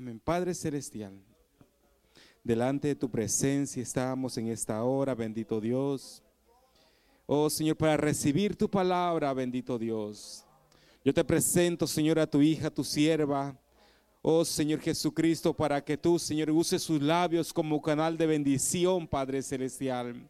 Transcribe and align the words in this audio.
Amén. 0.00 0.18
Padre 0.18 0.54
Celestial, 0.54 1.12
delante 2.42 2.88
de 2.88 2.94
tu 2.94 3.10
presencia 3.10 3.82
estamos 3.82 4.38
en 4.38 4.48
esta 4.48 4.82
hora, 4.82 5.14
bendito 5.14 5.60
Dios. 5.60 6.22
Oh 7.26 7.50
Señor, 7.50 7.76
para 7.76 7.98
recibir 7.98 8.56
tu 8.56 8.66
palabra, 8.66 9.30
bendito 9.34 9.78
Dios. 9.78 10.42
Yo 11.04 11.12
te 11.12 11.22
presento, 11.22 11.86
Señor, 11.86 12.18
a 12.18 12.26
tu 12.26 12.40
hija, 12.40 12.70
tu 12.70 12.82
sierva. 12.82 13.54
Oh 14.22 14.42
Señor 14.42 14.80
Jesucristo, 14.80 15.52
para 15.52 15.84
que 15.84 15.98
tú, 15.98 16.18
Señor, 16.18 16.50
uses 16.50 16.82
sus 16.82 17.02
labios 17.02 17.52
como 17.52 17.82
canal 17.82 18.16
de 18.16 18.26
bendición, 18.26 19.06
Padre 19.06 19.42
Celestial. 19.42 20.26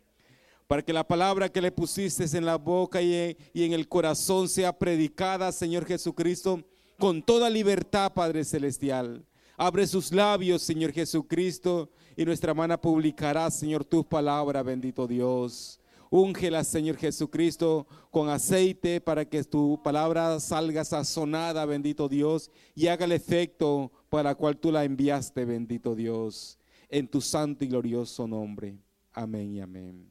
Para 0.66 0.82
que 0.82 0.92
la 0.92 1.06
palabra 1.06 1.48
que 1.48 1.60
le 1.60 1.70
pusiste 1.70 2.24
en 2.36 2.44
la 2.44 2.56
boca 2.56 3.00
y 3.00 3.36
en, 3.54 3.72
el 3.72 3.86
corazón 3.86 4.48
sea 4.48 4.76
predicada, 4.76 5.52
Señor 5.52 5.86
Jesucristo, 5.86 6.60
con 6.98 7.22
toda 7.22 7.48
libertad, 7.48 8.12
Padre 8.12 8.44
Celestial. 8.44 9.24
Abre 9.62 9.86
sus 9.86 10.10
labios, 10.10 10.62
Señor 10.62 10.90
Jesucristo, 10.90 11.90
y 12.16 12.24
nuestra 12.24 12.54
mano 12.54 12.80
publicará, 12.80 13.50
Señor, 13.50 13.84
tu 13.84 14.02
palabra, 14.02 14.62
bendito 14.62 15.06
Dios. 15.06 15.78
Úngela, 16.08 16.64
Señor 16.64 16.96
Jesucristo, 16.96 17.86
con 18.10 18.30
aceite 18.30 19.02
para 19.02 19.26
que 19.26 19.44
tu 19.44 19.78
palabra 19.82 20.40
salga 20.40 20.82
sazonada, 20.82 21.66
bendito 21.66 22.08
Dios, 22.08 22.50
y 22.74 22.86
haga 22.86 23.04
el 23.04 23.12
efecto 23.12 23.92
para 24.08 24.30
el 24.30 24.36
cual 24.38 24.56
tú 24.56 24.72
la 24.72 24.82
enviaste, 24.82 25.44
bendito 25.44 25.94
Dios, 25.94 26.58
en 26.88 27.06
tu 27.06 27.20
santo 27.20 27.62
y 27.62 27.68
glorioso 27.68 28.26
nombre. 28.26 28.78
Amén 29.12 29.56
y 29.56 29.60
amén. 29.60 30.10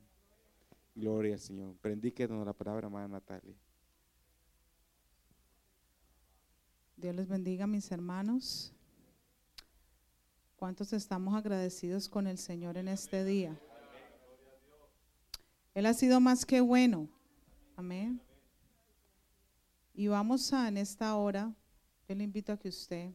Gloria 0.93 1.33
al 1.33 1.39
Señor. 1.39 1.73
Prendíquenos 1.81 2.45
la 2.45 2.53
palabra, 2.53 2.85
hermana 2.85 3.07
Natalia. 3.07 3.55
Dios 6.95 7.16
les 7.16 7.27
bendiga, 7.27 7.66
mis 7.66 7.91
hermanos. 7.91 8.75
¿Cuántos 10.59 10.91
estamos 10.91 11.33
agradecidos 11.35 12.09
con 12.09 12.27
el 12.27 12.37
Señor 12.37 12.75
en 12.75 12.89
este 12.89 13.23
día? 13.23 13.57
Él 15.73 15.85
ha 15.85 15.93
sido 15.93 16.19
más 16.19 16.45
que 16.45 16.59
bueno. 16.59 17.07
Amén. 17.77 18.21
Y 19.93 20.09
vamos 20.09 20.51
a 20.51 20.67
en 20.67 20.75
esta 20.75 21.16
hora, 21.16 21.55
yo 22.09 22.16
le 22.16 22.25
invito 22.25 22.51
a 22.51 22.57
que 22.57 22.67
usted 22.67 23.13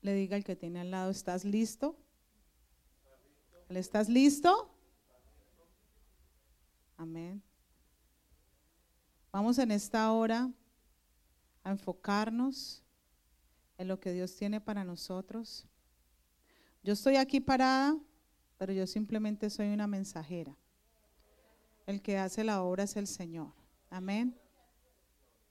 le 0.00 0.14
diga 0.14 0.36
al 0.36 0.44
que 0.44 0.54
tiene 0.54 0.78
al 0.78 0.92
lado, 0.92 1.10
¿estás 1.10 1.44
listo? 1.44 1.98
¿Estás 3.68 4.08
listo? 4.08 4.72
Amén. 6.96 7.42
Vamos 9.32 9.58
en 9.58 9.72
esta 9.72 10.12
hora 10.12 10.52
a 11.64 11.70
enfocarnos 11.72 12.83
en 13.78 13.88
lo 13.88 14.00
que 14.00 14.12
Dios 14.12 14.34
tiene 14.36 14.60
para 14.60 14.84
nosotros. 14.84 15.66
Yo 16.82 16.92
estoy 16.92 17.16
aquí 17.16 17.40
parada, 17.40 17.96
pero 18.58 18.72
yo 18.72 18.86
simplemente 18.86 19.50
soy 19.50 19.68
una 19.68 19.86
mensajera. 19.86 20.56
El 21.86 22.02
que 22.02 22.18
hace 22.18 22.44
la 22.44 22.62
obra 22.62 22.84
es 22.84 22.96
el 22.96 23.06
Señor. 23.06 23.52
Amén. 23.90 24.38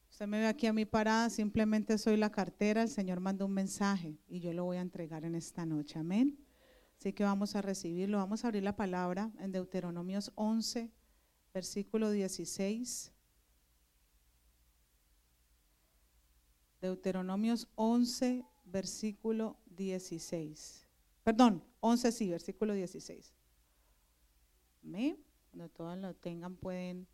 Usted 0.10 0.28
me 0.28 0.40
ve 0.40 0.48
aquí 0.48 0.68
a 0.68 0.74
mi 0.74 0.86
parada, 0.86 1.30
simplemente 1.30 1.98
soy 1.98 2.18
la 2.18 2.32
cartera, 2.32 2.84
el 2.84 2.90
Señor 2.90 3.20
mandó 3.20 3.46
un 3.46 3.54
mensaje 3.54 4.20
y 4.28 4.40
yo 4.40 4.54
lo 4.54 4.66
voy 4.66 4.78
a 4.78 4.82
entregar 4.82 5.26
en 5.26 5.34
esta 5.34 5.66
noche. 5.66 5.98
Amén. 5.98 6.38
Así 7.00 7.14
que 7.14 7.24
vamos 7.24 7.56
a 7.56 7.62
recibirlo. 7.62 8.18
Vamos 8.18 8.44
a 8.44 8.48
abrir 8.48 8.64
la 8.64 8.76
palabra 8.76 9.32
en 9.40 9.52
Deuteronomios 9.52 10.32
11, 10.36 10.92
versículo 11.54 12.12
16. 12.12 13.13
Deuteronomios 16.84 17.70
11, 17.76 18.44
versículo 18.66 19.56
16. 19.68 20.86
Perdón, 21.24 21.64
11 21.80 22.12
sí, 22.12 22.30
versículo 22.30 22.74
16. 22.74 23.34
Amén. 24.84 25.18
Cuando 25.50 25.70
todos 25.70 25.98
lo 25.98 26.14
tengan 26.14 26.58
pueden 26.58 27.08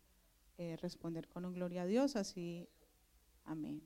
eh, 0.58 0.76
responder 0.82 1.28
con 1.28 1.44
un 1.44 1.54
gloria 1.54 1.82
a 1.82 1.86
Dios, 1.86 2.16
así, 2.16 2.68
amén. 3.44 3.80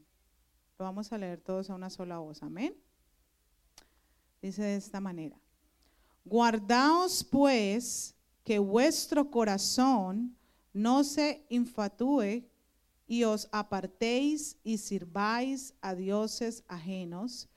Lo 0.78 0.86
vamos 0.86 1.12
a 1.12 1.18
leer 1.18 1.42
todos 1.42 1.68
a 1.68 1.74
una 1.74 1.90
sola 1.90 2.16
voz, 2.16 2.42
amén. 2.42 2.74
Dice 4.40 4.62
de 4.62 4.76
esta 4.76 5.00
manera, 5.00 5.38
guardaos 6.24 7.22
pues 7.24 8.16
que 8.42 8.58
vuestro 8.58 9.30
corazón 9.30 10.34
no 10.72 11.04
se 11.04 11.44
infatúe 11.50 12.48
y 13.06 13.24
os 13.24 13.48
apartéis 13.52 14.56
y 14.64 14.78
sirváis 14.78 15.74
a 15.80 15.94
dioses 15.94 16.64
ajenos 16.68 17.48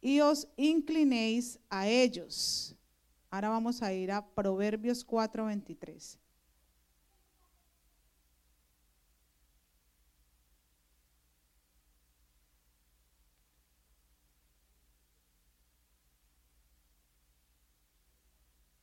y 0.00 0.20
os 0.20 0.48
inclinéis 0.56 1.58
a 1.68 1.88
ellos. 1.88 2.76
Ahora 3.30 3.48
vamos 3.50 3.82
a 3.82 3.92
ir 3.92 4.10
a 4.12 4.26
Proverbios 4.34 5.04
4:23. 5.04 6.18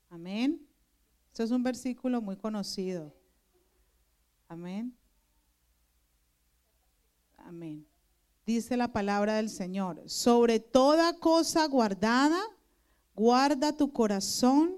Amén. 0.09 0.67
Esto 1.31 1.43
es 1.43 1.51
un 1.51 1.63
versículo 1.63 2.21
muy 2.21 2.37
conocido. 2.37 3.11
Amén. 4.47 4.95
Dice 8.45 8.75
la 8.75 8.91
palabra 8.91 9.35
del 9.35 9.49
Señor, 9.49 10.01
sobre 10.07 10.59
toda 10.59 11.17
cosa 11.19 11.65
guardada, 11.67 12.41
guarda 13.15 13.71
tu 13.71 13.93
corazón, 13.93 14.75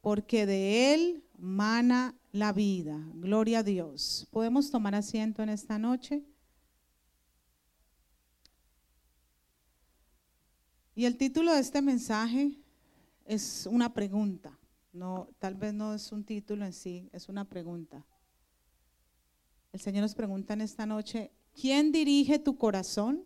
porque 0.00 0.46
de 0.46 0.94
él 0.94 1.24
mana 1.38 2.16
la 2.32 2.52
vida. 2.52 2.98
Gloria 3.14 3.60
a 3.60 3.62
Dios. 3.62 4.26
¿Podemos 4.30 4.70
tomar 4.70 4.94
asiento 4.94 5.42
en 5.42 5.50
esta 5.50 5.78
noche? 5.78 6.24
Y 10.94 11.04
el 11.04 11.16
título 11.16 11.54
de 11.54 11.60
este 11.60 11.80
mensaje 11.80 12.58
es 13.24 13.66
una 13.70 13.94
pregunta. 13.94 14.58
No, 14.92 15.28
tal 15.38 15.54
vez 15.54 15.72
no 15.72 15.94
es 15.94 16.10
un 16.10 16.24
título 16.24 16.64
en 16.64 16.72
sí, 16.72 17.08
es 17.12 17.28
una 17.28 17.48
pregunta. 17.48 18.04
El 19.72 19.80
Señor 19.80 20.02
nos 20.02 20.14
pregunta 20.16 20.54
en 20.54 20.62
esta 20.62 20.84
noche, 20.84 21.30
¿quién 21.60 21.92
dirige 21.92 22.38
tu 22.38 22.56
corazón? 22.56 23.24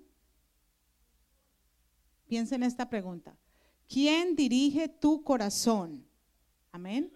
Piensa 2.27 2.55
en 2.55 2.63
esta 2.63 2.89
pregunta. 2.89 3.37
¿Quién 3.87 4.35
dirige 4.35 4.89
tu 4.89 5.23
corazón? 5.23 6.07
Amén. 6.73 7.13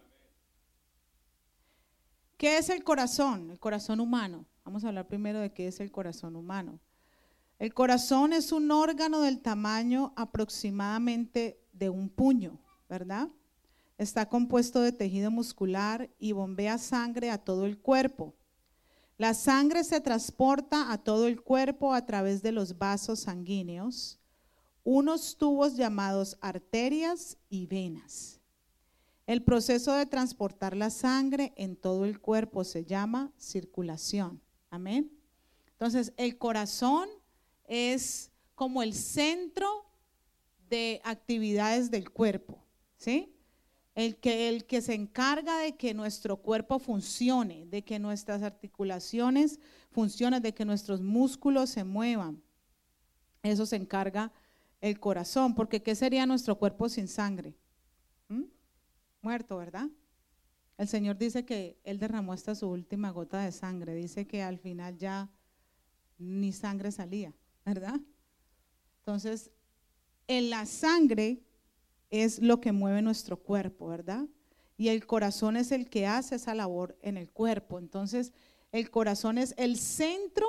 ¿Qué 2.36 2.58
es 2.58 2.68
el 2.68 2.84
corazón? 2.84 3.50
El 3.50 3.58
corazón 3.58 4.00
humano. 4.00 4.46
Vamos 4.64 4.84
a 4.84 4.88
hablar 4.88 5.08
primero 5.08 5.40
de 5.40 5.52
qué 5.52 5.66
es 5.66 5.80
el 5.80 5.90
corazón 5.90 6.36
humano. 6.36 6.78
El 7.58 7.74
corazón 7.74 8.32
es 8.32 8.52
un 8.52 8.70
órgano 8.70 9.22
del 9.22 9.40
tamaño 9.40 10.12
aproximadamente 10.14 11.60
de 11.72 11.88
un 11.88 12.08
puño. 12.08 12.60
¿verdad? 12.88 13.28
Está 13.98 14.28
compuesto 14.28 14.80
de 14.80 14.92
tejido 14.92 15.30
muscular 15.30 16.10
y 16.18 16.32
bombea 16.32 16.78
sangre 16.78 17.30
a 17.30 17.38
todo 17.38 17.66
el 17.66 17.78
cuerpo. 17.78 18.34
La 19.18 19.34
sangre 19.34 19.82
se 19.82 20.00
transporta 20.00 20.92
a 20.92 20.98
todo 20.98 21.26
el 21.26 21.42
cuerpo 21.42 21.92
a 21.92 22.06
través 22.06 22.40
de 22.40 22.52
los 22.52 22.78
vasos 22.78 23.20
sanguíneos, 23.20 24.20
unos 24.84 25.36
tubos 25.36 25.76
llamados 25.76 26.38
arterias 26.40 27.36
y 27.50 27.66
venas. 27.66 28.40
El 29.26 29.42
proceso 29.42 29.92
de 29.92 30.06
transportar 30.06 30.76
la 30.76 30.88
sangre 30.88 31.52
en 31.56 31.76
todo 31.76 32.04
el 32.04 32.20
cuerpo 32.20 32.62
se 32.62 32.84
llama 32.84 33.32
circulación. 33.36 34.40
Amén. 34.70 35.10
Entonces, 35.72 36.12
el 36.16 36.38
corazón 36.38 37.08
es 37.64 38.30
como 38.54 38.82
el 38.82 38.94
centro 38.94 39.84
de 40.70 41.00
actividades 41.04 41.90
del 41.90 42.08
cuerpo. 42.10 42.64
¿sí? 42.98 43.34
El 43.98 44.14
que, 44.18 44.48
el 44.48 44.64
que 44.64 44.80
se 44.80 44.94
encarga 44.94 45.58
de 45.58 45.76
que 45.76 45.92
nuestro 45.92 46.36
cuerpo 46.36 46.78
funcione, 46.78 47.66
de 47.66 47.82
que 47.82 47.98
nuestras 47.98 48.42
articulaciones 48.42 49.58
funcionen, 49.90 50.40
de 50.40 50.54
que 50.54 50.64
nuestros 50.64 51.00
músculos 51.00 51.70
se 51.70 51.82
muevan. 51.82 52.40
Eso 53.42 53.66
se 53.66 53.74
encarga 53.74 54.30
el 54.80 55.00
corazón, 55.00 55.56
porque 55.56 55.82
¿qué 55.82 55.96
sería 55.96 56.26
nuestro 56.26 56.56
cuerpo 56.60 56.88
sin 56.88 57.08
sangre? 57.08 57.56
¿Mm? 58.28 58.44
Muerto, 59.20 59.56
¿verdad? 59.56 59.88
El 60.76 60.86
Señor 60.86 61.18
dice 61.18 61.44
que 61.44 61.80
Él 61.82 61.98
derramó 61.98 62.32
hasta 62.32 62.54
su 62.54 62.68
última 62.68 63.10
gota 63.10 63.42
de 63.42 63.50
sangre. 63.50 63.96
Dice 63.96 64.28
que 64.28 64.44
al 64.44 64.58
final 64.58 64.96
ya 64.96 65.28
ni 66.18 66.52
sangre 66.52 66.92
salía, 66.92 67.34
¿verdad? 67.64 68.00
Entonces, 69.00 69.50
en 70.28 70.50
la 70.50 70.66
sangre 70.66 71.42
es 72.10 72.40
lo 72.40 72.60
que 72.60 72.72
mueve 72.72 73.02
nuestro 73.02 73.36
cuerpo, 73.36 73.88
¿verdad? 73.88 74.26
Y 74.76 74.88
el 74.88 75.06
corazón 75.06 75.56
es 75.56 75.72
el 75.72 75.90
que 75.90 76.06
hace 76.06 76.36
esa 76.36 76.54
labor 76.54 76.96
en 77.02 77.16
el 77.16 77.30
cuerpo. 77.30 77.78
Entonces, 77.78 78.32
el 78.72 78.90
corazón 78.90 79.38
es 79.38 79.54
el 79.56 79.76
centro 79.76 80.46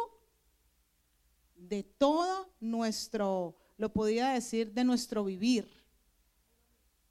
de 1.56 1.83
todo 1.83 2.50
nuestro, 2.59 3.56
lo 3.77 3.91
podía 3.91 4.29
decir 4.29 4.73
de 4.73 4.83
nuestro 4.83 5.23
vivir. 5.23 5.67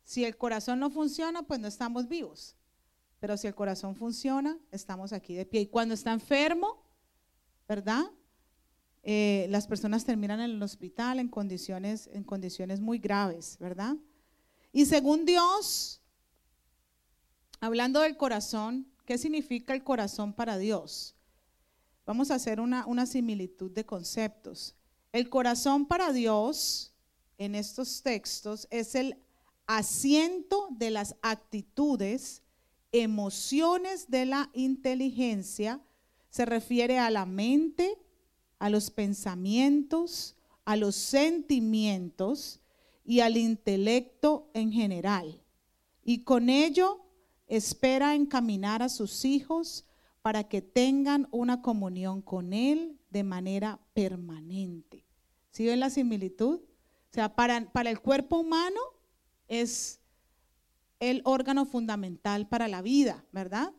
Si 0.04 0.24
el 0.24 0.36
corazón 0.36 0.78
no 0.78 0.90
funciona, 0.90 1.42
pues 1.42 1.60
no 1.60 1.68
estamos 1.68 2.08
vivos. 2.08 2.56
Pero 3.20 3.36
si 3.36 3.46
el 3.46 3.54
corazón 3.54 3.96
funciona, 3.96 4.58
estamos 4.70 5.12
aquí 5.12 5.34
de 5.34 5.44
pie. 5.44 5.62
Y 5.62 5.66
cuando 5.66 5.94
está 5.94 6.12
enfermo, 6.12 6.82
¿verdad? 7.68 8.04
Eh, 9.02 9.46
las 9.50 9.66
personas 9.66 10.04
terminan 10.04 10.40
en 10.40 10.50
el 10.50 10.62
hospital 10.62 11.18
en 11.18 11.28
condiciones, 11.28 12.08
en 12.12 12.24
condiciones 12.24 12.80
muy 12.80 12.98
graves, 12.98 13.56
¿verdad? 13.58 13.96
Y 14.78 14.86
según 14.86 15.25
Dios, 15.25 16.00
hablando 17.58 17.98
del 17.98 18.16
corazón, 18.16 18.86
¿qué 19.06 19.19
significa 19.19 19.75
el 19.75 19.82
corazón 19.82 20.32
para 20.32 20.56
Dios? 20.56 21.16
Vamos 22.06 22.30
a 22.30 22.36
hacer 22.36 22.60
una, 22.60 22.86
una 22.86 23.04
similitud 23.04 23.72
de 23.72 23.84
conceptos. 23.84 24.76
El 25.10 25.28
corazón 25.30 25.84
para 25.84 26.12
Dios 26.12 26.94
en 27.38 27.56
estos 27.56 28.02
textos 28.04 28.69
es 28.70 28.94
el 28.94 29.20
asiento 29.66 30.69
de 30.70 30.92
las 30.92 31.16
actitudes, 31.22 32.44
emociones 32.92 34.08
de 34.08 34.26
la 34.26 34.48
inteligencia, 34.54 35.82
se 36.31 36.44
refiere 36.44 37.00
a 37.00 37.10
la 37.10 37.26
mente, 37.26 37.98
a 38.60 38.70
los 38.70 38.92
pensamientos, 38.92 40.36
a 40.64 40.76
los 40.76 40.94
sentimientos 40.94 42.60
y 43.08 43.20
al 43.20 43.38
intelecto 43.38 44.50
en 44.52 44.70
general. 44.70 45.43
Y 46.05 46.25
con 46.25 46.50
ello 46.50 47.06
espera 47.46 48.14
encaminar 48.14 48.82
a 48.82 48.90
sus 48.90 49.25
hijos 49.25 49.87
para 50.20 50.44
que 50.44 50.60
tengan 50.60 51.26
una 51.31 51.62
comunión 51.62 52.20
con 52.20 52.52
Él 52.52 53.00
de 53.08 53.22
manera 53.22 53.81
permanente. 53.94 55.06
¿Sí 55.52 55.64
ven 55.64 55.81
la 55.81 55.88
similitud? 55.88 56.60
O 56.60 57.12
sea, 57.14 57.34
para, 57.34 57.72
para 57.72 57.88
el 57.88 57.99
cuerpo 57.99 58.40
humano 58.40 58.78
es 59.46 60.02
el 61.00 61.22
órgano 61.25 61.64
fundamental 61.64 62.46
para 62.46 62.69
la 62.69 62.82
vida, 62.82 63.25
¿verdad? 63.32 63.72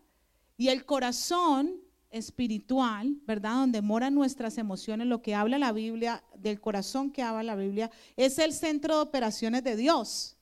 Y 0.57 0.69
el 0.69 0.87
corazón 0.87 1.79
espiritual, 2.11 3.17
¿verdad? 3.25 3.55
Donde 3.55 3.81
moran 3.81 4.15
nuestras 4.15 4.57
emociones, 4.57 5.07
lo 5.07 5.21
que 5.21 5.35
habla 5.35 5.57
la 5.57 5.71
Biblia, 5.71 6.23
del 6.37 6.59
corazón 6.59 7.11
que 7.11 7.21
habla 7.21 7.43
la 7.43 7.55
Biblia, 7.55 7.91
es 8.15 8.39
el 8.39 8.53
centro 8.53 8.95
de 8.95 9.01
operaciones 9.01 9.63
de 9.63 9.75
Dios. 9.75 10.37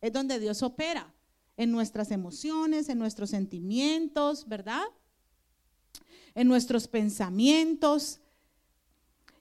Es 0.00 0.12
donde 0.12 0.38
Dios 0.38 0.62
opera, 0.62 1.12
en 1.56 1.70
nuestras 1.70 2.10
emociones, 2.10 2.88
en 2.88 2.98
nuestros 2.98 3.30
sentimientos, 3.30 4.48
¿verdad? 4.48 4.82
En 6.34 6.48
nuestros 6.48 6.88
pensamientos. 6.88 8.20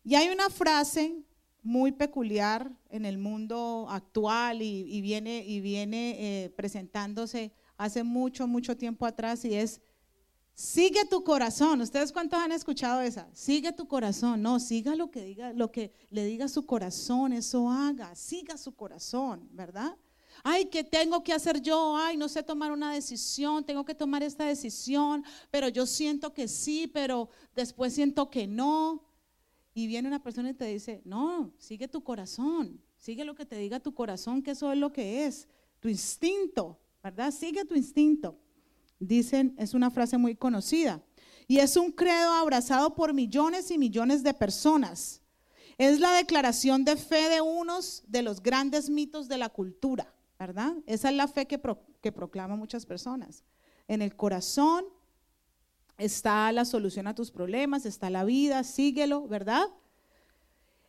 Y 0.03 0.15
hay 0.15 0.29
una 0.29 0.49
frase 0.49 1.23
muy 1.63 1.91
peculiar 1.91 2.71
en 2.89 3.05
el 3.05 3.17
mundo 3.17 3.87
actual 3.89 4.61
y, 4.61 5.01
viene, 5.01 5.45
y 5.45 5.61
viene 5.61 6.15
eh, 6.19 6.49
presentándose 6.49 7.53
hace 7.77 8.03
mucho, 8.03 8.47
mucho 8.47 8.75
tiempo 8.77 9.05
atrás 9.05 9.45
y 9.45 9.53
es 9.53 9.81
Sigue 10.61 11.05
tu 11.05 11.23
corazón. 11.23 11.81
¿Ustedes 11.81 12.11
cuántos 12.11 12.37
han 12.37 12.51
escuchado 12.51 13.01
esa? 13.01 13.27
Sigue 13.33 13.73
tu 13.73 13.87
corazón. 13.87 14.43
No, 14.43 14.59
siga 14.59 14.95
lo 14.95 15.09
que 15.09 15.23
diga, 15.23 15.53
lo 15.53 15.71
que 15.71 15.91
le 16.11 16.23
diga 16.23 16.47
su 16.47 16.67
corazón, 16.67 17.33
eso 17.33 17.67
haga. 17.67 18.13
Siga 18.13 18.55
su 18.59 18.75
corazón, 18.75 19.49
¿verdad? 19.53 19.97
Ay, 20.43 20.65
¿qué 20.65 20.83
tengo 20.83 21.23
que 21.23 21.33
hacer 21.33 21.63
yo? 21.63 21.97
Ay, 21.97 22.15
no 22.15 22.29
sé 22.29 22.43
tomar 22.43 22.71
una 22.71 22.93
decisión, 22.93 23.63
tengo 23.65 23.83
que 23.83 23.95
tomar 23.95 24.21
esta 24.21 24.45
decisión, 24.45 25.25
pero 25.49 25.67
yo 25.67 25.87
siento 25.87 26.31
que 26.31 26.47
sí, 26.47 26.85
pero 26.85 27.29
después 27.55 27.95
siento 27.95 28.29
que 28.29 28.45
no. 28.45 29.03
Y 29.73 29.87
viene 29.87 30.07
una 30.07 30.21
persona 30.21 30.51
y 30.51 30.53
te 30.53 30.65
dice, 30.65 31.01
no, 31.05 31.51
sigue 31.57 31.87
tu 31.87 32.03
corazón, 32.03 32.79
sigue 32.97 33.25
lo 33.25 33.33
que 33.33 33.47
te 33.47 33.57
diga 33.57 33.79
tu 33.79 33.95
corazón, 33.95 34.43
que 34.43 34.51
eso 34.51 34.71
es 34.71 34.77
lo 34.77 34.93
que 34.93 35.25
es, 35.25 35.47
tu 35.79 35.89
instinto, 35.89 36.79
¿verdad? 37.01 37.31
Sigue 37.31 37.65
tu 37.65 37.73
instinto. 37.73 38.37
Dicen, 39.01 39.55
es 39.57 39.73
una 39.73 39.89
frase 39.89 40.19
muy 40.19 40.35
conocida. 40.35 41.01
Y 41.47 41.57
es 41.57 41.75
un 41.75 41.91
credo 41.91 42.31
abrazado 42.33 42.93
por 42.93 43.13
millones 43.13 43.71
y 43.71 43.77
millones 43.79 44.21
de 44.21 44.33
personas. 44.33 45.21
Es 45.79 45.99
la 45.99 46.13
declaración 46.13 46.85
de 46.85 46.95
fe 46.95 47.27
de 47.27 47.41
unos 47.41 48.03
de 48.07 48.21
los 48.21 48.43
grandes 48.43 48.91
mitos 48.91 49.27
de 49.27 49.39
la 49.39 49.49
cultura, 49.49 50.13
¿verdad? 50.37 50.75
Esa 50.85 51.09
es 51.09 51.15
la 51.15 51.27
fe 51.27 51.47
que, 51.47 51.59
que 51.99 52.11
proclaman 52.11 52.59
muchas 52.59 52.85
personas. 52.85 53.43
En 53.87 54.03
el 54.03 54.15
corazón 54.15 54.85
está 55.97 56.51
la 56.51 56.65
solución 56.65 57.07
a 57.07 57.15
tus 57.15 57.31
problemas, 57.31 57.87
está 57.87 58.11
la 58.11 58.23
vida, 58.23 58.63
síguelo, 58.63 59.27
¿verdad? 59.27 59.67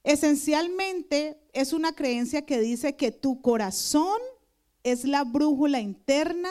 Esencialmente 0.05 1.41
es 1.55 1.73
una 1.73 1.94
creencia 1.94 2.44
que 2.44 2.61
dice 2.61 2.94
que 2.94 3.11
tu 3.11 3.41
corazón 3.41 4.20
es 4.82 5.05
la 5.05 5.25
brújula 5.25 5.81
interna 5.81 6.50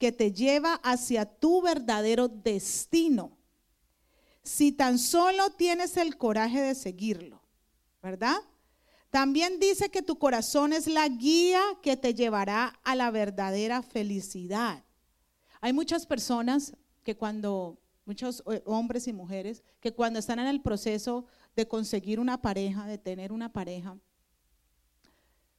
que 0.00 0.12
te 0.12 0.32
lleva 0.32 0.80
hacia 0.82 1.26
tu 1.26 1.60
verdadero 1.60 2.26
destino. 2.26 3.36
Si 4.42 4.72
tan 4.72 4.98
solo 4.98 5.50
tienes 5.50 5.98
el 5.98 6.16
coraje 6.16 6.58
de 6.62 6.74
seguirlo, 6.74 7.42
¿verdad? 8.02 8.38
También 9.10 9.60
dice 9.60 9.90
que 9.90 10.00
tu 10.00 10.18
corazón 10.18 10.72
es 10.72 10.86
la 10.86 11.06
guía 11.06 11.60
que 11.82 11.98
te 11.98 12.14
llevará 12.14 12.80
a 12.82 12.94
la 12.94 13.10
verdadera 13.10 13.82
felicidad. 13.82 14.82
Hay 15.60 15.74
muchas 15.74 16.06
personas 16.06 16.72
que 17.02 17.14
cuando, 17.14 17.78
muchos 18.06 18.42
eh, 18.50 18.62
hombres 18.64 19.06
y 19.06 19.12
mujeres, 19.12 19.62
que 19.80 19.92
cuando 19.92 20.18
están 20.18 20.38
en 20.38 20.46
el 20.46 20.62
proceso 20.62 21.26
de 21.54 21.68
conseguir 21.68 22.20
una 22.20 22.40
pareja, 22.40 22.86
de 22.86 22.96
tener 22.96 23.32
una 23.32 23.52
pareja, 23.52 23.98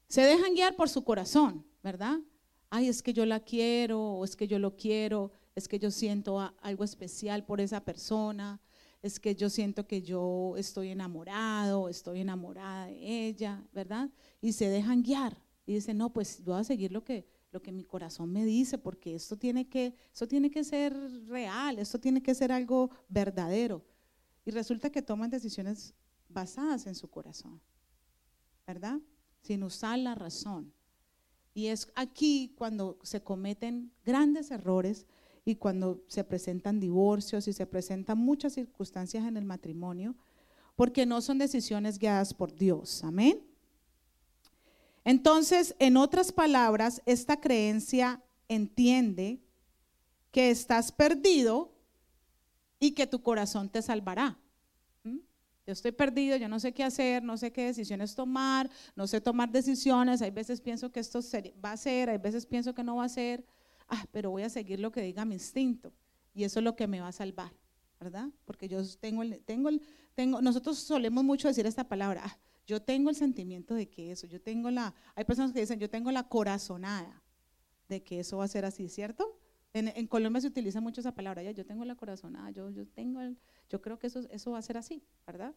se 0.08 0.22
dejan 0.22 0.56
guiar 0.56 0.76
por 0.76 0.90
su 0.90 1.04
corazón, 1.04 1.64
¿verdad? 1.84 2.18
Ay, 2.72 2.88
es 2.88 3.04
que 3.04 3.14
yo 3.14 3.26
la 3.26 3.42
quiero, 3.42 4.02
o 4.02 4.26
es 4.26 4.36
que 4.36 4.48
yo 4.48 4.58
lo 4.58 4.76
quiero, 4.76 5.32
es 5.56 5.68
que 5.68 5.78
yo 5.78 5.92
siento 5.92 6.40
algo 6.62 6.84
especial 6.84 7.46
por 7.46 7.60
esa 7.60 7.84
persona, 7.84 8.62
es 9.02 9.20
que 9.20 9.36
yo 9.36 9.50
siento 9.50 9.86
que 9.86 10.02
yo 10.02 10.56
estoy 10.58 10.88
enamorado, 10.88 11.90
estoy 11.90 12.22
enamorada 12.22 12.86
de 12.86 13.28
ella, 13.28 13.68
¿verdad? 13.74 14.10
Y 14.40 14.54
se 14.54 14.70
dejan 14.70 15.04
guiar 15.04 15.38
y 15.66 15.74
dicen, 15.74 15.98
no, 15.98 16.14
pues 16.14 16.42
voy 16.46 16.60
a 16.60 16.64
seguir 16.64 16.94
lo 16.94 17.04
que, 17.04 17.28
lo 17.52 17.62
que 17.62 17.74
mi 17.74 17.84
corazón 17.84 18.32
me 18.32 18.46
dice, 18.46 18.78
porque 18.78 19.16
esto 19.16 19.38
tiene, 19.38 19.68
que, 19.68 19.94
esto 20.14 20.28
tiene 20.28 20.50
que 20.50 20.64
ser 20.64 20.96
real, 21.28 21.78
esto 21.78 22.00
tiene 22.00 22.24
que 22.24 22.34
ser 22.34 22.54
algo 22.54 22.90
verdadero. 23.10 23.86
Y 24.46 24.52
resulta 24.52 24.90
que 24.90 25.02
toman 25.02 25.30
decisiones 25.30 25.94
basadas 26.30 26.88
en 26.88 26.96
su 26.96 27.10
corazón, 27.10 27.62
¿verdad? 28.66 28.98
Sin 29.42 29.62
usar 29.64 30.00
la 30.00 30.16
razón. 30.16 30.74
Y 31.54 31.68
es 31.68 31.92
aquí 31.96 32.54
cuando 32.58 32.98
se 33.04 33.22
cometen 33.22 33.92
grandes 34.06 34.52
errores 34.52 35.06
y 35.44 35.56
cuando 35.56 36.04
se 36.08 36.24
presentan 36.24 36.80
divorcios 36.80 37.48
y 37.48 37.54
se 37.54 37.66
presentan 37.66 38.18
muchas 38.18 38.54
circunstancias 38.54 39.26
en 39.26 39.38
el 39.38 39.46
matrimonio, 39.46 40.16
porque 40.76 41.06
no 41.06 41.22
son 41.22 41.38
decisiones 41.38 42.00
guiadas 42.00 42.34
por 42.34 42.56
Dios. 42.56 43.04
Amén. 43.04 43.42
Entonces, 45.04 45.76
en 45.80 45.98
otras 45.98 46.32
palabras, 46.32 47.02
esta 47.06 47.40
creencia 47.40 48.24
entiende 48.48 49.42
que 50.32 50.52
estás 50.52 50.92
perdido 50.92 51.74
y 52.80 52.92
que 52.92 53.08
tu 53.08 53.22
corazón 53.22 53.70
te 53.70 53.82
salvará. 53.82 54.38
Yo 55.66 55.74
estoy 55.74 55.92
perdido, 55.92 56.38
yo 56.38 56.50
no 56.50 56.60
sé 56.60 56.74
qué 56.74 56.84
hacer, 56.84 57.24
no 57.24 57.38
sé 57.38 57.52
qué 57.52 57.66
decisiones 57.66 58.16
tomar, 58.16 58.70
no 58.96 59.06
sé 59.06 59.22
tomar 59.22 59.52
decisiones. 59.52 60.22
Hay 60.22 60.32
veces 60.32 60.60
pienso 60.60 60.92
que 60.92 61.00
esto 61.00 61.20
va 61.64 61.74
a 61.74 61.78
ser, 61.78 62.10
hay 62.10 62.18
veces 62.18 62.46
pienso 62.46 62.74
que 62.74 62.84
no 62.84 62.96
va 62.96 63.06
a 63.06 63.10
ser. 63.10 63.46
Ah, 63.88 64.06
pero 64.12 64.32
voy 64.32 64.44
a 64.44 64.50
seguir 64.50 64.80
lo 64.80 64.92
que 64.92 65.02
diga 65.02 65.26
mi 65.26 65.36
instinto 65.36 65.94
y 66.34 66.44
eso 66.46 66.60
es 66.60 66.64
lo 66.64 66.76
que 66.76 66.88
me 66.88 67.02
va 67.02 67.10
a 67.10 67.12
salvar, 67.12 67.52
¿verdad? 68.00 68.30
Porque 68.46 68.68
yo 68.68 68.82
tengo 69.00 69.22
el, 69.22 69.42
tengo 69.44 69.70
el, 69.70 69.82
tengo, 70.16 70.42
nosotros 70.42 70.80
solemos 70.80 71.24
mucho 71.24 71.48
decir 71.48 71.66
esta 71.66 71.88
palabra. 71.88 72.22
Ah, 72.26 72.38
yo 72.66 72.82
tengo 72.82 73.10
el 73.10 73.16
sentimiento 73.16 73.76
de 73.76 73.90
que 73.90 74.12
eso, 74.12 74.28
yo 74.28 74.42
tengo 74.42 74.72
la, 74.72 74.94
hay 75.16 75.26
personas 75.26 75.52
que 75.52 75.60
dicen, 75.60 75.80
yo 75.80 75.90
tengo 75.90 76.12
la 76.12 76.24
corazonada 76.24 77.22
de 77.90 78.02
que 78.02 78.22
eso 78.22 78.38
va 78.38 78.46
a 78.46 78.48
ser 78.48 78.66
así, 78.66 78.88
¿cierto? 78.88 79.38
En, 79.74 80.08
Colombia 80.08 80.42
se 80.42 80.48
utiliza 80.48 80.82
mucho 80.82 81.00
esa 81.00 81.14
palabra, 81.14 81.44
ya, 81.44 81.52
yo 81.52 81.66
tengo 81.66 81.86
la 81.86 81.96
corazonada, 81.96 82.52
yo, 82.52 82.70
yo 82.72 82.86
tengo 82.88 83.22
el, 83.22 83.38
yo 83.70 83.82
creo 83.82 83.98
que 83.98 84.08
eso, 84.08 84.20
eso 84.30 84.52
va 84.52 84.60
a 84.60 84.62
ser 84.62 84.78
así, 84.78 85.02
¿verdad? 85.26 85.54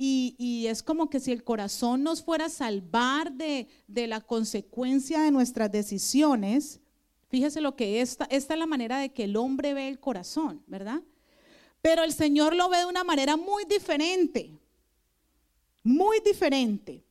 Y, 0.00 0.66
es 0.68 0.84
como 0.84 1.10
que 1.10 1.18
si 1.18 1.32
el 1.32 1.42
corazón 1.42 2.04
nos 2.04 2.22
fuera 2.22 2.44
a 2.44 2.50
salvar 2.50 3.32
de, 3.32 3.66
la 3.88 4.20
consecuencia 4.20 5.22
de 5.22 5.32
nuestras 5.32 5.72
decisiones, 5.72 6.80
fíjese 7.28 7.60
lo 7.60 7.74
que 7.74 8.00
esta, 8.00 8.26
esta 8.26 8.54
es 8.54 8.60
la 8.60 8.66
manera 8.66 8.98
de 8.98 9.08
que 9.08 9.24
el 9.24 9.36
hombre 9.36 9.74
ve 9.74 9.88
el 9.88 9.98
corazón, 9.98 10.62
¿verdad? 10.68 11.02
Pero 11.82 12.04
el 12.04 12.12
Señor 12.12 12.54
lo 12.54 12.68
ve 12.68 12.78
de 12.78 12.86
una 12.86 13.02
manera 13.02 13.36
muy 13.36 13.64
diferente, 13.64 14.56
muy 15.82 16.20
diferente. 16.20 17.02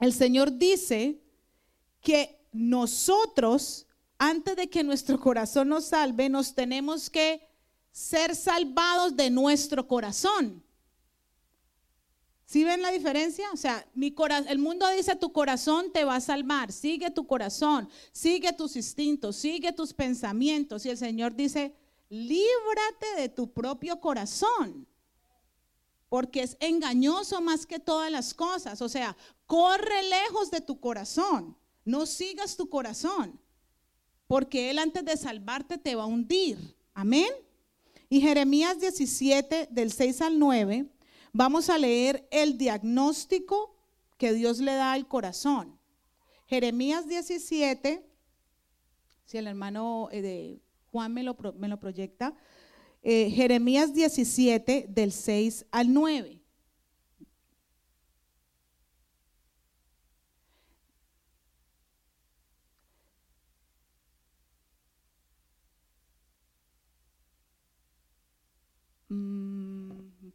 El 0.00 0.12
Señor 0.12 0.58
dice 0.58 1.20
que 2.00 2.40
nosotros, 2.52 3.86
antes 4.18 4.56
de 4.56 4.68
que 4.68 4.84
nuestro 4.84 5.20
corazón 5.20 5.68
nos 5.68 5.86
salve, 5.86 6.28
nos 6.28 6.54
tenemos 6.54 7.10
que 7.10 7.46
ser 7.90 8.34
salvados 8.34 9.16
de 9.16 9.30
nuestro 9.30 9.86
corazón. 9.86 10.62
¿Sí 12.46 12.62
ven 12.62 12.82
la 12.82 12.90
diferencia? 12.90 13.50
O 13.52 13.56
sea, 13.56 13.86
mi 13.94 14.14
el 14.48 14.58
mundo 14.58 14.88
dice 14.90 15.16
tu 15.16 15.32
corazón 15.32 15.92
te 15.92 16.04
va 16.04 16.16
a 16.16 16.20
salvar, 16.20 16.72
sigue 16.72 17.10
tu 17.10 17.26
corazón, 17.26 17.88
sigue 18.12 18.52
tus 18.52 18.76
instintos, 18.76 19.36
sigue 19.36 19.72
tus 19.72 19.94
pensamientos. 19.94 20.84
Y 20.84 20.90
el 20.90 20.98
Señor 20.98 21.34
dice, 21.34 21.74
líbrate 22.08 23.06
de 23.16 23.28
tu 23.28 23.52
propio 23.52 23.98
corazón, 23.98 24.86
porque 26.08 26.42
es 26.42 26.56
engañoso 26.60 27.40
más 27.40 27.66
que 27.66 27.80
todas 27.80 28.10
las 28.10 28.34
cosas. 28.34 28.82
O 28.82 28.88
sea, 28.88 29.16
corre 29.46 30.02
lejos 30.02 30.50
de 30.50 30.60
tu 30.60 30.78
corazón, 30.78 31.56
no 31.84 32.06
sigas 32.06 32.56
tu 32.56 32.68
corazón, 32.68 33.40
porque 34.34 34.68
Él 34.68 34.80
antes 34.80 35.04
de 35.04 35.16
salvarte 35.16 35.78
te 35.78 35.94
va 35.94 36.02
a 36.02 36.06
hundir. 36.06 36.58
Amén. 36.92 37.28
Y 38.08 38.20
Jeremías 38.20 38.80
17, 38.80 39.68
del 39.70 39.92
6 39.92 40.22
al 40.22 40.40
9 40.40 40.88
Vamos 41.32 41.70
a 41.70 41.78
leer 41.78 42.26
el 42.32 42.58
diagnóstico 42.58 43.76
que 44.18 44.32
Dios 44.32 44.58
le 44.58 44.74
da 44.74 44.92
al 44.92 45.06
corazón. 45.06 45.78
Jeremías 46.48 47.06
17, 47.06 48.04
si 49.24 49.38
el 49.38 49.46
hermano 49.46 50.08
eh, 50.10 50.20
de 50.20 50.60
Juan 50.90 51.14
me 51.14 51.22
lo, 51.22 51.36
me 51.56 51.68
lo 51.68 51.78
proyecta, 51.78 52.34
eh, 53.04 53.30
Jeremías 53.30 53.94
17 53.94 54.86
del 54.88 55.12
6 55.12 55.66
al 55.70 55.92
9. 55.92 56.43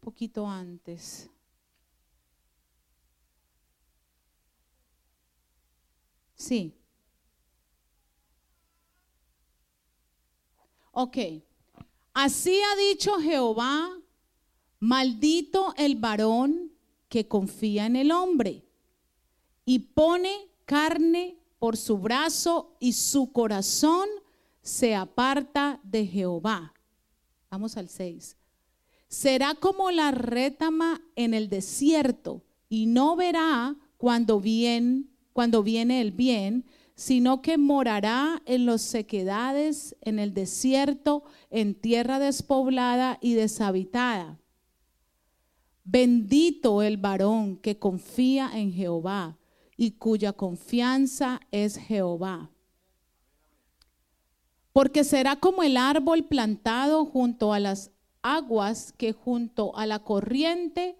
Poquito 0.00 0.46
antes. 0.46 1.30
Sí. 6.34 6.74
Ok. 10.92 11.16
Así 12.12 12.60
ha 12.60 12.76
dicho 12.76 13.20
Jehová, 13.20 13.88
maldito 14.80 15.74
el 15.76 15.96
varón 15.96 16.72
que 17.08 17.28
confía 17.28 17.86
en 17.86 17.96
el 17.96 18.10
hombre 18.10 18.64
y 19.64 19.78
pone 19.78 20.48
carne 20.64 21.38
por 21.58 21.76
su 21.76 21.98
brazo 21.98 22.76
y 22.80 22.94
su 22.94 23.32
corazón 23.32 24.08
se 24.62 24.94
aparta 24.94 25.80
de 25.84 26.06
Jehová. 26.06 26.74
Vamos 27.48 27.76
al 27.76 27.88
6 27.88 28.39
será 29.10 29.56
como 29.56 29.90
la 29.90 30.12
rétama 30.12 31.02
en 31.16 31.34
el 31.34 31.50
desierto 31.50 32.44
y 32.68 32.86
no 32.86 33.16
verá 33.16 33.76
cuando, 33.96 34.40
cuando 35.32 35.62
viene 35.64 36.00
el 36.00 36.12
bien, 36.12 36.64
sino 36.94 37.42
que 37.42 37.58
morará 37.58 38.40
en 38.46 38.66
las 38.66 38.82
sequedades, 38.82 39.96
en 40.00 40.20
el 40.20 40.32
desierto, 40.32 41.24
en 41.50 41.74
tierra 41.74 42.20
despoblada 42.20 43.18
y 43.20 43.34
deshabitada. 43.34 44.38
Bendito 45.82 46.80
el 46.80 46.96
varón 46.96 47.56
que 47.56 47.78
confía 47.78 48.50
en 48.54 48.72
Jehová 48.72 49.38
y 49.76 49.92
cuya 49.92 50.32
confianza 50.32 51.40
es 51.50 51.78
Jehová. 51.78 52.52
Porque 54.72 55.02
será 55.02 55.34
como 55.34 55.64
el 55.64 55.76
árbol 55.76 56.26
plantado 56.26 57.04
junto 57.06 57.52
a 57.52 57.58
las 57.58 57.90
aguas 58.22 58.92
que 58.92 59.12
junto 59.12 59.76
a 59.76 59.86
la 59.86 60.00
corriente 60.00 60.96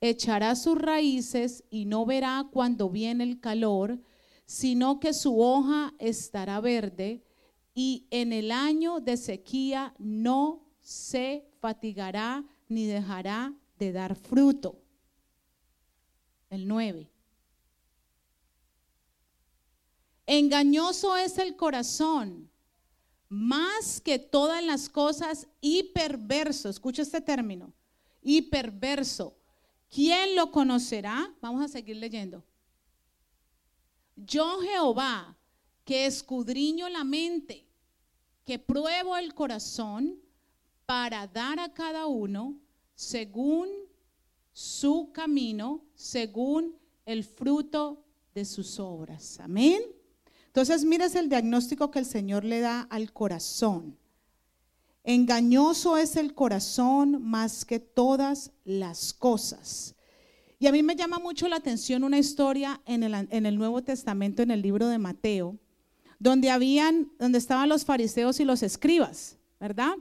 echará 0.00 0.54
sus 0.56 0.78
raíces 0.78 1.64
y 1.70 1.86
no 1.86 2.04
verá 2.04 2.46
cuando 2.52 2.90
viene 2.90 3.24
el 3.24 3.40
calor, 3.40 3.98
sino 4.46 5.00
que 5.00 5.14
su 5.14 5.40
hoja 5.40 5.94
estará 5.98 6.60
verde 6.60 7.24
y 7.74 8.06
en 8.10 8.32
el 8.32 8.50
año 8.52 9.00
de 9.00 9.16
sequía 9.16 9.94
no 9.98 10.62
se 10.80 11.48
fatigará 11.60 12.44
ni 12.68 12.86
dejará 12.86 13.54
de 13.78 13.92
dar 13.92 14.14
fruto. 14.14 14.80
El 16.50 16.68
9. 16.68 17.10
Engañoso 20.26 21.16
es 21.16 21.38
el 21.38 21.56
corazón 21.56 22.50
más 23.34 24.00
que 24.00 24.18
todas 24.20 24.62
las 24.62 24.88
cosas 24.88 25.48
y 25.60 25.82
perverso. 25.92 26.68
Escucha 26.68 27.02
este 27.02 27.20
término, 27.20 27.72
y 28.22 28.42
perverso. 28.42 29.36
¿Quién 29.90 30.36
lo 30.36 30.50
conocerá? 30.50 31.34
Vamos 31.40 31.64
a 31.64 31.68
seguir 31.68 31.96
leyendo. 31.96 32.44
Yo 34.14 34.60
Jehová, 34.60 35.36
que 35.84 36.06
escudriño 36.06 36.88
la 36.88 37.02
mente, 37.02 37.66
que 38.44 38.58
pruebo 38.58 39.16
el 39.16 39.34
corazón 39.34 40.20
para 40.86 41.26
dar 41.26 41.58
a 41.58 41.72
cada 41.74 42.06
uno 42.06 42.60
según 42.94 43.68
su 44.52 45.10
camino, 45.12 45.84
según 45.94 46.76
el 47.04 47.24
fruto 47.24 48.04
de 48.32 48.44
sus 48.44 48.78
obras. 48.78 49.40
Amén. 49.40 49.82
Entonces, 50.54 50.84
mires 50.84 51.16
el 51.16 51.28
diagnóstico 51.28 51.90
que 51.90 51.98
el 51.98 52.04
Señor 52.04 52.44
le 52.44 52.60
da 52.60 52.82
al 52.82 53.12
corazón. 53.12 53.98
Engañoso 55.02 55.96
es 55.96 56.14
el 56.14 56.32
corazón 56.32 57.20
más 57.20 57.64
que 57.64 57.80
todas 57.80 58.52
las 58.64 59.12
cosas. 59.12 59.96
Y 60.60 60.68
a 60.68 60.72
mí 60.72 60.84
me 60.84 60.94
llama 60.94 61.18
mucho 61.18 61.48
la 61.48 61.56
atención 61.56 62.04
una 62.04 62.20
historia 62.20 62.80
en 62.86 63.02
el, 63.02 63.14
en 63.30 63.46
el 63.46 63.58
Nuevo 63.58 63.82
Testamento, 63.82 64.42
en 64.42 64.52
el 64.52 64.62
libro 64.62 64.86
de 64.86 64.98
Mateo, 64.98 65.58
donde 66.20 66.50
habían, 66.50 67.10
donde 67.18 67.38
estaban 67.38 67.68
los 67.68 67.84
fariseos 67.84 68.38
y 68.38 68.44
los 68.44 68.62
escribas, 68.62 69.36
¿verdad? 69.58 69.96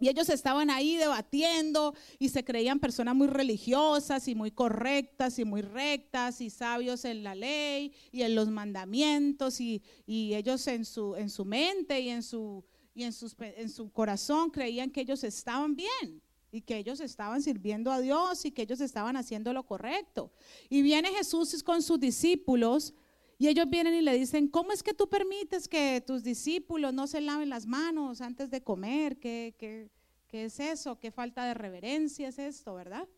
Y 0.00 0.08
ellos 0.08 0.28
estaban 0.28 0.70
ahí 0.70 0.96
debatiendo 0.96 1.94
y 2.18 2.28
se 2.28 2.44
creían 2.44 2.80
personas 2.80 3.14
muy 3.14 3.28
religiosas 3.28 4.26
y 4.26 4.34
muy 4.34 4.50
correctas 4.50 5.38
y 5.38 5.44
muy 5.44 5.62
rectas 5.62 6.40
y 6.40 6.50
sabios 6.50 7.04
en 7.04 7.22
la 7.22 7.34
ley 7.34 7.92
y 8.10 8.22
en 8.22 8.34
los 8.34 8.48
mandamientos 8.48 9.60
y, 9.60 9.82
ellos 10.06 10.66
en 10.66 10.84
su, 10.84 11.14
en 11.14 11.30
su 11.30 11.44
mente 11.44 12.00
y, 12.00 12.08
en 12.08 12.22
su, 12.22 12.64
y 12.92 13.04
en, 13.04 13.12
sus, 13.12 13.36
en 13.38 13.70
su 13.70 13.90
corazón 13.92 14.50
creían 14.50 14.90
que 14.90 15.02
ellos 15.02 15.22
estaban 15.22 15.76
bien 15.76 16.20
y 16.50 16.60
que 16.60 16.76
ellos 16.76 17.00
estaban 17.00 17.42
sirviendo 17.42 17.90
a 17.90 18.00
Dios 18.00 18.44
y 18.44 18.50
que 18.50 18.62
ellos 18.62 18.80
estaban 18.80 19.16
haciendo 19.16 19.52
lo 19.52 19.64
correcto. 19.64 20.32
Y 20.68 20.82
viene 20.82 21.10
Jesús 21.10 21.62
con 21.62 21.82
sus 21.82 21.98
discípulos 21.98 22.94
y 23.38 23.48
ellos 23.48 23.68
vienen 23.68 23.94
y 23.94 24.02
le 24.02 24.16
dicen, 24.16 24.48
¿cómo 24.48 24.72
es 24.72 24.82
que 24.82 24.94
tú 24.94 25.08
permites 25.08 25.68
que 25.68 26.02
tus 26.06 26.22
discípulos 26.22 26.94
no 26.94 27.06
se 27.06 27.20
laven 27.20 27.48
las 27.48 27.66
manos 27.66 28.20
antes 28.20 28.50
de 28.50 28.62
comer? 28.62 29.18
¿Qué, 29.18 29.54
qué, 29.58 29.90
qué 30.28 30.44
es 30.44 30.60
eso? 30.60 30.98
¿Qué 30.98 31.10
falta 31.10 31.44
de 31.44 31.54
reverencia 31.54 32.28
es 32.28 32.38
esto, 32.38 32.74
verdad? 32.74 33.08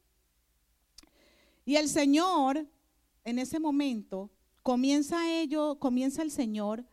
Y 1.64 1.76
el 1.76 1.88
Señor, 1.88 2.66
en 3.25 3.38
ese 3.38 3.61
momento, 3.61 4.30
comienza 4.62 5.30
ello, 5.30 5.78
comienza 5.78 6.23
el 6.23 6.30
Señor 6.30 6.85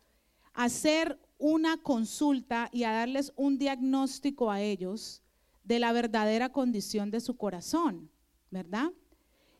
a 0.53 0.65
hacer 0.65 1.19
una 1.37 1.77
consulta 1.77 2.69
y 2.71 2.83
a 2.83 2.91
darles 2.91 3.33
un 3.35 3.57
diagnóstico 3.57 4.51
a 4.51 4.61
ellos 4.61 5.21
de 5.63 5.79
la 5.79 5.91
verdadera 5.91 6.49
condición 6.49 7.09
de 7.11 7.19
su 7.19 7.37
corazón, 7.37 8.09
¿verdad? 8.51 8.91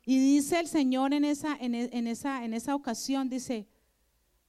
Y 0.06 0.20
dice 0.20 0.60
el 0.60 0.68
Señor 0.68 1.14
en 1.14 1.24
esa, 1.24 1.56
en, 1.60 1.76
esa, 1.76 2.44
en 2.44 2.54
esa 2.54 2.76
ocasión, 2.76 3.30
dice, 3.30 3.68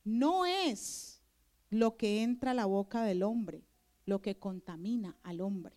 no 0.03 0.47
es 0.47 1.23
lo 1.71 1.97
que 1.97 2.23
entra 2.23 2.51
a 2.51 2.55
la 2.55 2.67
boca 2.67 3.03
del 3.03 3.23
hombre 3.23 3.65
lo 4.07 4.21
que 4.21 4.39
contamina 4.39 5.17
al 5.23 5.41
hombre, 5.41 5.77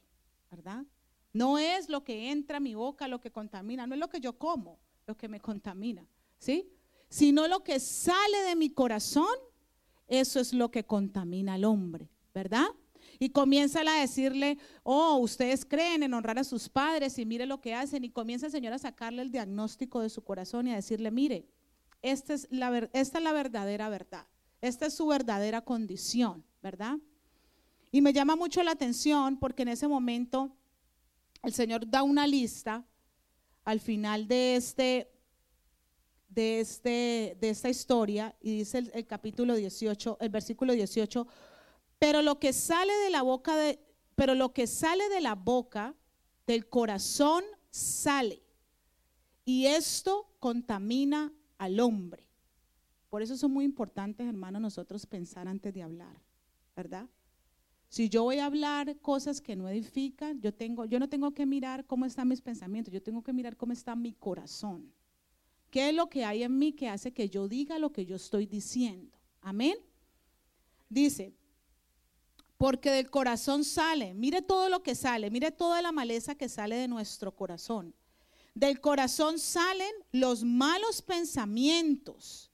¿verdad? 0.51 0.85
No 1.33 1.57
es 1.57 1.89
lo 1.89 2.03
que 2.03 2.31
entra 2.31 2.57
a 2.57 2.59
mi 2.59 2.75
boca 2.75 3.07
lo 3.07 3.21
que 3.21 3.31
contamina, 3.31 3.87
no 3.87 3.93
es 3.93 3.99
lo 3.99 4.09
que 4.09 4.19
yo 4.19 4.37
como 4.37 4.79
lo 5.05 5.15
que 5.15 5.27
me 5.27 5.39
contamina, 5.39 6.05
¿sí? 6.37 6.69
Sino 7.09 7.47
lo 7.47 7.63
que 7.63 7.79
sale 7.79 8.39
de 8.47 8.55
mi 8.55 8.69
corazón, 8.69 9.33
eso 10.07 10.39
es 10.39 10.53
lo 10.53 10.71
que 10.71 10.85
contamina 10.85 11.53
al 11.53 11.63
hombre, 11.63 12.09
¿verdad? 12.33 12.65
Y 13.19 13.29
comienza 13.29 13.81
a 13.81 13.99
decirle, 13.99 14.57
oh, 14.83 15.17
ustedes 15.17 15.65
creen 15.65 16.03
en 16.03 16.13
honrar 16.13 16.39
a 16.39 16.43
sus 16.43 16.69
padres 16.69 17.17
y 17.17 17.25
mire 17.25 17.45
lo 17.45 17.61
que 17.61 17.73
hacen. 17.73 18.03
Y 18.03 18.09
comienza 18.09 18.45
el 18.45 18.51
Señor 18.51 18.73
a 18.73 18.79
sacarle 18.79 19.21
el 19.21 19.31
diagnóstico 19.31 20.01
de 20.01 20.09
su 20.09 20.23
corazón 20.23 20.67
y 20.67 20.71
a 20.71 20.75
decirle, 20.75 21.11
mire, 21.11 21.47
esta 22.01 22.33
es 22.33 22.47
la, 22.51 22.89
esta 22.93 23.17
es 23.17 23.23
la 23.23 23.31
verdadera 23.31 23.89
verdad. 23.89 24.25
Esta 24.61 24.87
es 24.87 24.93
su 24.93 25.07
verdadera 25.07 25.61
condición, 25.61 26.43
¿verdad? 26.61 26.97
Y 27.91 28.01
me 28.01 28.13
llama 28.13 28.35
mucho 28.35 28.61
la 28.63 28.71
atención 28.71 29.37
porque 29.37 29.63
en 29.63 29.69
ese 29.69 29.87
momento 29.87 30.55
el 31.43 31.53
Señor 31.53 31.89
da 31.89 32.03
una 32.03 32.27
lista 32.27 32.85
al 33.63 33.79
final 33.79 34.27
de 34.27 34.55
este 34.55 35.11
de, 36.29 36.59
este, 36.59 37.37
de 37.39 37.49
esta 37.49 37.69
historia 37.69 38.35
y 38.41 38.59
dice 38.59 38.91
el 38.93 39.07
capítulo 39.07 39.55
18, 39.55 40.17
el 40.19 40.29
versículo 40.29 40.73
18, 40.73 41.27
pero 41.99 42.21
lo 42.21 42.39
que 42.39 42.53
sale 42.53 42.93
de 42.93 43.09
la 43.09 43.21
boca 43.21 43.55
de, 43.55 43.79
pero 44.15 44.35
lo 44.35 44.53
que 44.53 44.67
sale 44.67 45.07
de 45.09 45.21
la 45.21 45.35
boca 45.35 45.95
del 46.45 46.67
corazón 46.67 47.43
sale. 47.69 48.41
Y 49.45 49.67
esto 49.67 50.29
contamina 50.39 51.31
al 51.57 51.79
hombre. 51.79 52.27
Por 53.09 53.21
eso 53.21 53.37
son 53.37 53.51
muy 53.51 53.65
importantes, 53.65 54.27
hermanos, 54.27 54.61
nosotros 54.61 55.05
pensar 55.05 55.47
antes 55.47 55.73
de 55.73 55.81
hablar, 55.81 56.21
¿verdad? 56.75 57.07
Si 57.89 58.09
yo 58.09 58.23
voy 58.23 58.39
a 58.39 58.45
hablar 58.45 58.99
cosas 58.99 59.39
que 59.39 59.55
no 59.55 59.69
edifican, 59.69 60.41
yo, 60.41 60.53
tengo, 60.53 60.85
yo 60.85 60.99
no 60.99 61.07
tengo 61.07 61.33
que 61.33 61.45
mirar 61.45 61.85
cómo 61.85 62.05
están 62.05 62.27
mis 62.27 62.41
pensamientos, 62.41 62.93
yo 62.93 63.01
tengo 63.01 63.23
que 63.23 63.31
mirar 63.31 63.55
cómo 63.55 63.71
está 63.71 63.95
mi 63.95 64.11
corazón. 64.11 64.91
¿Qué 65.69 65.89
es 65.89 65.95
lo 65.95 66.09
que 66.09 66.25
hay 66.25 66.43
en 66.43 66.57
mí 66.57 66.73
que 66.73 66.89
hace 66.89 67.13
que 67.13 67.29
yo 67.29 67.47
diga 67.47 67.79
lo 67.79 67.91
que 67.91 68.05
yo 68.05 68.17
estoy 68.17 68.45
diciendo? 68.45 69.17
Amén. 69.41 69.77
Dice, 70.89 71.33
porque 72.57 72.91
del 72.91 73.09
corazón 73.09 73.63
sale, 73.63 74.13
mire 74.13 74.41
todo 74.41 74.69
lo 74.69 74.81
que 74.81 74.95
sale, 74.95 75.29
mire 75.29 75.51
toda 75.51 75.81
la 75.81 75.91
maleza 75.91 76.35
que 76.35 76.49
sale 76.49 76.75
de 76.75 76.87
nuestro 76.87 77.35
corazón. 77.35 77.93
Del 78.55 78.81
corazón 78.81 79.37
salen 79.37 79.91
los 80.11 80.43
malos 80.43 81.01
pensamientos, 81.01 82.51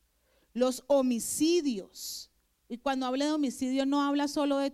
los 0.54 0.84
homicidios. 0.88 2.30
Y 2.68 2.78
cuando 2.78 3.06
habla 3.06 3.26
de 3.26 3.32
homicidio 3.32 3.86
no 3.86 4.02
habla 4.02 4.28
solo 4.28 4.58
de 4.58 4.74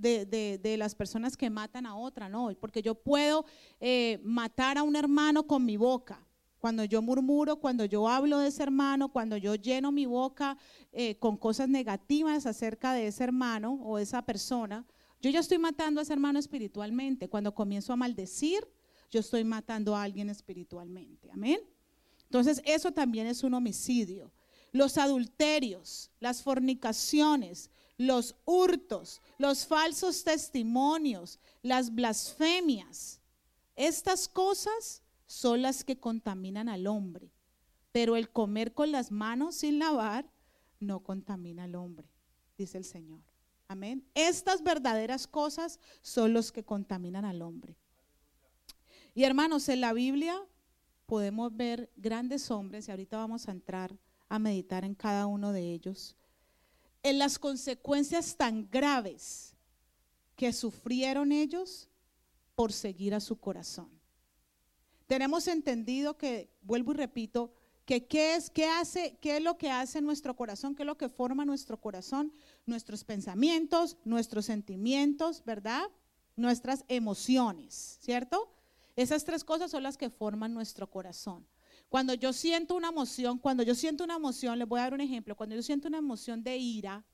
de, 0.00 0.76
las 0.78 0.94
personas 0.94 1.36
que 1.36 1.50
matan 1.50 1.86
a 1.86 1.96
otra, 1.96 2.28
no, 2.28 2.50
porque 2.60 2.82
yo 2.82 2.94
puedo 2.94 3.44
eh, 3.80 4.18
matar 4.22 4.78
a 4.78 4.82
un 4.82 4.96
hermano 4.96 5.46
con 5.46 5.64
mi 5.64 5.76
boca. 5.76 6.24
Cuando 6.60 6.84
yo 6.84 7.00
murmuro, 7.00 7.56
cuando 7.56 7.86
yo 7.86 8.06
hablo 8.06 8.38
de 8.38 8.48
ese 8.48 8.62
hermano, 8.62 9.10
cuando 9.10 9.36
yo 9.38 9.54
lleno 9.54 9.90
mi 9.90 10.04
boca 10.04 10.58
eh, 10.92 11.16
con 11.16 11.38
cosas 11.38 11.68
negativas 11.68 12.44
acerca 12.44 12.92
de 12.92 13.06
ese 13.06 13.24
hermano 13.24 13.80
o 13.82 13.98
esa 13.98 14.22
persona, 14.22 14.86
yo 15.22 15.30
ya 15.30 15.40
estoy 15.40 15.58
matando 15.58 16.00
a 16.00 16.02
ese 16.02 16.12
hermano 16.12 16.38
espiritualmente. 16.38 17.28
Cuando 17.28 17.54
comienzo 17.54 17.92
a 17.92 17.96
maldecir, 17.96 18.68
yo 19.10 19.20
estoy 19.20 19.42
matando 19.42 19.96
a 19.96 20.02
alguien 20.02 20.28
espiritualmente. 20.28 21.30
Amén. 21.30 21.60
Entonces, 22.24 22.60
eso 22.64 22.92
también 22.92 23.26
es 23.26 23.42
un 23.42 23.54
homicidio. 23.54 24.30
Los 24.70 24.98
adulterios, 24.98 26.10
las 26.20 26.42
fornicaciones, 26.42 27.70
los 27.96 28.36
hurtos, 28.44 29.20
los 29.38 29.66
falsos 29.66 30.24
testimonios, 30.24 31.38
las 31.62 31.94
blasfemias. 31.94 33.20
Estas 33.76 34.28
cosas 34.28 35.02
son 35.30 35.62
las 35.62 35.84
que 35.84 35.96
contaminan 35.96 36.68
al 36.68 36.88
hombre. 36.88 37.30
Pero 37.92 38.16
el 38.16 38.30
comer 38.30 38.74
con 38.74 38.90
las 38.90 39.12
manos 39.12 39.54
sin 39.54 39.78
lavar 39.78 40.28
no 40.80 41.04
contamina 41.04 41.64
al 41.64 41.76
hombre, 41.76 42.10
dice 42.58 42.78
el 42.78 42.84
Señor. 42.84 43.20
Amén. 43.68 44.04
Estas 44.14 44.64
verdaderas 44.64 45.28
cosas 45.28 45.78
son 46.02 46.32
los 46.32 46.50
que 46.50 46.64
contaminan 46.64 47.24
al 47.24 47.42
hombre. 47.42 47.76
Y 49.14 49.22
hermanos, 49.22 49.68
en 49.68 49.80
la 49.80 49.92
Biblia 49.92 50.36
podemos 51.06 51.56
ver 51.56 51.92
grandes 51.94 52.50
hombres, 52.50 52.88
y 52.88 52.90
ahorita 52.90 53.16
vamos 53.16 53.46
a 53.46 53.52
entrar 53.52 53.96
a 54.28 54.40
meditar 54.40 54.84
en 54.84 54.96
cada 54.96 55.26
uno 55.26 55.52
de 55.52 55.72
ellos, 55.72 56.16
en 57.04 57.20
las 57.20 57.38
consecuencias 57.38 58.36
tan 58.36 58.68
graves 58.68 59.54
que 60.34 60.52
sufrieron 60.52 61.30
ellos 61.30 61.88
por 62.56 62.72
seguir 62.72 63.14
a 63.14 63.20
su 63.20 63.38
corazón. 63.38 63.99
Tenemos 65.10 65.48
entendido 65.48 66.16
que, 66.16 66.52
vuelvo 66.62 66.92
y 66.92 66.94
repito, 66.94 67.52
que 67.84 68.06
qué 68.06 68.36
es, 68.36 68.48
qué 68.48 68.66
hace, 68.66 69.18
qué 69.20 69.38
es 69.38 69.42
lo 69.42 69.58
que 69.58 69.68
hace 69.68 70.00
nuestro 70.00 70.36
corazón, 70.36 70.76
qué 70.76 70.84
es 70.84 70.86
lo 70.86 70.96
que 70.96 71.08
forma 71.08 71.44
nuestro 71.44 71.80
corazón, 71.80 72.32
nuestros 72.64 73.02
pensamientos, 73.02 73.96
nuestros 74.04 74.44
sentimientos, 74.44 75.42
¿verdad? 75.44 75.82
Nuestras 76.36 76.84
emociones, 76.86 77.98
¿cierto? 78.00 78.52
Esas 78.94 79.24
tres 79.24 79.42
cosas 79.42 79.72
son 79.72 79.82
las 79.82 79.96
que 79.96 80.10
forman 80.10 80.54
nuestro 80.54 80.88
corazón. 80.88 81.44
Cuando 81.88 82.14
yo 82.14 82.32
siento 82.32 82.76
una 82.76 82.90
emoción, 82.90 83.36
cuando 83.38 83.64
yo 83.64 83.74
siento 83.74 84.04
una 84.04 84.14
emoción, 84.14 84.60
les 84.60 84.68
voy 84.68 84.78
a 84.78 84.84
dar 84.84 84.94
un 84.94 85.00
ejemplo, 85.00 85.36
cuando 85.36 85.56
yo 85.56 85.62
siento 85.64 85.88
una 85.88 85.98
emoción 85.98 86.44
de 86.44 86.56
ira, 86.56 87.04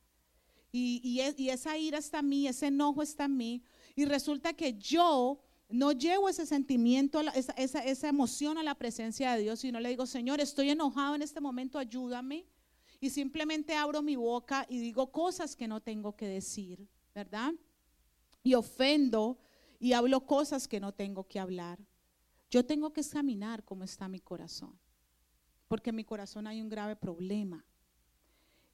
y, 0.71 1.19
esa 1.49 1.79
ira 1.79 1.97
está 1.97 2.19
en 2.19 2.29
mí, 2.29 2.47
ese 2.47 2.67
enojo 2.67 3.01
está 3.01 3.25
en 3.25 3.39
mí, 3.39 3.63
y 3.95 4.05
resulta 4.05 4.53
que 4.53 4.75
yo 4.75 5.41
no 5.69 5.93
llevo 5.93 6.29
ese 6.29 6.47
sentimiento, 6.47 7.21
esa, 7.35 7.81
esa, 7.81 8.09
emoción 8.09 8.57
a 8.57 8.63
la 8.63 8.77
presencia 8.77 9.33
de 9.33 9.43
Dios, 9.43 9.61
sino 9.61 9.81
le 9.81 9.89
digo, 9.89 10.07
Señor, 10.07 10.41
estoy 10.41 10.71
enojado 10.71 11.15
en 11.15 11.23
este 11.23 11.41
momento, 11.41 11.79
ayúdame. 11.79 12.47
Y 13.01 13.11
simplemente 13.11 13.75
abro 13.75 14.01
mi 14.03 14.17
boca 14.17 14.65
y 14.69 14.79
digo 14.79 15.13
cosas 15.13 15.55
que 15.55 15.69
no 15.69 15.81
tengo 15.81 16.17
que 16.17 16.27
decir, 16.27 16.89
¿verdad? 17.15 17.53
Y 18.43 18.55
ofendo 18.55 19.39
y 19.79 19.93
hablo 19.93 20.25
cosas 20.25 20.67
que 20.67 20.81
no 20.81 20.93
tengo 20.93 21.29
que 21.29 21.39
hablar. 21.39 21.79
Yo 22.51 22.65
tengo 22.65 22.93
que 22.93 23.01
examinar 23.01 23.65
cómo 23.65 23.85
está 23.85 24.09
mi 24.09 24.21
corazón, 24.21 24.79
porque 25.69 25.91
en 25.91 25.97
mi 25.97 26.05
corazón 26.05 26.47
hay 26.47 26.63
un 26.63 26.69
grave 26.69 26.97
problema 26.97 27.67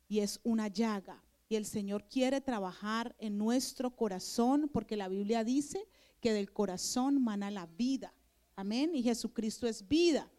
y 0.09 0.21
es 0.21 0.41
una 0.45 0.69
llaga. 0.69 1.25
Y 1.49 1.57
el 1.57 1.65
Señor 1.67 2.07
quiere 2.09 2.41
trabajar 2.41 3.17
en 3.19 3.39
nuestro 3.39 3.97
corazón, 3.97 4.71
porque 4.73 4.97
la 4.97 5.09
Biblia 5.09 5.43
dice 5.43 5.89
que 6.23 6.33
del 6.33 6.51
corazón 6.51 7.23
mana 7.23 7.51
la 7.51 7.67
vida. 7.67 8.15
Amén. 8.57 8.95
Y 8.95 9.03
Jesucristo 9.03 9.69
es 9.69 9.87
vida. 9.87 10.31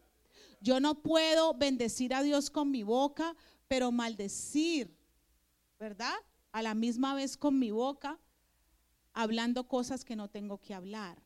Yo 0.60 0.80
no 0.80 1.00
puedo 1.00 1.54
bendecir 1.54 2.12
a 2.12 2.22
Dios 2.24 2.50
con 2.50 2.72
mi 2.72 2.82
boca, 2.82 3.36
pero 3.68 3.92
maldecir, 3.92 4.92
¿verdad? 5.78 6.14
A 6.50 6.62
la 6.62 6.74
misma 6.74 7.14
vez 7.14 7.36
con 7.36 7.56
mi 7.56 7.70
boca, 7.70 8.18
hablando 9.12 9.68
cosas 9.68 10.04
que 10.04 10.16
no 10.16 10.28
tengo 10.28 10.60
que 10.60 10.74
hablar 10.74 11.22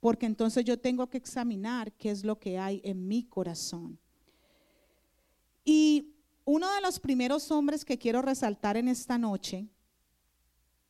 porque 0.00 0.26
entonces 0.26 0.64
yo 0.64 0.78
tengo 0.78 1.08
que 1.08 1.18
examinar 1.18 1.92
qué 1.92 2.10
es 2.10 2.24
lo 2.24 2.38
que 2.38 2.58
hay 2.58 2.80
en 2.84 3.06
mi 3.06 3.22
corazón. 3.24 3.98
Y 5.62 6.14
uno 6.46 6.72
de 6.72 6.80
los 6.80 6.98
primeros 6.98 7.50
hombres 7.50 7.84
que 7.84 7.98
quiero 7.98 8.22
resaltar 8.22 8.78
en 8.78 8.88
esta 8.88 9.18
noche, 9.18 9.68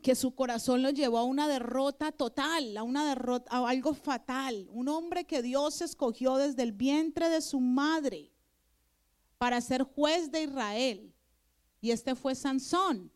que 0.02 0.14
su 0.14 0.34
corazón 0.34 0.82
lo 0.82 0.90
llevó 0.90 1.18
a 1.18 1.24
una 1.24 1.48
derrota 1.48 2.12
total, 2.12 2.76
a 2.76 2.82
una 2.82 3.08
derrota, 3.08 3.50
a 3.50 3.68
algo 3.68 3.94
fatal, 3.94 4.66
un 4.70 4.88
hombre 4.88 5.24
que 5.24 5.42
Dios 5.42 5.80
escogió 5.82 6.36
desde 6.36 6.62
el 6.62 6.72
vientre 6.72 7.28
de 7.28 7.40
su 7.40 7.60
madre 7.60 8.32
para 9.38 9.60
ser 9.60 9.82
juez 9.82 10.30
de 10.30 10.44
Israel. 10.44 11.14
Y 11.80 11.90
este 11.90 12.14
fue 12.14 12.34
Sansón, 12.34 13.12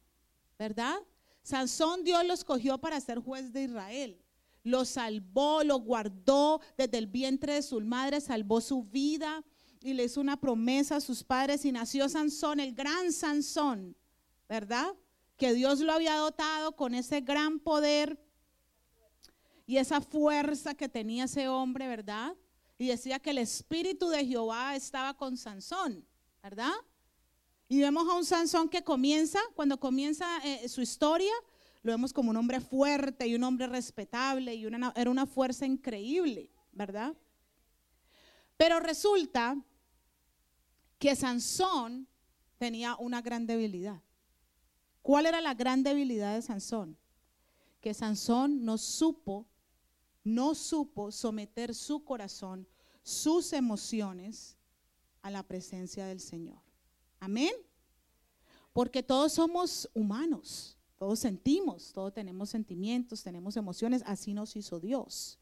¿verdad? 0.58 0.96
Sansón 1.42 2.04
Dios 2.04 2.24
lo 2.24 2.34
escogió 2.34 2.78
para 2.78 3.00
ser 3.00 3.18
juez 3.18 3.52
de 3.52 3.64
Israel 3.64 4.24
lo 4.64 4.84
salvó, 4.86 5.62
lo 5.62 5.78
guardó 5.78 6.60
desde 6.76 6.98
el 6.98 7.06
vientre 7.06 7.54
de 7.54 7.62
su 7.62 7.80
madre, 7.82 8.20
salvó 8.20 8.60
su 8.60 8.82
vida 8.82 9.44
y 9.80 9.92
le 9.92 10.04
hizo 10.04 10.20
una 10.20 10.40
promesa 10.40 10.96
a 10.96 11.00
sus 11.00 11.22
padres 11.22 11.64
y 11.66 11.70
nació 11.70 12.08
Sansón, 12.08 12.58
el 12.58 12.74
gran 12.74 13.12
Sansón, 13.12 13.94
¿verdad? 14.48 14.94
Que 15.44 15.52
Dios 15.52 15.80
lo 15.80 15.92
había 15.92 16.16
dotado 16.16 16.74
con 16.74 16.94
ese 16.94 17.20
gran 17.20 17.60
poder 17.60 18.18
y 19.66 19.76
esa 19.76 20.00
fuerza 20.00 20.72
que 20.74 20.88
tenía 20.88 21.24
ese 21.24 21.48
hombre, 21.48 21.86
¿verdad? 21.86 22.34
Y 22.78 22.86
decía 22.86 23.18
que 23.18 23.28
el 23.28 23.36
espíritu 23.36 24.08
de 24.08 24.24
Jehová 24.24 24.74
estaba 24.74 25.12
con 25.12 25.36
Sansón, 25.36 26.02
¿verdad? 26.42 26.72
Y 27.68 27.78
vemos 27.78 28.08
a 28.08 28.14
un 28.14 28.24
Sansón 28.24 28.70
que 28.70 28.82
comienza, 28.82 29.38
cuando 29.54 29.78
comienza 29.78 30.26
eh, 30.44 30.66
su 30.66 30.80
historia, 30.80 31.34
lo 31.82 31.92
vemos 31.92 32.14
como 32.14 32.30
un 32.30 32.38
hombre 32.38 32.62
fuerte 32.62 33.26
y 33.26 33.34
un 33.34 33.44
hombre 33.44 33.66
respetable 33.66 34.54
y 34.54 34.64
era 34.64 35.10
una 35.10 35.26
fuerza 35.26 35.66
increíble, 35.66 36.48
¿verdad? 36.72 37.14
Pero 38.56 38.80
resulta 38.80 39.62
que 40.98 41.14
Sansón 41.14 42.08
tenía 42.56 42.96
una 42.96 43.20
gran 43.20 43.46
debilidad. 43.46 44.00
¿Cuál 45.04 45.26
era 45.26 45.42
la 45.42 45.52
gran 45.52 45.82
debilidad 45.82 46.34
de 46.34 46.40
Sansón? 46.40 46.96
Que 47.82 47.92
Sansón 47.92 48.64
no 48.64 48.78
supo, 48.78 49.46
no 50.24 50.54
supo 50.54 51.12
someter 51.12 51.74
su 51.74 52.02
corazón, 52.04 52.66
sus 53.02 53.52
emociones 53.52 54.56
a 55.20 55.30
la 55.30 55.42
presencia 55.42 56.06
del 56.06 56.20
Señor. 56.20 56.58
Amén. 57.20 57.52
Porque 58.72 59.02
todos 59.02 59.34
somos 59.34 59.90
humanos. 59.92 60.78
Todos 60.96 61.18
sentimos, 61.18 61.92
todos 61.92 62.14
tenemos 62.14 62.48
sentimientos, 62.48 63.22
tenemos 63.22 63.58
emociones, 63.58 64.02
así 64.06 64.32
nos 64.32 64.56
hizo 64.56 64.80
Dios. 64.80 65.38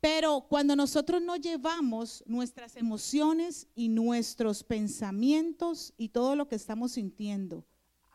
Pero 0.00 0.46
cuando 0.48 0.76
nosotros 0.76 1.20
no 1.20 1.34
llevamos 1.34 2.22
nuestras 2.24 2.76
emociones 2.76 3.66
y 3.74 3.88
nuestros 3.88 4.62
pensamientos 4.62 5.92
y 5.96 6.10
todo 6.10 6.36
lo 6.36 6.46
que 6.46 6.54
estamos 6.54 6.92
sintiendo 6.92 7.64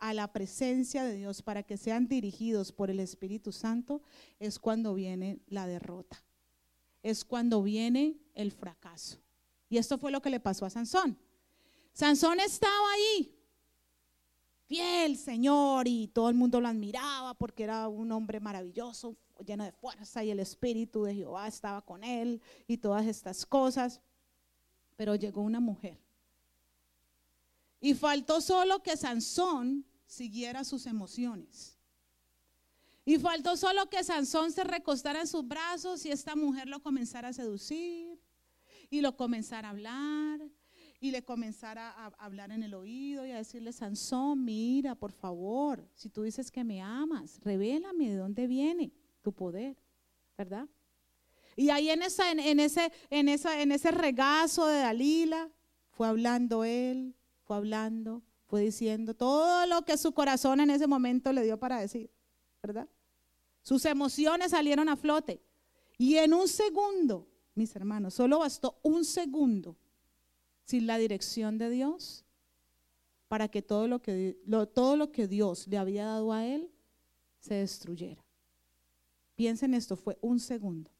a 0.00 0.14
la 0.14 0.32
presencia 0.32 1.04
de 1.04 1.14
Dios 1.14 1.42
para 1.42 1.62
que 1.62 1.76
sean 1.76 2.08
dirigidos 2.08 2.72
por 2.72 2.90
el 2.90 3.00
Espíritu 3.00 3.52
Santo, 3.52 4.02
es 4.38 4.58
cuando 4.58 4.94
viene 4.94 5.38
la 5.46 5.66
derrota. 5.66 6.24
Es 7.02 7.24
cuando 7.24 7.62
viene 7.62 8.18
el 8.34 8.50
fracaso. 8.50 9.18
Y 9.68 9.78
esto 9.78 9.98
fue 9.98 10.10
lo 10.10 10.20
que 10.20 10.30
le 10.30 10.40
pasó 10.40 10.64
a 10.64 10.70
Sansón. 10.70 11.16
Sansón 11.92 12.40
estaba 12.40 12.92
ahí, 12.94 13.36
fiel 14.66 15.16
Señor 15.16 15.86
y 15.86 16.08
todo 16.08 16.28
el 16.28 16.34
mundo 16.34 16.60
lo 16.60 16.68
admiraba 16.68 17.34
porque 17.34 17.64
era 17.64 17.88
un 17.88 18.10
hombre 18.12 18.40
maravilloso, 18.40 19.16
lleno 19.44 19.64
de 19.64 19.72
fuerza 19.72 20.24
y 20.24 20.30
el 20.30 20.40
Espíritu 20.40 21.02
de 21.04 21.14
Jehová 21.14 21.46
estaba 21.48 21.82
con 21.82 22.04
él 22.04 22.40
y 22.66 22.78
todas 22.78 23.06
estas 23.06 23.44
cosas. 23.44 24.00
Pero 24.96 25.14
llegó 25.14 25.42
una 25.42 25.60
mujer. 25.60 25.98
Y 27.80 27.94
faltó 27.94 28.40
solo 28.40 28.82
que 28.82 28.96
Sansón 28.96 29.84
siguiera 30.10 30.64
sus 30.64 30.86
emociones. 30.86 31.78
Y 33.04 33.18
faltó 33.18 33.56
solo 33.56 33.88
que 33.88 34.02
Sansón 34.02 34.50
se 34.50 34.64
recostara 34.64 35.20
en 35.20 35.26
sus 35.26 35.46
brazos 35.46 36.04
y 36.04 36.10
esta 36.10 36.34
mujer 36.34 36.68
lo 36.68 36.82
comenzara 36.82 37.28
a 37.28 37.32
seducir 37.32 38.20
y 38.90 39.00
lo 39.00 39.16
comenzara 39.16 39.68
a 39.68 39.70
hablar 39.70 40.40
y 41.00 41.12
le 41.12 41.22
comenzara 41.22 41.90
a 41.90 42.06
hablar 42.18 42.50
en 42.50 42.64
el 42.64 42.74
oído 42.74 43.24
y 43.24 43.30
a 43.30 43.36
decirle, 43.36 43.72
Sansón, 43.72 44.44
mira, 44.44 44.96
por 44.96 45.12
favor, 45.12 45.88
si 45.94 46.10
tú 46.10 46.24
dices 46.24 46.50
que 46.50 46.64
me 46.64 46.82
amas, 46.82 47.38
revélame 47.42 48.10
de 48.10 48.16
dónde 48.16 48.46
viene 48.48 48.92
tu 49.22 49.32
poder, 49.32 49.76
¿verdad? 50.36 50.68
Y 51.56 51.70
ahí 51.70 51.88
en, 51.88 52.02
esa, 52.02 52.30
en, 52.32 52.60
ese, 52.60 52.92
en, 53.10 53.28
esa, 53.28 53.62
en 53.62 53.70
ese 53.70 53.92
regazo 53.92 54.66
de 54.66 54.80
Dalila 54.80 55.48
fue 55.90 56.08
hablando 56.08 56.64
él, 56.64 57.14
fue 57.44 57.56
hablando, 57.56 58.22
fue 58.50 58.62
diciendo 58.62 59.14
todo 59.14 59.64
lo 59.66 59.82
que 59.82 59.96
su 59.96 60.12
corazón 60.12 60.58
en 60.58 60.70
ese 60.70 60.88
momento 60.88 61.32
le 61.32 61.44
dio 61.44 61.56
para 61.56 61.80
decir, 61.80 62.10
¿verdad? 62.60 62.88
Sus 63.62 63.84
emociones 63.84 64.50
salieron 64.50 64.88
a 64.88 64.96
flote. 64.96 65.40
Y 65.96 66.16
en 66.16 66.34
un 66.34 66.48
segundo, 66.48 67.28
mis 67.54 67.76
hermanos, 67.76 68.14
solo 68.14 68.40
bastó 68.40 68.80
un 68.82 69.04
segundo 69.04 69.76
sin 70.64 70.88
la 70.88 70.98
dirección 70.98 71.58
de 71.58 71.70
Dios 71.70 72.24
para 73.28 73.46
que 73.46 73.62
todo 73.62 73.86
lo 73.86 74.02
que, 74.02 74.36
todo 74.74 74.96
lo 74.96 75.12
que 75.12 75.28
Dios 75.28 75.68
le 75.68 75.78
había 75.78 76.06
dado 76.06 76.32
a 76.32 76.44
él 76.44 76.72
se 77.38 77.54
destruyera. 77.54 78.24
Piensen 79.36 79.74
esto, 79.74 79.94
fue 79.94 80.18
un 80.20 80.40
segundo. 80.40 80.90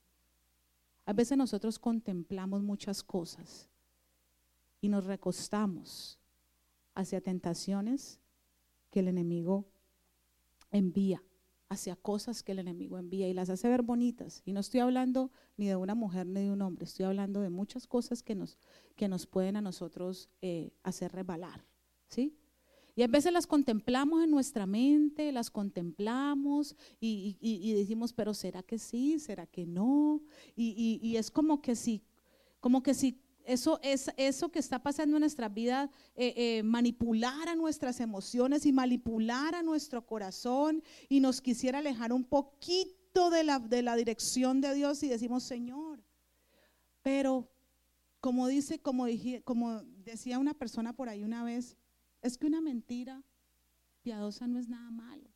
A 1.04 1.12
veces 1.12 1.36
nosotros 1.36 1.80
contemplamos 1.80 2.62
muchas 2.62 3.02
cosas 3.02 3.68
y 4.80 4.88
nos 4.88 5.04
recostamos 5.04 6.19
hacia 7.00 7.20
tentaciones 7.20 8.20
que 8.90 9.00
el 9.00 9.08
enemigo 9.08 9.66
envía, 10.70 11.22
hacia 11.68 11.96
cosas 11.96 12.42
que 12.42 12.52
el 12.52 12.58
enemigo 12.58 12.98
envía 12.98 13.28
y 13.28 13.34
las 13.34 13.50
hace 13.50 13.68
ver 13.68 13.82
bonitas. 13.82 14.42
Y 14.44 14.52
no 14.52 14.60
estoy 14.60 14.80
hablando 14.80 15.30
ni 15.56 15.68
de 15.68 15.76
una 15.76 15.94
mujer 15.94 16.26
ni 16.26 16.42
de 16.42 16.50
un 16.50 16.62
hombre, 16.62 16.84
estoy 16.84 17.06
hablando 17.06 17.40
de 17.40 17.50
muchas 17.50 17.86
cosas 17.86 18.22
que 18.22 18.34
nos, 18.34 18.58
que 18.96 19.08
nos 19.08 19.26
pueden 19.26 19.56
a 19.56 19.60
nosotros 19.60 20.28
eh, 20.42 20.72
hacer 20.82 21.12
rebalar. 21.12 21.64
¿sí? 22.08 22.36
Y 22.96 23.02
a 23.02 23.06
veces 23.06 23.32
las 23.32 23.46
contemplamos 23.46 24.22
en 24.22 24.30
nuestra 24.30 24.66
mente, 24.66 25.32
las 25.32 25.50
contemplamos 25.50 26.76
y, 27.00 27.72
decimos, 27.74 28.12
pero 28.12 28.34
¿será 28.34 28.62
que 28.62 28.78
sí? 28.78 29.18
¿Será 29.18 29.46
que 29.46 29.66
no? 29.66 30.22
Y, 30.56 31.16
es 31.16 31.30
como 31.30 31.62
que 31.62 31.76
si, 31.76 32.02
como 32.58 32.82
que 32.82 32.94
si 32.94 33.22
eso, 33.44 33.80
es, 33.82 34.10
eso 34.16 34.50
que 34.50 34.58
está 34.58 34.82
pasando 34.82 35.16
en 35.16 35.20
nuestra 35.20 35.48
vida 35.48 35.90
eh, 36.14 36.34
eh, 36.36 36.62
manipulara 36.62 37.54
nuestras 37.54 38.00
emociones 38.00 38.66
y 38.66 38.72
manipulara 38.72 39.62
nuestro 39.62 40.06
corazón 40.06 40.82
y 41.08 41.20
nos 41.20 41.40
quisiera 41.40 41.78
alejar 41.78 42.12
un 42.12 42.24
poquito 42.24 43.30
de 43.30 43.44
la, 43.44 43.58
de 43.58 43.82
la 43.82 43.96
dirección 43.96 44.60
de 44.60 44.74
Dios 44.74 45.02
y 45.02 45.08
decimos, 45.08 45.42
Señor, 45.42 46.02
pero 47.02 47.50
como 48.20 48.48
dice, 48.48 48.78
como, 48.78 49.06
dije, 49.06 49.42
como 49.42 49.82
decía 50.04 50.38
una 50.38 50.54
persona 50.54 50.92
por 50.92 51.08
ahí 51.08 51.24
una 51.24 51.42
vez, 51.42 51.76
es 52.22 52.36
que 52.36 52.46
una 52.46 52.60
mentira 52.60 53.22
piadosa 54.02 54.46
no 54.46 54.58
es 54.58 54.68
nada 54.68 54.90
malo. 54.90 55.30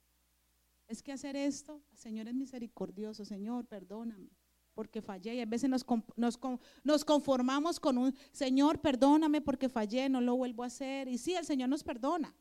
Es 0.86 1.02
que 1.02 1.12
hacer 1.12 1.34
esto, 1.34 1.82
Señor 1.94 2.28
es 2.28 2.34
misericordioso, 2.34 3.24
Señor, 3.24 3.64
perdóname, 3.66 4.30
porque 4.74 5.00
fallé. 5.00 5.36
Y 5.36 5.40
a 5.40 5.46
veces 5.46 5.70
nos, 5.70 5.86
nos, 6.16 7.04
conformamos 7.04 7.80
con 7.80 7.96
un, 7.98 8.14
Señor, 8.32 8.80
perdóname 8.80 9.40
porque 9.40 9.68
fallé, 9.68 10.08
no 10.08 10.20
lo 10.20 10.36
vuelvo 10.36 10.62
a 10.62 10.66
hacer. 10.66 11.08
Y 11.08 11.18
sí, 11.18 11.34
el 11.34 11.44
Señor 11.44 11.68
nos 11.68 11.84
perdona. 11.84 12.34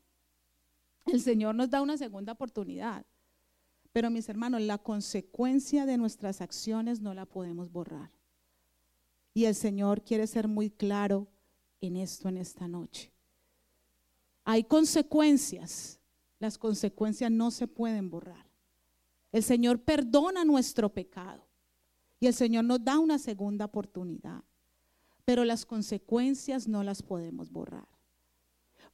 El 1.06 1.20
Señor 1.20 1.54
nos 1.54 1.70
da 1.70 1.82
una 1.82 1.96
segunda 1.96 2.32
oportunidad. 2.32 3.04
Pero 3.92 4.10
mis 4.10 4.28
hermanos, 4.28 4.60
la 4.62 4.78
consecuencia 4.78 5.86
de 5.86 5.96
nuestras 5.96 6.40
acciones 6.40 7.00
no 7.00 7.14
la 7.14 7.26
podemos 7.26 7.70
borrar. 7.70 8.10
Y 9.32 9.44
el 9.44 9.54
Señor 9.54 10.02
quiere 10.02 10.26
ser 10.26 10.48
muy 10.48 10.70
claro 10.70 11.28
en 11.80 11.96
esto 11.96 12.28
en 12.28 12.38
esta 12.38 12.66
noche. 12.66 13.12
Hay 14.44 14.64
consecuencias. 14.64 16.00
Las 16.38 16.58
consecuencias 16.58 17.30
no 17.30 17.50
se 17.50 17.66
pueden 17.68 18.10
borrar. 18.10 18.46
El 19.32 19.42
Señor 19.42 19.80
perdona 19.80 20.44
nuestro 20.44 20.92
pecado 20.92 21.44
y 22.24 22.26
el 22.26 22.32
Señor 22.32 22.64
nos 22.64 22.82
da 22.82 22.98
una 22.98 23.18
segunda 23.18 23.66
oportunidad. 23.66 24.42
Pero 25.26 25.44
las 25.44 25.66
consecuencias 25.66 26.66
no 26.66 26.82
las 26.82 27.02
podemos 27.02 27.50
borrar. 27.52 27.86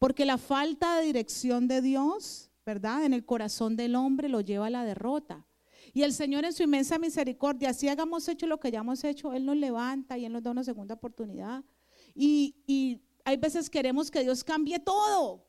Porque 0.01 0.25
la 0.25 0.37
falta 0.37 0.97
de 0.97 1.07
dirección 1.07 1.69
de 1.69 1.81
Dios, 1.81 2.51
¿verdad? 2.67 3.05
En 3.05 3.15
el 3.15 3.25
corazón 3.25 3.77
del 3.77 3.95
hombre 3.95 4.29
lo 4.29 4.41
lleva 4.41 4.67
a 4.67 4.71
la 4.71 4.85
derrota. 4.85 5.47
Y 5.93 6.03
el 6.03 6.13
Señor 6.13 6.45
en 6.45 6.53
su 6.53 6.65
inmensa 6.65 6.99
misericordia, 6.99 7.73
si 7.73 7.87
hagamos 7.87 8.27
hecho 8.27 8.49
lo 8.49 8.59
que 8.59 8.73
ya 8.73 8.81
hemos 8.81 9.05
hecho, 9.05 9.33
Él 9.33 9.47
nos 9.47 9.57
levanta 9.57 10.19
y 10.19 10.25
Él 10.25 10.33
nos 10.33 10.43
da 10.43 10.51
una 10.51 10.65
segunda 10.65 10.97
oportunidad. 10.97 11.63
Y, 12.13 12.57
y 12.67 13.01
hay 13.25 13.37
veces 13.37 13.71
queremos 13.71 14.11
que 14.11 14.25
Dios 14.25 14.43
cambie 14.43 14.81
todo. 14.81 15.47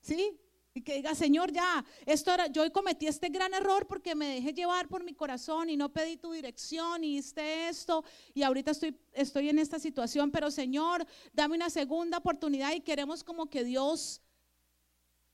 ¿Sí? 0.00 0.36
Y 0.78 0.82
que 0.82 0.94
diga, 0.94 1.12
Señor, 1.12 1.50
ya, 1.50 1.84
esto 2.06 2.32
era, 2.32 2.46
yo 2.46 2.72
cometí 2.72 3.08
este 3.08 3.30
gran 3.30 3.52
error 3.52 3.84
porque 3.88 4.14
me 4.14 4.34
dejé 4.36 4.52
llevar 4.52 4.86
por 4.86 5.02
mi 5.02 5.12
corazón 5.12 5.68
y 5.70 5.76
no 5.76 5.92
pedí 5.92 6.16
tu 6.16 6.30
dirección 6.30 7.02
y 7.02 7.18
hice 7.18 7.68
esto 7.68 8.04
y 8.32 8.44
ahorita 8.44 8.70
estoy, 8.70 8.96
estoy 9.12 9.48
en 9.48 9.58
esta 9.58 9.80
situación, 9.80 10.30
pero 10.30 10.52
Señor, 10.52 11.04
dame 11.32 11.56
una 11.56 11.68
segunda 11.68 12.18
oportunidad 12.18 12.72
y 12.74 12.80
queremos 12.80 13.24
como 13.24 13.46
que 13.50 13.64
Dios 13.64 14.22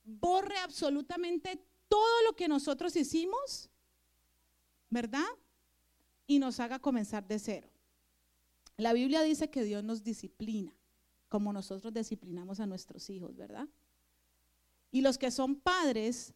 borre 0.02 0.56
absolutamente 0.56 1.62
todo 1.88 2.22
lo 2.26 2.34
que 2.34 2.48
nosotros 2.48 2.96
hicimos, 2.96 3.68
¿verdad? 4.88 5.28
Y 6.26 6.38
nos 6.38 6.58
haga 6.58 6.78
comenzar 6.78 7.28
de 7.28 7.38
cero. 7.38 7.68
La 8.78 8.94
Biblia 8.94 9.20
dice 9.20 9.50
que 9.50 9.62
Dios 9.62 9.84
nos 9.84 10.02
disciplina 10.02 10.74
como 11.28 11.52
nosotros 11.52 11.92
disciplinamos 11.92 12.60
a 12.60 12.66
nuestros 12.66 13.10
hijos, 13.10 13.36
¿verdad? 13.36 13.68
Y 14.94 15.00
los 15.00 15.18
que 15.18 15.32
son 15.32 15.56
padres, 15.56 16.32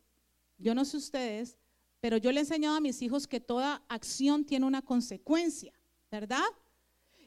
yo 0.59 0.75
no 0.75 0.85
sé 0.85 0.97
ustedes, 0.97 1.57
pero 2.01 2.16
yo 2.16 2.33
le 2.33 2.40
he 2.40 2.42
enseñado 2.42 2.75
a 2.75 2.81
mis 2.81 3.01
hijos 3.03 3.29
que 3.29 3.38
toda 3.38 3.85
acción 3.88 4.44
tiene 4.44 4.66
una 4.66 4.83
consecuencia, 4.83 5.73
¿verdad? 6.11 6.42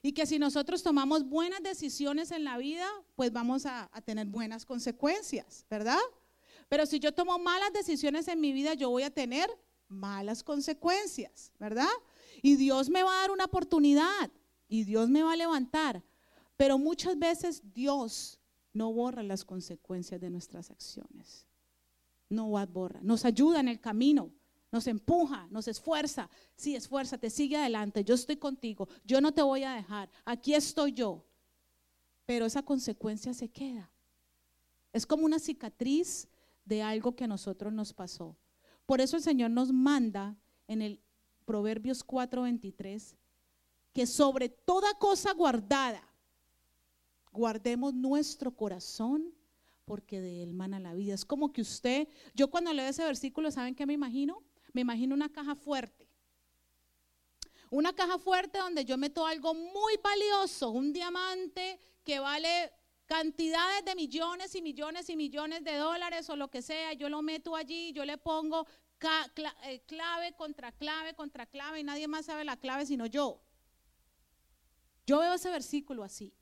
Y 0.02 0.12
que 0.12 0.26
si 0.26 0.39
nosotros 0.39 0.84
tomamos 0.84 1.24
buenas 1.24 1.63
decisiones 1.63 2.32
en 2.32 2.44
la 2.44 2.58
vida, 2.58 2.86
pues 3.15 3.32
vamos 3.32 3.65
a, 3.65 3.89
tener 4.04 4.28
buenas 4.28 4.65
consecuencias, 4.65 5.65
¿verdad? 5.70 6.02
Pero 6.67 6.86
si 6.86 7.00
yo 7.00 7.13
tomo 7.13 7.39
malas 7.39 7.72
decisiones 7.72 8.28
en 8.28 8.41
mi 8.41 8.52
vida, 8.52 8.74
yo 8.74 8.89
voy 8.89 9.04
a 9.04 9.10
tener 9.10 9.50
malas 9.88 10.44
consecuencias, 10.44 11.54
¿verdad? 11.58 11.96
Y 12.41 12.58
Dios 12.58 12.89
me 12.89 13.04
va 13.04 13.13
a 13.13 13.22
dar 13.22 13.32
una 13.32 13.46
oportunidad 13.46 14.30
y 14.67 14.84
Dios 14.84 15.10
me 15.10 15.24
va 15.24 15.32
a 15.32 15.38
levantar. 15.38 16.04
Pero 16.58 16.78
muchas 16.78 17.17
veces 17.17 17.62
Dios 17.72 18.40
no 18.74 18.92
borra 18.92 19.24
las 19.24 19.44
consecuencias 19.44 20.20
de 20.22 20.30
nuestras 20.30 20.72
acciones. 20.72 21.46
No 22.30 22.48
borra. 22.68 23.00
Nos 23.02 23.26
ayuda 23.26 23.60
en 23.60 23.68
el 23.68 23.82
camino, 23.82 24.32
nos 24.72 24.88
empuja, 24.88 25.48
nos 25.52 25.68
esfuerza. 25.68 26.30
Sí, 26.56 26.76
esfuérzate, 26.76 27.30
sigue 27.30 27.58
adelante. 27.58 28.04
Yo 28.04 28.16
estoy 28.16 28.38
contigo. 28.38 28.88
Yo 29.04 29.20
no 29.20 29.34
te 29.34 29.42
voy 29.42 29.64
a 29.64 29.74
dejar. 29.74 30.10
Aquí 30.24 30.54
estoy 30.54 30.94
yo. 30.94 31.26
Pero 32.26 32.46
esa 32.46 32.64
consecuencia 32.64 33.34
se 33.34 33.50
queda. 33.50 33.92
Es 34.94 35.06
como 35.06 35.26
una 35.26 35.40
cicatriz 35.40 36.30
de 36.64 36.82
algo 36.82 37.16
que 37.16 37.26
a 37.26 37.28
nosotros 37.28 37.74
nos 37.74 37.92
pasó. 37.92 38.38
Por 38.86 39.02
eso 39.02 39.18
el 39.18 39.24
Señor 39.24 39.52
nos 39.52 39.72
manda 39.72 40.38
en 40.68 40.82
el 40.82 41.02
Proverbios 41.46 42.06
4:23 42.06 43.16
que 43.94 44.06
sobre 44.06 44.48
toda 44.48 44.94
cosa 44.98 45.34
guardada 45.34 46.02
guardemos 47.32 47.94
nuestro 47.94 48.52
corazón 48.52 49.34
porque 49.86 50.22
de 50.22 50.44
él 50.44 50.54
mana 50.54 50.80
la 50.80 50.94
vida. 50.94 51.13
Es 51.13 51.26
como 51.26 51.52
que 51.52 51.62
usted, 51.62 52.08
yo 52.34 52.50
cuando 52.50 52.74
leo 52.74 52.88
ese 52.88 53.04
versículo, 53.04 53.52
¿saben 53.52 53.76
qué 53.76 53.86
me 53.86 53.94
imagino? 53.94 54.44
Me 54.74 54.82
imagino 54.82 55.15
una 55.15 55.30
caja 55.30 55.56
fuerte. 55.56 56.08
Una 57.70 57.94
caja 57.94 58.17
fuerte 58.17 58.60
donde 58.60 58.86
yo 58.86 58.98
meto 58.98 59.26
algo 59.26 59.54
muy 59.54 59.98
valioso, 60.04 60.72
un 60.72 60.91
diamante 60.91 61.80
que 62.04 62.20
vale 62.20 62.72
cantidades 63.06 63.84
de 63.86 63.96
millones 63.96 64.56
y 64.56 64.62
millones 64.62 65.10
y 65.10 65.15
millones 65.15 65.63
de 65.63 65.76
dólares 65.76 66.30
o 66.30 66.36
lo 66.36 66.50
que 66.50 66.62
sea, 66.62 66.94
yo 66.94 67.10
lo 67.10 67.22
meto 67.22 67.56
allí, 67.56 67.91
yo 67.94 68.06
le 68.06 68.17
pongo 68.17 68.67
eh, 69.65 69.82
clave 69.88 70.34
contra 70.36 70.72
clave 70.74 71.13
contra 71.15 71.46
clave 71.46 71.80
y 71.80 71.84
nadie 71.84 72.08
más 72.08 72.26
sabe 72.26 72.44
la 72.44 72.58
clave 72.58 72.86
sino 72.86 73.06
yo. 73.06 73.41
Yo 75.06 75.20
veo 75.20 75.34
ese 75.34 75.50
versículo 75.50 76.04
así 76.04 76.34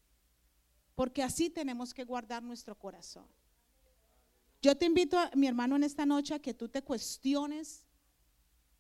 porque 1.00 1.24
así 1.24 1.50
tenemos 1.50 1.94
que 1.94 2.04
guardar 2.04 2.44
nuestro 2.44 2.78
corazón. 2.78 3.26
Yo 4.62 4.76
te 4.76 4.86
invito, 4.86 5.18
a, 5.18 5.32
mi 5.34 5.48
hermano, 5.48 5.78
en 5.78 5.86
esta 5.86 6.06
noche 6.06 6.34
a 6.34 6.40
que 6.40 6.54
tú 6.54 6.68
te 6.68 6.82
cuestiones 6.82 7.86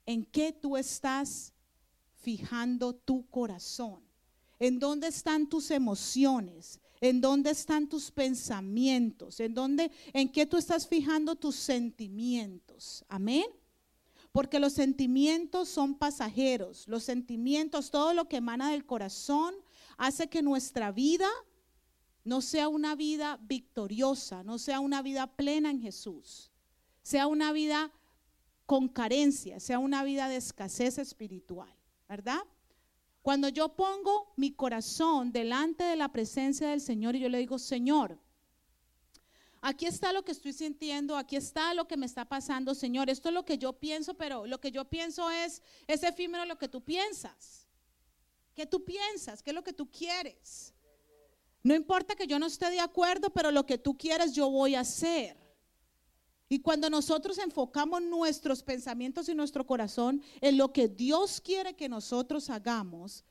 en 0.05 0.25
qué 0.25 0.51
tú 0.51 0.75
estás 0.75 1.53
fijando 2.17 2.93
tu 2.93 3.25
corazón, 3.29 4.03
¿En 4.60 4.79
dónde 4.79 5.08
están 5.08 5.47
tus 5.47 5.71
emociones? 5.71 6.82
¿En 6.99 7.21
dónde 7.21 7.51
están 7.51 7.88
tus 7.88 8.12
pensamientos? 8.12 9.39
¿En 9.39 9.53
dónde 9.53 9.89
en 10.12 10.29
qué 10.29 10.45
tú 10.45 10.58
estás 10.58 10.89
fijando 10.89 11.38
tus 11.38 11.55
sentimientos? 11.55 13.05
Amén. 13.08 13.45
Porque 14.34 14.60
los 14.60 14.73
sentimientos 14.73 15.69
son 15.69 15.95
pasajeros. 15.95 16.86
Los 16.89 17.05
sentimientos, 17.05 17.91
todo 17.91 18.13
lo 18.13 18.27
que 18.27 18.36
emana 18.36 18.71
del 18.71 18.86
corazón 18.86 19.55
hace 19.97 20.27
que 20.27 20.41
nuestra 20.41 20.91
vida 20.91 21.29
no 22.30 22.42
sea 22.42 22.68
una 22.68 22.94
vida 22.94 23.39
victoriosa, 23.42 24.44
no 24.44 24.60
sea 24.60 24.80
una 24.80 25.02
vida 25.02 25.26
plena 25.26 25.72
en 25.72 25.82
Jesús. 25.82 26.52
Sea 27.02 27.26
una 27.26 27.52
vida 27.52 27.92
con 28.68 28.88
carencia, 28.88 29.60
sea 29.60 29.80
una 29.80 30.04
vida 30.04 30.30
de 30.30 30.36
escasez 30.36 31.00
espiritual, 31.00 31.74
¿verdad? 32.08 32.42
Cuando 33.24 33.50
yo 33.50 33.70
pongo 33.70 34.32
mi 34.36 34.52
corazón 34.52 35.32
delante 35.32 35.84
de 35.84 35.96
la 35.96 36.12
presencia 36.12 36.70
del 36.70 36.82
Señor 36.82 37.15
y 37.15 37.22
yo 37.22 37.30
le 37.30 37.39
digo, 37.39 37.58
Señor, 37.58 38.20
aquí 39.60 39.88
está 39.88 40.13
lo 40.13 40.24
que 40.24 40.32
estoy 40.32 40.54
sintiendo, 40.54 41.18
aquí 41.18 41.36
está 41.36 41.74
lo 41.74 41.88
que 41.88 41.98
me 41.98 42.06
está 42.06 42.26
pasando, 42.26 42.76
Señor, 42.76 43.10
esto 43.10 43.30
es 43.30 43.34
lo 43.34 43.44
que 43.44 43.58
yo 43.58 43.74
pienso, 43.74 44.13
pero 44.13 44.46
lo 44.46 44.62
que 44.62 44.70
yo 44.70 44.86
pienso 44.86 45.32
es, 45.32 45.63
es 45.88 46.04
efímero 46.04 46.46
lo 46.46 46.60
que 46.60 46.68
tú 46.68 46.80
piensas. 46.82 47.65
¿Qué 48.54 48.68
tú 48.68 48.86
piensas? 48.86 49.42
¿Qué 49.42 49.50
es 49.50 49.56
lo 49.56 49.63
que 49.63 49.74
tú 49.74 49.89
quieres? 49.89 50.76
No 51.63 51.76
importa 51.76 52.15
que 52.15 52.28
yo 52.28 52.39
no 52.39 52.45
esté 52.45 52.69
de 52.69 52.80
acuerdo, 52.80 53.30
pero 53.32 53.52
lo 53.52 53.65
que 53.65 53.78
tú 53.78 53.98
quieres 53.98 54.34
yo 54.34 54.50
voy 54.50 54.76
a 54.76 54.82
hacer. 54.82 55.38
Y 56.48 56.60
cuando 56.62 56.89
nosotros 56.89 57.38
enfocamos 57.38 58.02
nuestros 58.02 58.63
pensamientos 58.63 59.30
y 59.30 59.36
nuestro 59.36 59.65
corazón 59.67 60.22
en 60.41 60.58
lo 60.58 60.74
que 60.74 60.88
Dios 60.88 61.41
quiere 61.41 61.76
que 61.76 61.88
nosotros 61.88 62.50
hagamos, 62.50 63.24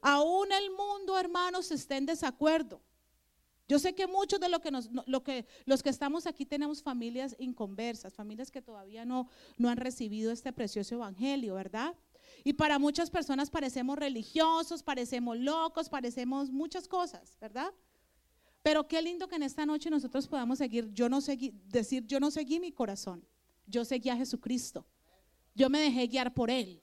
aún 0.00 0.50
el 0.52 0.70
mundo, 0.70 1.18
hermanos, 1.18 1.70
esté 1.70 1.96
en 1.96 2.06
desacuerdo. 2.06 2.80
Yo 3.68 3.78
sé 3.78 3.94
que 3.94 4.06
muchos 4.06 4.40
de 4.40 4.48
lo 4.48 4.60
que 4.60 4.70
lo 5.06 5.22
que, 5.22 5.46
los 5.64 5.82
que 5.82 5.90
estamos 5.90 6.26
aquí 6.26 6.44
tenemos 6.46 6.82
familias 6.82 7.36
inconversas, 7.38 8.14
familias 8.14 8.50
que 8.50 8.62
todavía 8.62 9.04
no, 9.04 9.28
no 9.56 9.68
han 9.68 9.76
recibido 9.76 10.32
este 10.32 10.52
precioso 10.52 10.94
evangelio, 10.94 11.54
¿verdad? 11.54 11.94
Y 12.44 12.54
para 12.54 12.78
muchas 12.78 13.10
personas 13.10 13.50
parecemos 13.50 13.98
religiosos, 13.98 14.82
parecemos 14.82 15.38
locos, 15.38 15.88
parecemos 15.88 16.50
muchas 16.50 16.88
cosas, 16.88 17.36
¿verdad? 17.40 17.72
Pero 18.62 18.86
qué 18.86 19.02
lindo 19.02 19.28
que 19.28 19.36
en 19.36 19.42
esta 19.42 19.66
noche 19.66 19.90
nosotros 19.90 20.28
podamos 20.28 20.58
seguir, 20.58 20.92
yo 20.92 21.08
no 21.08 21.20
seguí, 21.20 21.52
decir, 21.66 22.06
yo 22.06 22.20
no 22.20 22.30
seguí 22.30 22.60
mi 22.60 22.72
corazón, 22.72 23.24
yo 23.66 23.84
seguí 23.84 24.08
a 24.08 24.16
Jesucristo. 24.16 24.86
Yo 25.54 25.68
me 25.68 25.80
dejé 25.80 26.06
guiar 26.06 26.32
por 26.32 26.50
Él. 26.50 26.80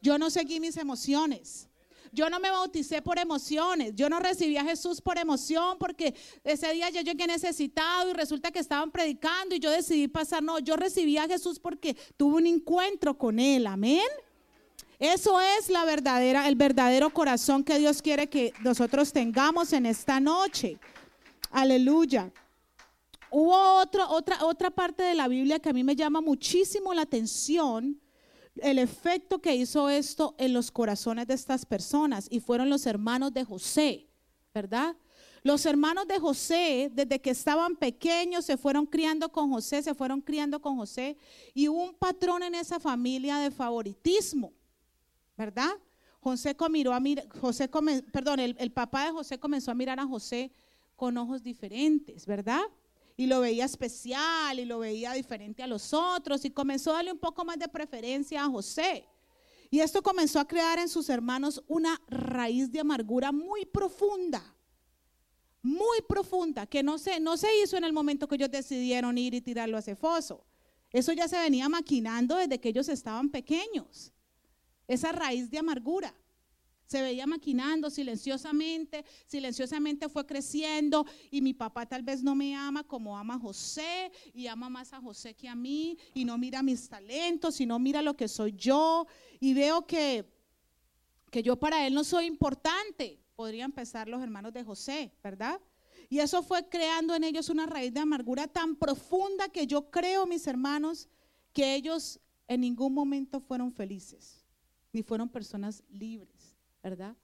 Yo 0.00 0.18
no 0.18 0.30
seguí 0.30 0.60
mis 0.60 0.76
emociones. 0.76 1.68
Yo 2.12 2.30
no 2.30 2.40
me 2.40 2.50
bauticé 2.50 3.02
por 3.02 3.18
emociones. 3.18 3.94
Yo 3.94 4.08
no 4.08 4.18
recibí 4.18 4.56
a 4.56 4.64
Jesús 4.64 5.00
por 5.00 5.18
emoción 5.18 5.76
porque 5.78 6.14
ese 6.44 6.72
día 6.72 6.88
yo 6.90 7.02
llegué 7.02 7.26
necesitado 7.26 8.10
y 8.10 8.14
resulta 8.14 8.50
que 8.50 8.60
estaban 8.60 8.90
predicando 8.90 9.54
y 9.54 9.58
yo 9.58 9.70
decidí 9.70 10.08
pasar. 10.08 10.42
No, 10.42 10.58
yo 10.58 10.76
recibí 10.76 11.18
a 11.18 11.26
Jesús 11.26 11.58
porque 11.58 11.96
tuve 12.16 12.36
un 12.36 12.46
encuentro 12.46 13.18
con 13.18 13.38
Él. 13.38 13.66
Amén. 13.66 14.06
Eso 14.98 15.40
es 15.40 15.70
la 15.70 15.84
verdadera, 15.84 16.48
el 16.48 16.56
verdadero 16.56 17.10
corazón 17.10 17.62
que 17.62 17.78
Dios 17.78 18.02
quiere 18.02 18.28
que 18.28 18.52
nosotros 18.64 19.12
tengamos 19.12 19.72
en 19.72 19.86
esta 19.86 20.18
noche. 20.18 20.78
Aleluya. 21.52 22.32
Hubo 23.30 23.80
otra, 23.80 24.08
otra, 24.08 24.44
otra 24.44 24.70
parte 24.70 25.04
de 25.04 25.14
la 25.14 25.28
Biblia 25.28 25.60
que 25.60 25.68
a 25.68 25.72
mí 25.72 25.84
me 25.84 25.94
llama 25.94 26.20
muchísimo 26.20 26.94
la 26.94 27.02
atención, 27.02 28.00
el 28.56 28.78
efecto 28.78 29.38
que 29.38 29.54
hizo 29.54 29.88
esto 29.88 30.34
en 30.36 30.52
los 30.52 30.72
corazones 30.72 31.28
de 31.28 31.34
estas 31.34 31.64
personas, 31.64 32.26
y 32.28 32.40
fueron 32.40 32.68
los 32.68 32.84
hermanos 32.86 33.32
de 33.32 33.44
José, 33.44 34.08
¿verdad? 34.52 34.96
Los 35.44 35.64
hermanos 35.66 36.08
de 36.08 36.18
José, 36.18 36.90
desde 36.92 37.20
que 37.20 37.30
estaban 37.30 37.76
pequeños, 37.76 38.44
se 38.44 38.56
fueron 38.56 38.84
criando 38.84 39.28
con 39.28 39.50
José, 39.52 39.80
se 39.82 39.94
fueron 39.94 40.20
criando 40.20 40.60
con 40.60 40.76
José, 40.76 41.16
y 41.54 41.68
hubo 41.68 41.84
un 41.84 41.94
patrón 41.94 42.42
en 42.42 42.56
esa 42.56 42.80
familia 42.80 43.38
de 43.38 43.52
favoritismo, 43.52 44.52
¿verdad? 45.38 45.70
José, 46.20 46.54
miró 46.68 46.92
a 46.92 47.00
José 47.40 47.68
perdón, 48.12 48.40
el, 48.40 48.56
el 48.58 48.72
papá 48.72 49.06
de 49.06 49.12
José 49.12 49.38
comenzó 49.38 49.70
a 49.70 49.74
mirar 49.74 50.00
a 50.00 50.06
José 50.06 50.52
con 50.96 51.16
ojos 51.16 51.42
diferentes, 51.42 52.26
¿verdad? 52.26 52.60
Y 53.16 53.26
lo 53.26 53.40
veía 53.40 53.64
especial 53.64 54.58
y 54.58 54.64
lo 54.64 54.80
veía 54.80 55.12
diferente 55.12 55.62
a 55.62 55.66
los 55.66 55.94
otros 55.94 56.44
y 56.44 56.50
comenzó 56.50 56.90
a 56.90 56.94
darle 56.94 57.12
un 57.12 57.18
poco 57.18 57.44
más 57.44 57.58
de 57.58 57.68
preferencia 57.68 58.44
a 58.44 58.48
José. 58.48 59.06
Y 59.70 59.80
esto 59.80 60.02
comenzó 60.02 60.40
a 60.40 60.46
crear 60.46 60.78
en 60.78 60.88
sus 60.88 61.08
hermanos 61.08 61.62
una 61.68 62.00
raíz 62.08 62.70
de 62.72 62.80
amargura 62.80 63.32
muy 63.32 63.64
profunda, 63.64 64.42
muy 65.62 66.00
profunda, 66.08 66.66
que 66.66 66.82
no 66.82 66.98
se, 66.98 67.20
no 67.20 67.36
se 67.36 67.48
hizo 67.62 67.76
en 67.76 67.84
el 67.84 67.92
momento 67.92 68.26
que 68.26 68.36
ellos 68.36 68.50
decidieron 68.50 69.18
ir 69.18 69.34
y 69.34 69.40
tirarlo 69.40 69.76
a 69.76 69.80
ese 69.80 69.94
foso. 69.94 70.44
Eso 70.90 71.12
ya 71.12 71.28
se 71.28 71.38
venía 71.38 71.68
maquinando 71.68 72.36
desde 72.36 72.58
que 72.60 72.70
ellos 72.70 72.88
estaban 72.88 73.28
pequeños. 73.30 74.12
Esa 74.88 75.12
raíz 75.12 75.50
de 75.50 75.58
amargura. 75.58 76.12
Se 76.86 77.02
veía 77.02 77.26
maquinando 77.26 77.90
silenciosamente, 77.90 79.04
silenciosamente 79.26 80.08
fue 80.08 80.24
creciendo 80.24 81.04
y 81.30 81.42
mi 81.42 81.52
papá 81.52 81.84
tal 81.84 82.02
vez 82.02 82.22
no 82.22 82.34
me 82.34 82.56
ama 82.56 82.82
como 82.82 83.18
ama 83.18 83.34
a 83.34 83.38
José 83.38 84.10
y 84.32 84.46
ama 84.46 84.70
más 84.70 84.94
a 84.94 85.00
José 85.00 85.34
que 85.34 85.46
a 85.48 85.54
mí 85.54 85.98
y 86.14 86.24
no 86.24 86.38
mira 86.38 86.62
mis 86.62 86.88
talentos 86.88 87.60
y 87.60 87.66
no 87.66 87.78
mira 87.78 88.00
lo 88.00 88.16
que 88.16 88.26
soy 88.26 88.54
yo 88.56 89.06
y 89.38 89.52
veo 89.52 89.86
que, 89.86 90.24
que 91.30 91.42
yo 91.42 91.56
para 91.56 91.86
él 91.86 91.92
no 91.92 92.04
soy 92.04 92.24
importante. 92.24 93.20
Podrían 93.36 93.70
empezar 93.70 94.08
los 94.08 94.22
hermanos 94.22 94.54
de 94.54 94.64
José, 94.64 95.12
¿verdad? 95.22 95.60
Y 96.08 96.20
eso 96.20 96.42
fue 96.42 96.68
creando 96.70 97.14
en 97.14 97.22
ellos 97.22 97.50
una 97.50 97.66
raíz 97.66 97.92
de 97.92 98.00
amargura 98.00 98.48
tan 98.48 98.76
profunda 98.76 99.48
que 99.50 99.66
yo 99.66 99.90
creo, 99.90 100.26
mis 100.26 100.46
hermanos, 100.46 101.08
que 101.52 101.74
ellos 101.74 102.18
en 102.46 102.62
ningún 102.62 102.94
momento 102.94 103.40
fueron 103.40 103.72
felices, 103.72 104.37
ni 104.92 105.02
fueron 105.02 105.28
personas 105.28 105.82
libres. 105.88 106.58
¿verdad? 106.82 107.16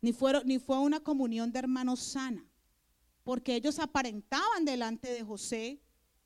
Ni, 0.00 0.12
fueron, 0.12 0.42
ni 0.46 0.58
fue 0.58 0.78
una 0.78 1.00
comunión 1.00 1.52
de 1.52 1.60
hermanos 1.60 2.00
sana, 2.00 2.44
porque 3.22 3.54
ellos 3.54 3.78
aparentaban 3.78 4.64
delante 4.64 5.12
de 5.12 5.22
José 5.22 5.80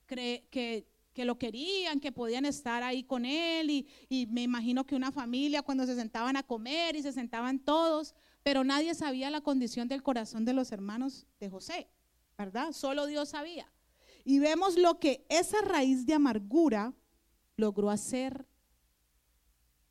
que, 0.07 0.47
que, 0.51 1.25
lo 1.25 1.39
querían, 1.39 2.01
que 2.01 2.13
podían 2.13 2.45
estar 2.47 2.83
ahí 2.83 3.03
con 3.03 3.25
él, 3.25 3.71
y, 3.71 3.89
y 4.09 4.27
me 4.27 4.43
imagino 4.43 4.87
que 4.87 4.95
una 4.95 5.13
familia 5.13 5.63
cuando 5.63 5.87
se 5.87 5.95
sentaban 5.95 6.37
a 6.37 6.43
comer 6.43 6.97
y 6.97 7.03
se 7.03 7.13
sentaban 7.13 7.59
todos, 7.59 8.15
pero 8.43 8.65
nadie 8.65 8.95
sabía 8.95 9.31
la 9.31 9.41
condición 9.41 9.89
del 9.89 10.03
corazón 10.03 10.45
de 10.45 10.53
los 10.53 10.73
hermanos 10.73 11.27
de 11.41 11.51
José, 11.51 11.89
¿verdad? 12.39 12.73
Solo 12.73 13.07
Dios 13.07 13.31
sabía. 13.31 13.71
Y 14.25 14.39
vemos 14.39 14.77
lo 14.77 14.99
que 14.99 15.25
esa 15.29 15.61
raíz 15.63 16.07
de 16.07 16.15
amargura 16.15 16.95
logró 17.57 17.91
hacer 17.91 18.47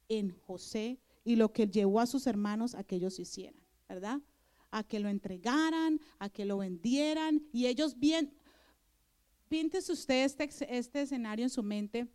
en 0.10 0.32
José 0.32 1.00
y 1.24 1.36
lo 1.36 1.52
que 1.52 1.68
llevó 1.68 2.00
a 2.00 2.06
sus 2.06 2.28
hermanos 2.28 2.76
a 2.76 2.84
que 2.84 2.96
ellos 2.96 3.20
hicieran, 3.20 3.62
¿verdad? 3.90 4.22
A 4.72 4.84
que 4.84 5.00
lo 5.00 5.10
entregaran, 5.10 6.00
a 6.20 6.30
que 6.30 6.46
lo 6.46 6.58
vendieran 6.58 7.42
y 7.52 7.66
ellos 7.66 7.98
bien, 7.98 8.34
píntese 9.48 9.92
usted 9.92 10.24
este, 10.24 10.78
este 10.78 11.02
escenario 11.02 11.44
en 11.44 11.50
su 11.50 11.64
mente, 11.64 12.08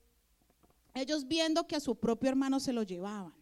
ellos 0.94 1.26
viendo 1.26 1.66
que 1.66 1.76
a 1.76 1.80
su 1.80 1.96
propio 1.96 2.28
hermano 2.28 2.60
se 2.60 2.72
lo 2.72 2.82
llevaban, 2.82 3.34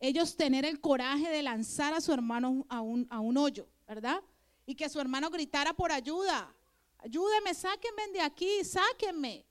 ellos 0.00 0.36
tener 0.36 0.64
el 0.64 0.80
coraje 0.80 1.28
de 1.30 1.42
lanzar 1.42 1.94
a 1.94 2.00
su 2.00 2.12
hermano 2.12 2.66
a 2.68 2.80
un, 2.80 3.06
a 3.10 3.20
un 3.20 3.36
hoyo, 3.36 3.68
¿verdad? 3.86 4.22
Y 4.66 4.74
que 4.74 4.88
su 4.88 5.00
hermano 5.00 5.30
gritara 5.30 5.72
por 5.74 5.90
ayuda, 5.92 6.54
ayúdeme, 6.98 7.54
sáquenme 7.54 8.08
de 8.12 8.20
aquí, 8.20 8.64
sáquenme. 8.64 9.46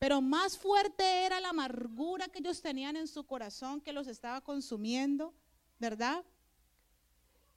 Pero 0.00 0.22
más 0.22 0.56
fuerte 0.56 1.26
era 1.26 1.40
la 1.40 1.50
amargura 1.50 2.26
que 2.28 2.38
ellos 2.38 2.62
tenían 2.62 2.96
en 2.96 3.06
su 3.06 3.26
corazón 3.26 3.82
que 3.82 3.92
los 3.92 4.06
estaba 4.06 4.40
consumiendo, 4.40 5.34
¿verdad? 5.78 6.24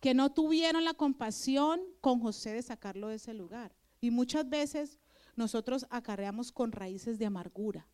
Que 0.01 0.13
no 0.13 0.29
tuvieron 0.34 0.84
la 0.84 0.93
compasión 0.93 1.82
con 2.01 2.19
José 2.19 2.51
de 2.51 2.62
sacarlo 2.62 3.08
de 3.08 3.15
ese 3.15 3.34
lugar. 3.34 3.73
Y 4.01 4.12
muchas 4.12 4.49
veces 4.49 4.99
nosotros 5.38 5.88
acarreamos 5.89 6.51
con 6.51 6.73
raíces 6.73 7.17
de 7.17 7.27
amargura. 7.27 7.88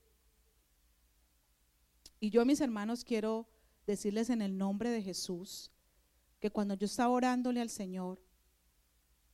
Y 2.20 2.32
yo, 2.32 2.44
mis 2.44 2.60
hermanos, 2.60 3.04
quiero 3.04 3.48
decirles 3.86 4.32
en 4.32 4.42
el 4.42 4.58
nombre 4.58 4.90
de 4.90 5.04
Jesús 5.04 5.72
que 6.40 6.50
cuando 6.50 6.74
yo 6.74 6.86
estaba 6.86 7.10
orándole 7.14 7.62
al 7.62 7.70
Señor 7.70 8.20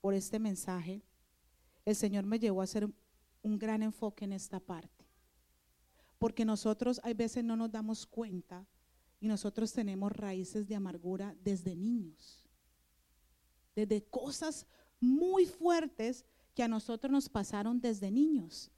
por 0.02 0.14
este 0.14 0.40
mensaje, 0.40 1.06
el 1.86 1.96
Señor 1.96 2.26
me 2.26 2.38
llevó 2.38 2.60
a 2.60 2.66
hacer 2.66 2.90
un 3.44 3.58
gran 3.58 3.82
enfoque 3.82 4.26
en 4.26 4.34
esta 4.34 4.60
parte. 4.60 4.95
Porque 6.26 6.44
nosotros 6.44 7.00
hay 7.04 7.14
veces 7.14 7.44
no 7.44 7.56
nos 7.56 7.72
damos 7.72 8.08
cuenta 8.08 8.66
y 9.20 9.28
nosotros 9.28 9.72
tenemos 9.72 10.12
raíces 10.12 10.68
de 10.68 10.74
amargura 10.74 11.36
desde 11.44 11.76
niños. 11.76 12.50
Desde 13.76 14.02
cosas 14.02 14.66
muy 15.00 15.46
fuertes 15.46 16.26
que 16.56 16.64
a 16.64 16.68
nosotros 16.68 17.12
nos 17.12 17.30
pasaron 17.30 17.80
desde 17.80 18.10
niños. 18.10 18.72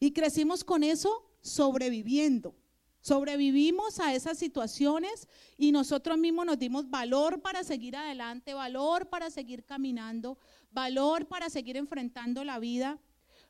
Y 0.00 0.10
crecimos 0.10 0.64
con 0.64 0.82
eso 0.82 1.24
sobreviviendo. 1.40 2.56
Sobrevivimos 3.00 4.00
a 4.00 4.12
esas 4.12 4.36
situaciones 4.36 5.28
y 5.56 5.70
nosotros 5.70 6.18
mismos 6.18 6.46
nos 6.46 6.58
dimos 6.58 6.90
valor 6.90 7.40
para 7.40 7.62
seguir 7.62 7.94
adelante, 7.94 8.54
valor 8.54 9.08
para 9.08 9.30
seguir 9.30 9.64
caminando, 9.64 10.36
valor 10.72 11.28
para 11.28 11.48
seguir 11.48 11.76
enfrentando 11.76 12.42
la 12.42 12.58
vida, 12.58 12.98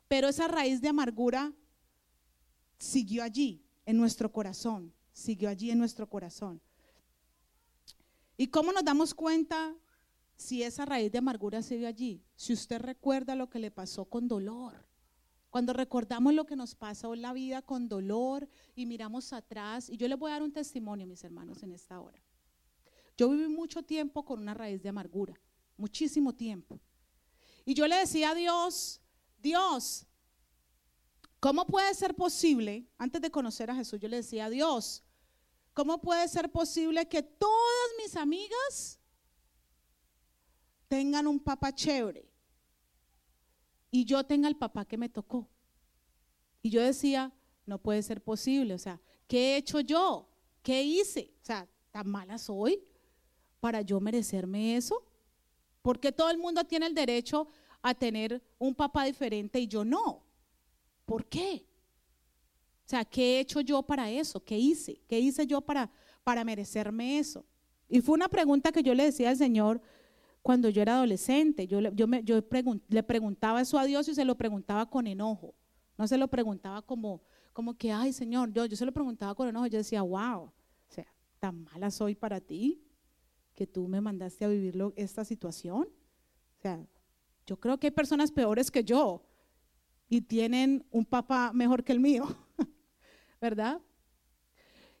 pero 0.07 0.27
esa 0.27 0.47
raíz 0.47 0.81
de 0.81 0.89
amargura 0.89 1.51
siguió 2.79 3.23
allí, 3.23 3.63
en 3.85 3.97
nuestro 3.97 4.31
corazón, 4.31 4.93
siguió 5.11 5.49
allí 5.49 5.71
en 5.71 5.77
nuestro 5.77 6.07
corazón. 6.09 6.61
¿Y 8.37 8.47
cómo 8.47 8.71
nos 8.71 8.85
damos 8.85 9.13
cuenta 9.13 9.75
si 10.35 10.63
esa 10.63 10.85
raíz 10.85 11.11
de 11.11 11.17
amargura 11.17 11.61
sigue 11.61 11.87
allí? 11.87 12.23
Si 12.35 12.53
usted 12.53 12.79
recuerda 12.79 13.35
lo 13.35 13.49
que 13.49 13.59
le 13.59 13.71
pasó 13.71 14.05
con 14.05 14.27
dolor. 14.27 14.87
Cuando 15.49 15.73
recordamos 15.73 16.33
lo 16.33 16.45
que 16.45 16.55
nos 16.55 16.75
pasó 16.75 17.13
en 17.13 17.23
la 17.23 17.33
vida 17.33 17.61
con 17.63 17.89
dolor 17.89 18.47
y 18.75 18.85
miramos 18.85 19.33
atrás, 19.33 19.89
y 19.89 19.97
yo 19.97 20.07
les 20.07 20.17
voy 20.17 20.29
a 20.29 20.35
dar 20.35 20.43
un 20.43 20.53
testimonio, 20.53 21.07
mis 21.07 21.23
hermanos, 21.23 21.63
en 21.63 21.71
esta 21.71 21.99
hora. 21.99 22.21
Yo 23.17 23.29
viví 23.29 23.47
mucho 23.47 23.83
tiempo 23.83 24.23
con 24.23 24.39
una 24.39 24.53
raíz 24.53 24.81
de 24.81 24.89
amargura, 24.89 25.33
muchísimo 25.75 26.33
tiempo. 26.33 26.79
Y 27.65 27.73
yo 27.73 27.87
le 27.87 27.97
decía 27.97 28.29
a 28.29 28.35
Dios, 28.35 29.01
Dios, 29.41 30.05
¿cómo 31.39 31.65
puede 31.65 31.93
ser 31.93 32.15
posible, 32.15 32.87
antes 32.97 33.21
de 33.21 33.31
conocer 33.31 33.69
a 33.69 33.75
Jesús, 33.75 33.99
yo 33.99 34.07
le 34.07 34.17
decía 34.17 34.45
a 34.45 34.49
Dios, 34.49 35.03
¿cómo 35.73 36.01
puede 36.01 36.27
ser 36.27 36.51
posible 36.51 37.07
que 37.07 37.23
todas 37.23 37.89
mis 38.03 38.15
amigas 38.15 38.99
tengan 40.87 41.27
un 41.27 41.39
papá 41.39 41.73
chévere? 41.73 42.29
y 43.91 44.05
yo 44.05 44.23
tenga 44.25 44.47
el 44.47 44.55
papá 44.55 44.85
que 44.85 44.97
me 44.97 45.09
tocó. 45.09 45.49
Y 46.61 46.69
yo 46.69 46.81
decía, 46.81 47.33
no 47.65 47.81
puede 47.81 48.03
ser 48.03 48.21
posible, 48.23 48.73
o 48.73 48.77
sea, 48.79 49.01
¿qué 49.27 49.53
he 49.53 49.57
hecho 49.57 49.79
yo? 49.79 50.29
¿Qué 50.61 50.83
hice? 50.83 51.33
O 51.41 51.45
sea, 51.45 51.67
¿tan 51.91 52.09
mala 52.09 52.37
soy 52.37 52.83
para 53.59 53.81
yo 53.81 53.99
merecerme 53.99 54.75
eso? 54.75 55.03
Porque 55.81 56.11
todo 56.11 56.29
el 56.29 56.37
mundo 56.37 56.63
tiene 56.65 56.85
el 56.85 56.93
derecho 56.93 57.47
a 57.81 57.93
tener 57.93 58.43
un 58.57 58.75
papá 58.75 59.05
diferente 59.05 59.59
y 59.59 59.67
yo 59.67 59.85
no. 59.85 60.25
¿Por 61.09 61.25
qué? 61.25 61.65
O 62.85 62.87
sea, 62.87 63.03
¿qué 63.03 63.37
he 63.37 63.39
hecho 63.39 63.61
yo 63.61 63.81
para 63.81 64.11
eso? 64.11 64.39
¿Qué 64.43 64.59
hice? 64.59 65.01
¿Qué 65.07 65.19
hice 65.19 65.47
yo 65.47 65.59
para, 65.59 65.91
para 66.23 66.43
merecerme 66.43 67.17
eso? 67.17 67.43
Y 67.87 68.01
fue 68.01 68.13
una 68.13 68.29
pregunta 68.29 68.71
que 68.71 68.83
yo 68.83 68.93
le 68.93 69.05
decía 69.05 69.31
al 69.31 69.35
Señor, 69.35 69.81
cuando 70.43 70.69
yo 70.69 70.83
era 70.83 70.97
adolescente. 70.97 71.65
Yo, 71.65 71.79
yo, 71.79 72.07
me, 72.07 72.23
yo 72.23 72.43
le 72.89 73.01
preguntaba 73.01 73.59
eso 73.59 73.79
a 73.79 73.85
Dios 73.85 74.07
y 74.07 74.13
se 74.13 74.23
lo 74.23 74.35
preguntaba 74.35 74.87
con 74.87 75.07
enojo. 75.07 75.55
No 75.97 76.07
se 76.07 76.15
lo 76.15 76.27
preguntaba 76.27 76.83
como, 76.83 77.23
como 77.53 77.75
que, 77.75 77.91
ay 77.91 78.13
Señor, 78.13 78.53
yo, 78.53 78.67
yo 78.67 78.77
se 78.77 78.85
lo 78.85 78.91
preguntaba 78.91 79.33
con 79.33 79.47
enojo. 79.47 79.65
Yo 79.65 79.79
decía, 79.79 80.03
wow, 80.03 80.41
o 80.43 80.53
sea, 80.89 81.07
tan 81.39 81.63
mala 81.63 81.89
soy 81.89 82.13
para 82.13 82.39
ti 82.39 82.83
que 83.55 83.65
tú 83.65 83.87
me 83.87 83.99
mandaste 83.99 84.45
a 84.45 84.47
vivir 84.47 84.79
esta 84.95 85.25
situación. 85.25 85.87
O 85.87 86.61
sea, 86.61 86.85
yo 87.47 87.59
creo 87.59 87.79
que 87.79 87.87
hay 87.87 87.91
personas 87.91 88.31
peores 88.31 88.69
que 88.69 88.83
yo 88.83 89.23
y 90.09 90.21
tienen 90.21 90.85
un 90.89 91.05
papá 91.05 91.51
mejor 91.53 91.83
que 91.83 91.91
el 91.91 91.99
mío, 91.99 92.25
¿verdad? 93.41 93.79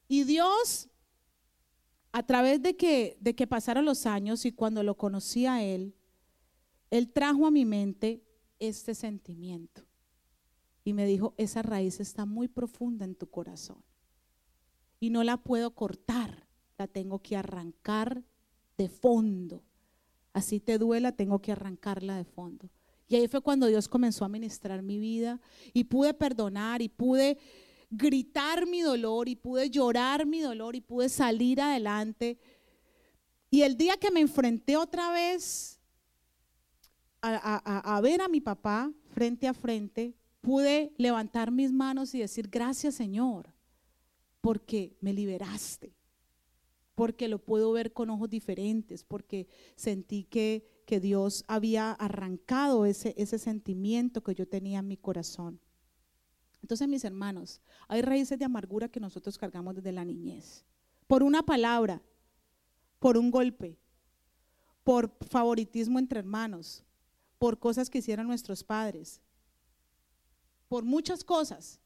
Y 0.07 0.23
Dios 0.23 0.89
a 2.11 2.23
través 2.23 2.61
de 2.61 2.75
que, 2.75 3.17
de 3.19 3.35
que 3.35 3.47
pasaron 3.47 3.85
los 3.85 4.05
años 4.05 4.45
y 4.45 4.51
cuando 4.51 4.83
lo 4.83 4.95
conocí 4.95 5.45
a 5.45 5.63
él, 5.63 5.95
él 6.89 7.11
trajo 7.11 7.45
a 7.45 7.51
mi 7.51 7.65
mente 7.65 8.23
este 8.59 8.95
sentimiento. 8.95 9.85
Y 10.83 10.93
me 10.93 11.05
dijo, 11.05 11.35
esa 11.37 11.61
raíz 11.61 11.99
está 11.99 12.25
muy 12.25 12.47
profunda 12.47 13.05
en 13.05 13.15
tu 13.15 13.29
corazón. 13.29 13.83
Y 14.99 15.11
no 15.11 15.23
la 15.23 15.37
puedo 15.37 15.75
cortar, 15.75 16.47
la 16.77 16.87
tengo 16.87 17.19
que 17.19 17.37
arrancar 17.37 18.23
de 18.77 18.89
fondo. 18.89 19.63
Así 20.33 20.59
te 20.59 20.77
duela, 20.77 21.11
tengo 21.11 21.41
que 21.41 21.51
arrancarla 21.51 22.17
de 22.17 22.25
fondo. 22.25 22.69
Y 23.09 23.15
ahí 23.15 23.27
fue 23.27 23.41
cuando 23.41 23.65
Dios 23.65 23.89
comenzó 23.89 24.23
a 24.23 24.29
ministrar 24.29 24.81
mi 24.83 24.99
vida 24.99 25.41
y 25.73 25.83
pude 25.83 26.13
perdonar 26.13 26.81
y 26.81 26.89
pude 26.89 27.37
gritar 27.89 28.67
mi 28.67 28.81
dolor 28.81 29.27
y 29.27 29.35
pude 29.35 29.69
llorar 29.69 30.25
mi 30.25 30.39
dolor 30.39 30.75
y 30.75 30.81
pude 30.81 31.09
salir 31.09 31.59
adelante. 31.59 32.37
Y 33.49 33.63
el 33.63 33.75
día 33.75 33.97
que 33.97 34.11
me 34.11 34.21
enfrenté 34.21 34.77
otra 34.77 35.11
vez 35.11 35.79
a, 37.21 37.99
ver 38.01 38.21
a 38.21 38.27
mi 38.27 38.41
papá 38.41 38.93
frente 39.09 39.47
a 39.47 39.53
frente, 39.53 40.15
pude 40.41 40.93
levantar 40.97 41.51
mis 41.51 41.71
manos 41.71 42.13
y 42.13 42.19
decir, 42.19 42.47
gracias 42.49 42.95
Señor, 42.95 43.53
porque 44.39 44.95
me 45.01 45.13
liberaste, 45.13 45.93
porque 46.95 47.27
lo 47.27 47.39
puedo 47.39 47.71
ver 47.71 47.91
con 47.91 48.09
ojos 48.09 48.29
diferentes, 48.29 49.03
porque 49.03 49.47
sentí 49.75 50.23
que, 50.23 50.65
Dios 50.97 51.45
había 51.47 51.91
arrancado 51.91 52.85
ese, 52.87 53.13
ese 53.17 53.37
sentimiento 53.37 54.23
que 54.23 54.33
yo 54.33 54.47
tenía 54.47 54.79
en 54.79 54.87
mi 54.87 54.97
corazón. 54.97 55.61
Entonces, 56.61 56.87
mis 56.87 57.03
hermanos, 57.03 57.61
hay 57.87 58.01
raíces 58.01 58.39
de 58.39 58.45
amargura 58.45 58.89
que 58.89 58.99
nosotros 58.99 59.37
cargamos 59.37 59.75
desde 59.75 59.91
la 59.91 60.03
niñez. 60.03 60.65
Por 61.05 61.21
una 61.21 61.43
palabra, 61.43 62.01
por 62.97 63.17
un 63.17 63.29
golpe, 63.29 63.77
por 64.83 65.15
favoritismo 65.27 65.99
entre 65.99 66.19
hermanos, 66.19 66.83
por 67.37 67.59
cosas 67.59 67.89
que 67.89 67.99
hicieron 67.99 68.27
nuestros 68.27 68.63
padres, 68.63 69.21
por 70.67 70.83
muchas 70.83 71.23
cosas 71.23 71.79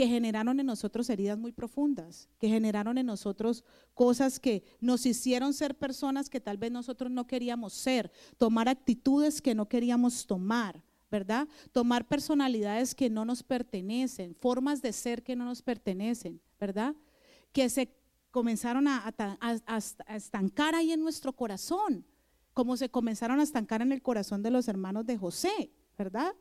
que 0.00 0.08
generaron 0.08 0.58
en 0.58 0.64
nosotros 0.64 1.10
heridas 1.10 1.36
muy 1.36 1.52
profundas, 1.52 2.26
que 2.38 2.48
generaron 2.48 2.96
en 2.96 3.04
nosotros 3.04 3.64
cosas 3.92 4.40
que 4.40 4.64
nos 4.80 5.04
hicieron 5.04 5.52
ser 5.52 5.76
personas 5.76 6.30
que 6.30 6.40
tal 6.40 6.56
vez 6.56 6.72
nosotros 6.72 7.10
no 7.10 7.26
queríamos 7.26 7.74
ser, 7.74 8.10
tomar 8.38 8.66
actitudes 8.70 9.42
que 9.42 9.54
no 9.54 9.68
queríamos 9.68 10.26
tomar. 10.26 10.82
¿verdad? 11.10 11.46
Tomar 11.72 12.08
personalidades 12.08 12.94
que 12.94 13.10
no 13.10 13.26
nos 13.26 13.42
pertenecen, 13.42 14.34
formas 14.36 14.80
de 14.80 14.94
ser 14.94 15.22
que 15.22 15.36
no 15.36 15.44
nos 15.44 15.60
pertenecen, 15.60 16.40
¿verdad? 16.58 16.94
Que 17.52 17.68
se 17.68 17.92
comenzaron 18.30 18.88
a, 18.88 19.12
estancar 20.08 20.74
ahí 20.74 20.92
en 20.92 21.02
nuestro 21.02 21.34
corazón, 21.34 22.06
como 22.54 22.78
se 22.78 22.88
comenzaron 22.88 23.38
a 23.38 23.42
estancar 23.42 23.82
en 23.82 23.92
el 23.92 24.00
corazón 24.00 24.42
de 24.42 24.50
los 24.50 24.66
hermanos 24.66 25.04
de 25.04 25.18
José, 25.18 25.72
¿verdad? 25.98 26.32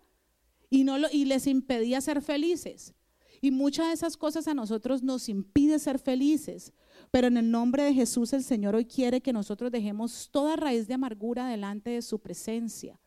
Y, 0.69 0.85
no 0.85 0.97
y 1.11 1.25
les 1.25 1.45
impedía 1.45 1.99
ser 1.99 2.21
felices. 2.21 2.93
Y 3.41 3.51
muchas 3.51 3.87
de 3.87 3.93
esas 3.93 4.17
cosas 4.17 4.47
a 4.47 4.53
nosotros 4.53 5.03
nos 5.03 5.29
impide 5.29 5.79
ser 5.79 5.99
felices. 5.99 6.73
Pero 7.11 7.27
en 7.27 7.37
el 7.37 7.49
nombre 7.49 7.83
de 7.83 7.93
Jesús 7.93 8.33
el 8.33 8.43
Señor 8.43 8.75
hoy 8.75 8.85
quiere 8.85 9.21
que 9.21 9.33
nosotros 9.33 9.71
dejemos 9.71 10.29
toda 10.31 10.55
raíz 10.55 10.87
de 10.87 10.93
amargura 10.95 11.47
delante 11.47 11.91
de 11.91 12.01
su 12.01 12.19
presencia 12.19 12.99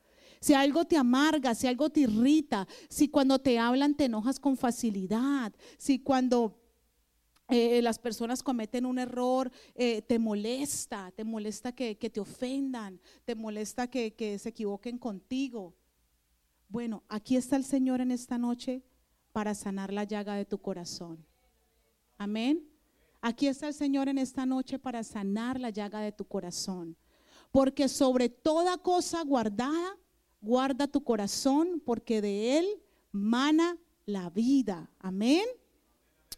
si 0.42 0.55
algo 0.55 0.85
te 0.85 0.97
amarga, 0.97 1.55
si 1.55 1.68
algo 1.68 1.88
te 1.88 2.01
irrita, 2.01 2.66
si 2.88 3.09
cuando 3.09 3.38
te 3.38 3.61
hablan 3.61 3.95
te 3.95 4.07
enojas 4.07 4.40
con 4.40 4.57
facilidad, 4.57 5.53
si 5.79 6.01
cuando 6.01 6.59
eh, 7.49 7.81
las 7.81 7.99
personas 7.99 8.42
cometen 8.42 8.85
un 8.85 8.99
error, 8.99 9.53
eh, 9.75 10.03
te 10.03 10.18
molesta, 10.18 11.12
te 11.12 11.23
molesta 11.23 11.73
que, 11.73 11.95
te 11.95 12.18
ofendan, 12.18 13.01
te 13.25 13.37
molesta 13.37 13.88
que, 13.88 14.14
que 14.14 14.38
se 14.38 14.49
equivoquen 14.49 14.99
contigo. 14.99 15.77
Bueno, 16.68 17.05
aquí 17.09 17.37
está 17.37 17.57
el 17.57 17.64
Señor 17.64 18.01
en 18.01 18.11
esta 18.11 18.37
noche 18.37 18.83
para 19.33 19.55
sanar 19.55 19.92
la 19.92 20.05
llaga 20.05 20.35
de 20.35 20.45
tu 20.45 20.59
corazón. 20.59 21.25
Amén. 22.18 22.68
Aquí 23.21 23.47
está 23.47 23.68
el 23.68 23.75
Señor 23.75 24.09
en 24.09 24.18
esta 24.18 24.45
noche 24.47 24.79
para 24.79 25.03
sanar 25.03 25.59
la 25.59 25.71
llaga 25.71 26.01
de 26.01 26.12
tu 26.12 26.25
corazón. 26.25 26.97
Porque 27.51 27.88
sobre 27.88 28.29
toda 28.29 28.79
cosa 28.79 29.23
guardada, 29.23 29.97
guarda 30.40 30.87
tu 30.87 31.03
corazón 31.05 31.81
porque 31.85 32.21
de 32.21 32.59
él 32.59 32.66
mana 33.12 33.77
la 34.07 34.31
vida. 34.31 34.90
Amén. 34.99 35.45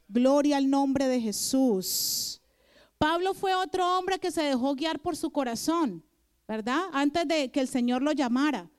Gloria 0.08 0.58
al 0.58 0.68
nombre 0.68 1.06
de 1.08 1.20
Jesús. 1.20 2.42
Pablo 2.98 3.34
fue 3.34 3.54
otro 3.54 3.98
hombre 3.98 4.18
que 4.18 4.30
se 4.30 4.42
dejó 4.42 4.74
guiar 4.74 5.00
por 5.00 5.16
su 5.16 5.30
corazón, 5.30 6.04
¿verdad? 6.46 6.82
Antes 6.92 7.26
de 7.26 7.50
que 7.50 7.60
el 7.60 7.68
Señor 7.68 8.02
lo 8.02 8.12
llamara. 8.12 8.70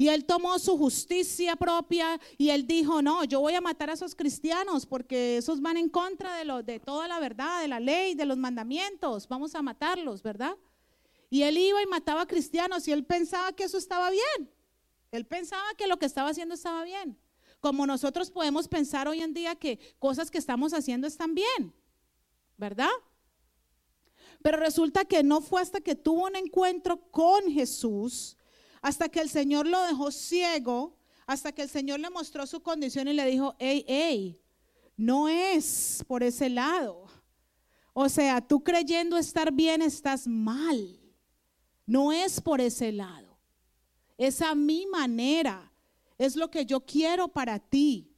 Y 0.00 0.08
él 0.08 0.24
tomó 0.24 0.60
su 0.60 0.78
justicia 0.78 1.56
propia 1.56 2.20
y 2.36 2.50
él 2.50 2.68
dijo, 2.68 3.02
no, 3.02 3.24
yo 3.24 3.40
voy 3.40 3.54
a 3.54 3.60
matar 3.60 3.90
a 3.90 3.94
esos 3.94 4.14
cristianos 4.14 4.86
porque 4.86 5.38
esos 5.38 5.60
van 5.60 5.76
en 5.76 5.88
contra 5.88 6.36
de, 6.36 6.44
lo, 6.44 6.62
de 6.62 6.78
toda 6.78 7.08
la 7.08 7.18
verdad, 7.18 7.60
de 7.60 7.66
la 7.66 7.80
ley, 7.80 8.14
de 8.14 8.24
los 8.24 8.38
mandamientos. 8.38 9.26
Vamos 9.26 9.56
a 9.56 9.62
matarlos, 9.62 10.22
¿verdad? 10.22 10.56
Y 11.30 11.42
él 11.42 11.58
iba 11.58 11.82
y 11.82 11.86
mataba 11.86 12.22
a 12.22 12.26
cristianos 12.26 12.86
y 12.86 12.92
él 12.92 13.04
pensaba 13.04 13.52
que 13.52 13.64
eso 13.64 13.76
estaba 13.76 14.08
bien. 14.10 14.48
Él 15.10 15.26
pensaba 15.26 15.74
que 15.76 15.88
lo 15.88 15.98
que 15.98 16.06
estaba 16.06 16.30
haciendo 16.30 16.54
estaba 16.54 16.84
bien. 16.84 17.18
Como 17.58 17.84
nosotros 17.84 18.30
podemos 18.30 18.68
pensar 18.68 19.08
hoy 19.08 19.20
en 19.20 19.34
día 19.34 19.56
que 19.56 19.80
cosas 19.98 20.30
que 20.30 20.38
estamos 20.38 20.74
haciendo 20.74 21.08
están 21.08 21.34
bien, 21.34 21.74
¿verdad? 22.56 22.90
Pero 24.42 24.58
resulta 24.58 25.04
que 25.04 25.24
no 25.24 25.40
fue 25.40 25.60
hasta 25.60 25.80
que 25.80 25.96
tuvo 25.96 26.26
un 26.26 26.36
encuentro 26.36 27.00
con 27.10 27.50
Jesús, 27.50 28.36
hasta 28.80 29.08
que 29.08 29.20
el 29.20 29.28
Señor 29.28 29.66
lo 29.66 29.82
dejó 29.82 30.10
ciego, 30.10 30.96
hasta 31.26 31.52
que 31.52 31.62
el 31.62 31.68
Señor 31.68 32.00
le 32.00 32.10
mostró 32.10 32.46
su 32.46 32.62
condición 32.62 33.08
y 33.08 33.12
le 33.12 33.26
dijo, 33.26 33.54
hey, 33.58 33.84
hey, 33.86 34.40
no 34.96 35.28
es 35.28 36.04
por 36.08 36.22
ese 36.22 36.48
lado. 36.48 37.06
O 37.92 38.08
sea, 38.08 38.40
tú 38.40 38.62
creyendo 38.62 39.16
estar 39.16 39.52
bien 39.52 39.82
estás 39.82 40.26
mal. 40.26 41.00
No 41.86 42.12
es 42.12 42.40
por 42.40 42.60
ese 42.60 42.92
lado. 42.92 43.38
Es 44.16 44.40
a 44.42 44.54
mi 44.54 44.86
manera. 44.86 45.72
Es 46.16 46.36
lo 46.36 46.50
que 46.50 46.64
yo 46.64 46.80
quiero 46.80 47.28
para 47.28 47.58
ti. 47.58 48.14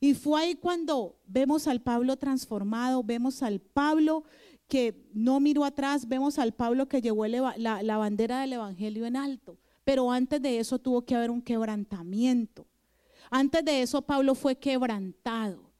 Y 0.00 0.14
fue 0.14 0.40
ahí 0.40 0.54
cuando 0.54 1.18
vemos 1.26 1.66
al 1.66 1.80
Pablo 1.82 2.16
transformado, 2.16 3.02
vemos 3.02 3.42
al 3.42 3.60
Pablo 3.60 4.24
que 4.68 5.08
no 5.12 5.40
miró 5.40 5.64
atrás, 5.64 6.06
vemos 6.06 6.38
al 6.38 6.52
Pablo 6.52 6.88
que 6.88 7.00
llevó 7.00 7.26
la, 7.26 7.82
la 7.82 7.96
bandera 7.96 8.40
del 8.42 8.52
Evangelio 8.52 9.06
en 9.06 9.16
alto. 9.16 9.58
Pero 9.88 10.12
antes 10.12 10.42
de 10.42 10.58
eso 10.58 10.78
tuvo 10.78 11.00
que 11.00 11.14
haber 11.14 11.30
un 11.30 11.40
quebrantamiento. 11.40 12.66
Antes 13.30 13.64
de 13.64 13.80
eso 13.80 14.02
Pablo 14.02 14.34
fue 14.34 14.54
quebrantado, 14.54 15.72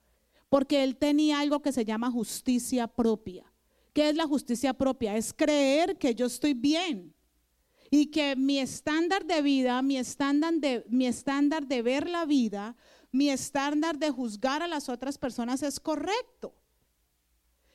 porque 0.48 0.82
él 0.82 0.96
tenía 0.96 1.40
algo 1.40 1.61
que 1.61 1.72
se 1.72 1.84
llama 1.84 2.11
justicia 2.11 2.86
propia. 2.88 3.52
¿Qué 3.92 4.09
es 4.09 4.16
la 4.16 4.26
justicia 4.26 4.72
propia? 4.72 5.14
Es 5.14 5.34
creer 5.34 5.98
que 5.98 6.14
yo 6.14 6.24
estoy 6.24 6.54
bien 6.54 7.14
y 7.90 8.06
que 8.06 8.34
mi 8.34 8.59
estándar 8.59 9.26
de 9.26 9.42
vida, 9.42 9.82
mi 9.82 9.98
estándar 9.98 10.54
de, 10.54 10.86
mi 10.88 11.06
estándar 11.06 11.66
de 11.66 11.82
ver 11.82 12.09
la 12.09 12.24
vida, 12.24 12.76
mi 13.12 13.28
estándar 13.28 13.98
de 13.98 14.11
juzgar 14.11 14.62
a 14.62 14.68
las 14.68 14.88
otras 14.88 15.18
personas 15.18 15.62
es 15.62 15.78
correcto. 15.78 16.54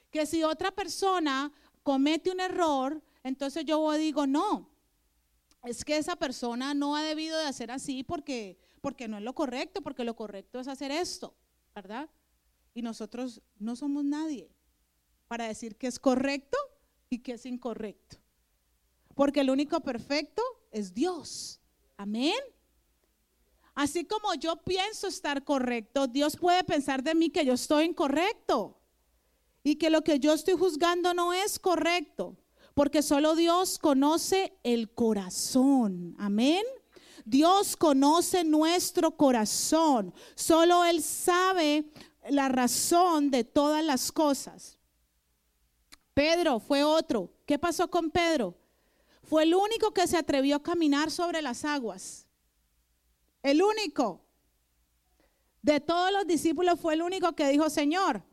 Que 0.10 0.26
si 0.26 0.42
otra 0.42 0.72
persona 0.72 1.52
comete 1.84 2.32
un 2.32 2.40
error, 2.40 3.04
entonces 3.22 3.66
yo 3.66 3.92
digo, 3.92 4.26
no, 4.26 4.73
es 5.64 5.86
que 5.86 5.98
esa 5.98 6.16
persona 6.16 6.74
no 6.74 6.96
ha 6.96 7.04
debido 7.04 7.38
de 7.40 7.46
hacer 7.46 7.72
así 7.72 8.04
porque, 8.04 8.60
porque 8.82 9.08
no 9.08 9.18
es 9.18 9.24
lo 9.24 9.34
correcto, 9.34 9.82
porque 9.82 10.04
lo 10.04 10.16
correcto 10.16 10.60
es 10.60 10.68
hacer 10.68 10.92
esto, 10.92 11.36
¿verdad? 11.74 12.10
Y 12.74 12.82
nosotros 12.82 13.42
no 13.60 13.76
somos 13.76 14.04
nadie 14.04 14.50
para 15.28 15.48
decir 15.48 15.78
que 15.78 15.88
es 15.88 16.00
correcto 16.00 16.58
y 17.10 17.20
que 17.20 17.34
es 17.34 17.46
incorrecto. 17.46 18.18
Porque 19.16 19.42
el 19.42 19.50
único 19.50 19.80
perfecto 19.80 20.42
es 20.72 20.94
Dios. 20.94 21.62
Amén. 21.98 22.36
Así 23.76 24.06
como 24.06 24.34
yo 24.36 24.58
pienso 24.64 25.08
estar 25.08 25.44
correcto, 25.44 26.08
Dios 26.08 26.36
puede 26.36 26.64
pensar 26.64 27.04
de 27.04 27.16
mí 27.16 27.30
que 27.30 27.46
yo 27.46 27.54
estoy 27.54 27.86
incorrecto 27.86 28.80
y 29.64 29.78
que 29.78 29.90
lo 29.90 30.04
que 30.04 30.20
yo 30.20 30.34
estoy 30.34 30.56
juzgando 30.56 31.14
no 31.14 31.34
es 31.34 31.58
correcto, 31.58 32.38
porque 32.74 33.02
solo 33.02 33.36
Dios 33.36 33.78
conoce 33.78 34.58
el 34.64 34.92
corazón. 34.92 36.16
Amén. 36.18 36.64
Dios 37.26 37.78
conoce 37.78 38.44
nuestro 38.44 39.16
corazón. 39.16 40.14
Solo 40.36 40.84
Él 40.84 41.02
sabe 41.02 41.86
la 42.30 42.50
razón 42.50 43.30
de 43.32 43.44
todas 43.44 43.84
las 43.84 44.12
cosas. 44.12 44.78
Pedro 46.14 46.60
fue 46.60 46.84
otro. 46.84 47.32
¿Qué 47.46 47.58
pasó 47.58 47.90
con 47.90 48.10
Pedro? 48.10 48.58
Fue 49.24 49.44
el 49.44 49.56
único 49.56 49.94
que 49.94 50.08
se 50.08 50.18
atrevió 50.18 50.58
a 50.58 50.64
caminar 50.64 51.12
sobre 51.12 51.42
las 51.42 51.66
aguas. 51.66 52.28
El 53.42 53.62
único. 53.62 54.22
De 55.62 55.80
todos 55.80 56.12
los 56.12 56.28
discípulos 56.28 56.80
fue 56.80 56.94
el 56.96 57.02
único 57.02 57.34
que 57.34 57.48
dijo, 57.50 57.70
Señor. 57.70 58.24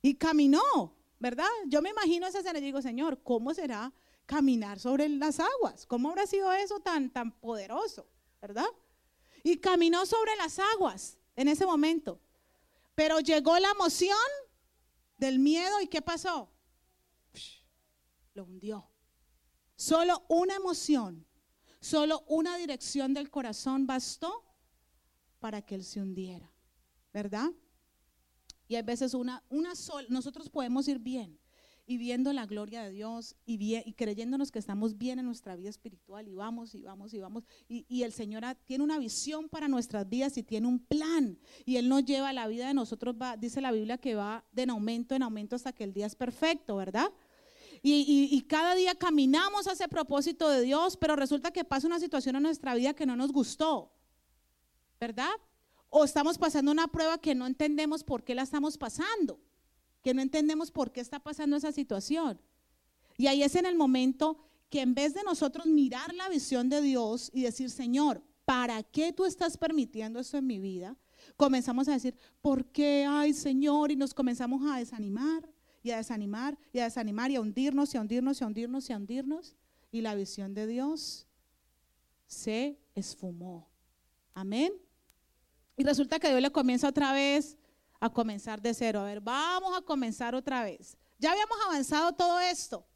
Y 0.00 0.14
caminó, 0.14 0.94
¿verdad? 1.22 1.46
Yo 1.68 1.80
me 1.80 1.90
imagino 1.90 2.26
ese 2.26 2.40
escena 2.40 2.58
y 2.58 2.62
digo, 2.62 2.82
Señor, 2.82 3.22
¿cómo 3.22 3.54
será 3.54 3.92
caminar 4.26 4.80
sobre 4.80 5.08
las 5.08 5.38
aguas? 5.38 5.86
¿Cómo 5.86 6.08
habrá 6.08 6.26
sido 6.26 6.52
eso 6.52 6.80
tan, 6.80 7.10
tan 7.10 7.30
poderoso, 7.38 8.08
¿verdad? 8.40 8.66
Y 9.44 9.58
caminó 9.58 10.04
sobre 10.04 10.34
las 10.34 10.58
aguas 10.58 11.16
en 11.36 11.46
ese 11.46 11.64
momento. 11.64 12.20
Pero 12.96 13.20
llegó 13.20 13.56
la 13.60 13.70
emoción 13.70 14.18
del 15.16 15.38
miedo 15.38 15.80
y 15.80 15.86
¿qué 15.86 16.02
pasó? 16.02 16.50
Lo 18.34 18.42
hundió. 18.42 18.90
Solo 19.76 20.24
una 20.28 20.56
emoción, 20.56 21.24
solo 21.80 22.24
una 22.26 22.56
dirección 22.56 23.14
del 23.14 23.30
corazón 23.30 23.86
bastó 23.86 24.44
para 25.38 25.62
que 25.62 25.76
él 25.76 25.84
se 25.84 26.00
hundiera, 26.00 26.52
¿verdad? 27.12 27.52
Y 28.72 28.76
a 28.76 28.80
veces 28.80 29.12
una, 29.12 29.44
una 29.50 29.76
sola, 29.76 30.06
nosotros 30.08 30.48
podemos 30.48 30.88
ir 30.88 30.98
bien 30.98 31.38
y 31.84 31.98
viendo 31.98 32.32
la 32.32 32.46
gloria 32.46 32.82
de 32.82 32.90
Dios 32.90 33.36
y, 33.44 33.76
y 33.76 33.92
creyéndonos 33.92 34.50
que 34.50 34.58
estamos 34.58 34.96
bien 34.96 35.18
en 35.18 35.26
nuestra 35.26 35.56
vida 35.56 35.68
espiritual 35.68 36.26
y 36.26 36.34
vamos 36.34 36.74
y 36.74 36.80
vamos 36.80 37.12
y 37.12 37.20
vamos. 37.20 37.44
Y, 37.68 37.84
y 37.86 38.04
el 38.04 38.14
Señor 38.14 38.44
tiene 38.64 38.82
una 38.82 38.98
visión 38.98 39.50
para 39.50 39.68
nuestras 39.68 40.08
vidas 40.08 40.38
y 40.38 40.42
tiene 40.42 40.68
un 40.68 40.78
plan. 40.78 41.38
Y 41.66 41.76
Él 41.76 41.86
nos 41.90 42.02
lleva 42.06 42.32
la 42.32 42.48
vida 42.48 42.66
de 42.66 42.72
nosotros, 42.72 43.14
va, 43.20 43.36
dice 43.36 43.60
la 43.60 43.72
Biblia 43.72 43.98
que 43.98 44.14
va 44.14 44.42
de 44.52 44.62
aumento 44.62 45.14
en 45.14 45.22
aumento 45.22 45.54
hasta 45.54 45.74
que 45.74 45.84
el 45.84 45.92
día 45.92 46.06
es 46.06 46.14
perfecto, 46.14 46.76
¿verdad? 46.76 47.12
Y, 47.82 48.40
cada 48.48 48.74
día 48.74 48.94
caminamos 48.94 49.66
a 49.66 49.72
ese 49.72 49.86
propósito 49.86 50.48
de 50.48 50.62
Dios, 50.62 50.96
pero 50.96 51.14
resulta 51.14 51.50
que 51.50 51.62
pasa 51.62 51.86
una 51.86 52.00
situación 52.00 52.36
en 52.36 52.44
nuestra 52.44 52.74
vida 52.74 52.94
que 52.94 53.04
no 53.04 53.16
nos 53.16 53.32
gustó, 53.32 53.92
¿verdad? 54.98 55.28
O 55.94 56.04
estamos 56.04 56.38
pasando 56.38 56.72
una 56.72 56.88
prueba 56.88 57.18
que 57.18 57.34
no 57.34 57.46
entendemos 57.46 58.02
por 58.02 58.24
qué 58.24 58.34
la 58.34 58.44
estamos 58.44 58.78
pasando, 58.78 59.38
que 60.02 60.14
no 60.14 60.22
entendemos 60.22 60.70
por 60.70 60.90
qué 60.90 61.02
está 61.02 61.18
pasando 61.18 61.54
esa 61.54 61.70
situación. 61.70 62.40
Y 63.18 63.26
ahí 63.26 63.42
es 63.42 63.54
en 63.56 63.66
el 63.66 63.76
momento 63.76 64.38
que 64.70 64.80
en 64.80 64.94
vez 64.94 65.12
de 65.12 65.22
nosotros 65.22 65.66
mirar 65.66 66.14
la 66.14 66.30
visión 66.30 66.70
de 66.70 66.80
Dios 66.80 67.30
y 67.34 67.42
decir, 67.42 67.68
Señor, 67.68 68.22
¿para 68.46 68.82
qué 68.82 69.12
tú 69.12 69.26
estás 69.26 69.58
permitiendo 69.58 70.18
esto 70.18 70.38
en 70.38 70.46
mi 70.46 70.58
vida? 70.58 70.96
Comenzamos 71.36 71.88
a 71.88 71.92
decir, 71.92 72.16
¿por 72.40 72.64
qué? 72.64 73.04
Ay, 73.06 73.34
Señor, 73.34 73.92
y 73.92 73.96
nos 73.96 74.14
comenzamos 74.14 74.62
a 74.64 74.78
desanimar 74.78 75.46
y 75.82 75.90
a 75.90 75.98
desanimar 75.98 76.58
y 76.72 76.78
a 76.78 76.84
desanimar 76.84 77.30
y 77.30 77.36
a 77.36 77.42
hundirnos 77.42 77.92
y 77.92 77.98
a 77.98 78.00
hundirnos 78.00 78.40
y 78.40 78.44
a 78.44 78.46
hundirnos 78.46 78.88
y 78.88 78.92
a 78.94 78.96
hundirnos. 78.96 79.56
Y 79.90 80.00
la 80.00 80.14
visión 80.14 80.54
de 80.54 80.66
Dios 80.66 81.26
se 82.26 82.78
esfumó. 82.94 83.68
Amén. 84.32 84.72
Y 85.82 85.84
resulta 85.84 86.20
que 86.20 86.28
Dios 86.28 86.40
le 86.40 86.52
comienza 86.52 86.88
otra 86.88 87.12
vez 87.12 87.58
a 87.98 88.08
comenzar 88.08 88.62
de 88.62 88.72
cero. 88.72 89.00
A 89.00 89.04
ver, 89.04 89.20
vamos 89.20 89.76
a 89.76 89.82
comenzar 89.82 90.32
otra 90.32 90.62
vez. 90.62 90.96
Ya 91.18 91.32
habíamos 91.32 91.58
avanzado 91.66 92.12
todo 92.12 92.38
esto, 92.38 92.86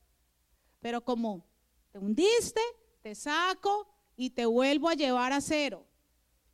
pero 0.79 1.05
como 1.05 1.45
te 1.91 1.99
hundiste, 1.99 2.61
te 3.03 3.13
saco 3.17 3.89
y 4.17 4.31
te 4.31 4.47
vuelvo 4.47 4.89
a 4.89 4.95
llevar 4.95 5.33
a 5.33 5.41
cero. 5.41 5.85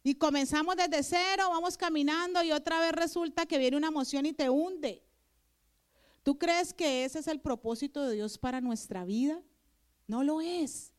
Y 0.03 0.15
comenzamos 0.15 0.75
desde 0.75 1.03
cero, 1.03 1.51
vamos 1.51 1.77
caminando 1.77 2.43
y 2.43 2.51
otra 2.51 2.81
vez 2.81 2.93
resulta 2.93 3.45
que 3.45 3.59
viene 3.59 3.77
una 3.77 3.89
emoción 3.89 4.25
y 4.25 4.33
te 4.33 4.49
hunde. 4.49 5.05
¿Tú 6.23 6.39
crees 6.39 6.73
que 6.73 7.05
ese 7.05 7.19
es 7.19 7.27
el 7.27 7.41
propósito 7.41 8.07
de 8.07 8.15
Dios 8.15 8.39
para 8.39 8.63
nuestra 8.63 9.05
vida? 9.05 9.39
No 10.07 10.25
lo 10.25 10.41
es. 10.41 10.92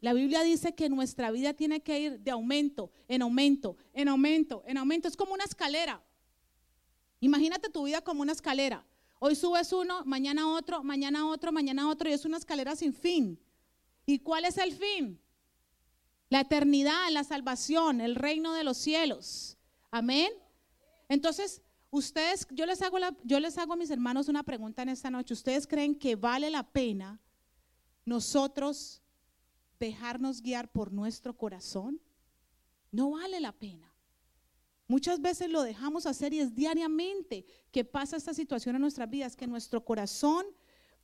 La 0.00 0.12
Biblia 0.14 0.42
dice 0.42 0.74
que 0.74 0.88
nuestra 0.88 1.30
vida 1.30 1.52
tiene 1.52 1.82
que 1.82 2.00
ir 2.00 2.20
de 2.20 2.30
aumento, 2.30 2.90
en 3.06 3.22
aumento, 3.22 3.76
en 3.92 4.08
aumento, 4.08 4.62
en 4.66 4.78
aumento. 4.78 5.08
Es 5.08 5.16
como 5.16 5.34
una 5.34 5.44
escalera. 5.44 6.02
Imagínate 7.20 7.68
tu 7.68 7.84
vida 7.84 8.00
como 8.00 8.22
una 8.22 8.32
escalera. 8.32 8.84
Hoy 9.18 9.36
subes 9.36 9.72
uno, 9.72 10.02
mañana 10.06 10.48
otro, 10.48 10.82
mañana 10.82 11.26
otro, 11.26 11.52
mañana 11.52 11.88
otro, 11.88 12.08
y 12.08 12.12
es 12.12 12.24
una 12.24 12.38
escalera 12.38 12.74
sin 12.76 12.94
fin. 12.94 13.38
¿Y 14.06 14.20
cuál 14.20 14.46
es 14.46 14.56
el 14.56 14.72
fin? 14.72 15.20
La 16.30 16.40
eternidad, 16.40 17.10
la 17.10 17.24
salvación, 17.24 18.00
el 18.00 18.14
reino 18.14 18.54
de 18.54 18.64
los 18.64 18.78
cielos. 18.78 19.58
Amén. 19.90 20.32
Entonces, 21.08 21.62
Ustedes, 21.92 22.46
yo 22.52 22.66
les 22.66 22.80
hago 22.82 22.98
yo 23.24 23.40
les 23.40 23.58
hago 23.58 23.72
a 23.72 23.76
mis 23.76 23.90
hermanos 23.90 24.28
una 24.28 24.44
pregunta 24.44 24.82
en 24.82 24.90
esta 24.90 25.10
noche. 25.10 25.34
¿Ustedes 25.34 25.66
creen 25.66 25.96
que 25.96 26.14
vale 26.14 26.48
la 26.48 26.62
pena 26.62 27.20
nosotros 28.04 29.02
dejarnos 29.80 30.42
guiar 30.42 30.70
por 30.70 30.92
nuestro 30.92 31.36
corazón? 31.36 32.00
No 32.92 33.10
vale 33.10 33.40
la 33.40 33.50
pena. 33.50 33.92
Muchas 34.86 35.20
veces 35.20 35.50
lo 35.50 35.62
dejamos 35.62 36.06
hacer 36.06 36.32
y 36.32 36.40
es 36.40 36.54
diariamente 36.54 37.44
que 37.72 37.84
pasa 37.84 38.16
esta 38.16 38.34
situación 38.34 38.76
en 38.76 38.82
nuestras 38.82 39.10
vidas, 39.10 39.36
que 39.36 39.46
nuestro 39.46 39.84
corazón 39.84 40.46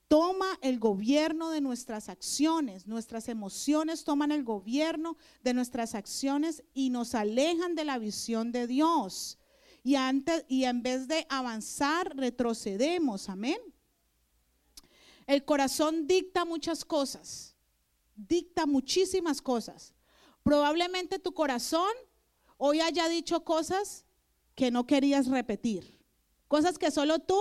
toma 0.09 0.47
el 0.63 0.79
gobierno 0.79 1.51
de 1.51 1.61
nuestras 1.61 2.09
acciones, 2.09 2.87
nuestras 2.87 3.29
emociones 3.29 4.05
toman 4.05 4.31
el 4.31 4.45
gobierno 4.45 5.17
de 5.43 5.55
nuestras 5.55 5.95
acciones 5.97 6.63
y 6.75 6.91
nos 6.91 7.15
alejan 7.15 7.75
de 7.75 7.85
la 7.85 7.99
visión 7.99 8.53
de 8.53 8.67
Dios 8.67 9.39
y, 9.83 9.95
antes, 9.95 10.45
y 10.49 10.65
en 10.65 10.83
vez 10.83 11.07
de 11.07 11.27
avanzar, 11.29 12.17
retrocedemos. 12.17 13.29
Amén. 13.29 13.59
El 15.29 15.45
corazón 15.45 16.07
dicta 16.07 16.45
muchas 16.45 16.85
cosas, 16.85 17.56
dicta 18.17 18.67
muchísimas 18.67 19.41
cosas. 19.41 19.95
Probablemente 20.43 21.19
tu 21.19 21.33
corazón 21.33 21.91
hoy 22.57 22.81
haya 22.81 23.09
dicho 23.09 23.45
cosas 23.45 24.05
que 24.55 24.71
no 24.71 24.87
querías 24.87 25.29
repetir, 25.29 26.01
cosas 26.49 26.79
que 26.79 26.91
solo 26.91 27.19
tú 27.19 27.41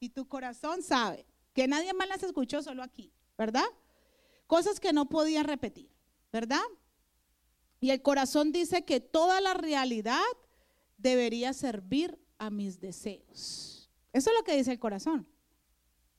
y 0.00 0.10
tu 0.10 0.26
corazón 0.26 0.82
sabe, 0.82 1.26
que 1.52 1.68
nadie 1.68 1.94
más 1.94 2.08
las 2.08 2.22
escuchó, 2.22 2.62
solo 2.62 2.82
aquí, 2.82 3.12
¿verdad? 3.38 3.66
Cosas 4.46 4.80
que 4.80 4.92
no 4.92 5.08
podías 5.08 5.46
repetir, 5.46 5.90
¿verdad? 6.32 6.62
Y 7.78 7.90
el 7.90 8.02
corazón 8.02 8.52
dice 8.52 8.84
que 8.84 9.00
toda 9.00 9.40
la 9.40 9.54
realidad 9.54 10.20
debería 10.98 11.52
servir 11.52 12.18
a 12.38 12.50
mis 12.50 12.80
deseos. 12.80 13.90
Eso 14.12 14.30
es 14.30 14.36
lo 14.36 14.42
que 14.42 14.56
dice 14.56 14.72
el 14.72 14.78
corazón. 14.78 15.26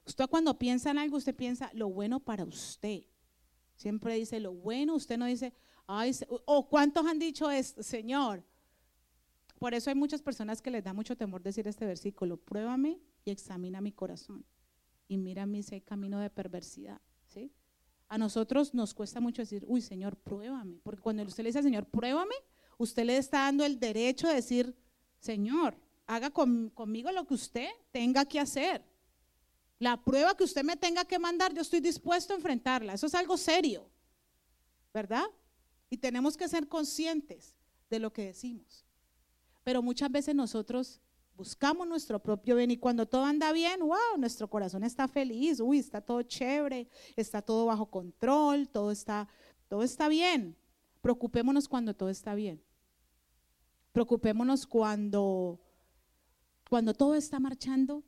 Usted 0.05 0.27
cuando 0.27 0.57
piensa 0.57 0.91
en 0.91 0.97
algo, 0.97 1.17
usted 1.17 1.35
piensa 1.35 1.69
lo 1.73 1.89
bueno 1.89 2.19
para 2.19 2.43
usted. 2.43 3.03
Siempre 3.81 4.13
dice 4.13 4.39
lo 4.39 4.53
bueno, 4.53 4.93
usted 4.93 5.17
no 5.17 5.25
dice, 5.25 5.55
ay, 5.87 6.11
o 6.45 6.69
cuántos 6.69 7.03
han 7.07 7.17
dicho 7.17 7.49
esto, 7.49 7.81
Señor. 7.81 8.43
Por 9.57 9.73
eso 9.73 9.89
hay 9.89 9.95
muchas 9.95 10.21
personas 10.21 10.61
que 10.61 10.69
les 10.69 10.83
da 10.83 10.93
mucho 10.93 11.17
temor 11.17 11.41
decir 11.41 11.67
este 11.67 11.87
versículo, 11.87 12.37
pruébame 12.37 12.99
y 13.25 13.31
examina 13.31 13.81
mi 13.81 13.91
corazón 13.91 14.45
y 15.07 15.17
mira 15.17 15.47
mi 15.47 15.63
si 15.63 15.81
camino 15.81 16.19
de 16.19 16.29
perversidad. 16.29 17.01
¿sí? 17.25 17.51
A 18.07 18.19
nosotros 18.19 18.75
nos 18.75 18.93
cuesta 18.93 19.19
mucho 19.19 19.41
decir, 19.41 19.65
uy, 19.67 19.81
Señor, 19.81 20.15
pruébame, 20.15 20.79
porque 20.83 21.01
cuando 21.01 21.23
usted 21.23 21.43
le 21.43 21.49
dice 21.49 21.59
al 21.59 21.65
Señor, 21.65 21.87
pruébame, 21.87 22.35
usted 22.77 23.03
le 23.03 23.17
está 23.17 23.39
dando 23.39 23.65
el 23.65 23.79
derecho 23.79 24.27
de 24.27 24.35
decir, 24.35 24.75
Señor, 25.19 25.75
haga 26.05 26.29
conmigo 26.29 27.11
lo 27.11 27.25
que 27.25 27.33
usted 27.33 27.69
tenga 27.91 28.25
que 28.25 28.39
hacer. 28.39 28.85
La 29.81 29.97
prueba 29.97 30.37
que 30.37 30.43
usted 30.43 30.63
me 30.63 30.77
tenga 30.77 31.03
que 31.05 31.17
mandar, 31.17 31.55
yo 31.55 31.63
estoy 31.63 31.79
dispuesto 31.79 32.33
a 32.33 32.35
enfrentarla. 32.35 32.93
Eso 32.93 33.07
es 33.07 33.15
algo 33.15 33.35
serio, 33.35 33.89
¿verdad? 34.93 35.25
Y 35.89 35.97
tenemos 35.97 36.37
que 36.37 36.47
ser 36.47 36.67
conscientes 36.67 37.55
de 37.89 37.97
lo 37.97 38.13
que 38.13 38.25
decimos. 38.25 38.85
Pero 39.63 39.81
muchas 39.81 40.11
veces 40.11 40.35
nosotros 40.35 41.01
buscamos 41.35 41.87
nuestro 41.87 42.19
propio 42.19 42.57
bien 42.57 42.69
y 42.69 42.77
cuando 42.77 43.07
todo 43.07 43.25
anda 43.25 43.51
bien, 43.53 43.79
wow, 43.79 44.19
nuestro 44.19 44.47
corazón 44.47 44.83
está 44.83 45.07
feliz, 45.07 45.59
uy, 45.59 45.79
está 45.79 45.99
todo 45.99 46.21
chévere, 46.21 46.87
está 47.15 47.41
todo 47.41 47.65
bajo 47.65 47.87
control, 47.87 48.69
todo 48.69 48.91
está, 48.91 49.27
todo 49.67 49.81
está 49.81 50.09
bien. 50.09 50.55
Preocupémonos 51.01 51.67
cuando 51.67 51.95
todo 51.95 52.09
está 52.09 52.35
bien. 52.35 52.63
Preocupémonos 53.93 54.67
cuando, 54.67 55.59
cuando 56.69 56.93
todo 56.93 57.15
está 57.15 57.39
marchando 57.39 58.03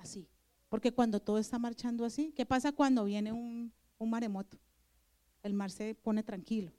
así. 0.00 0.28
Porque 0.68 0.92
cuando 0.92 1.20
todo 1.20 1.38
está 1.38 1.58
marchando 1.58 2.04
así, 2.04 2.32
¿qué 2.32 2.46
pasa 2.46 2.72
cuando 2.72 3.04
viene 3.04 3.32
un, 3.32 3.72
maremoto? 3.98 4.58
El 5.42 5.52
mar 5.52 5.70
se 5.70 5.94
pone 5.94 6.22
tranquilo, 6.22 6.72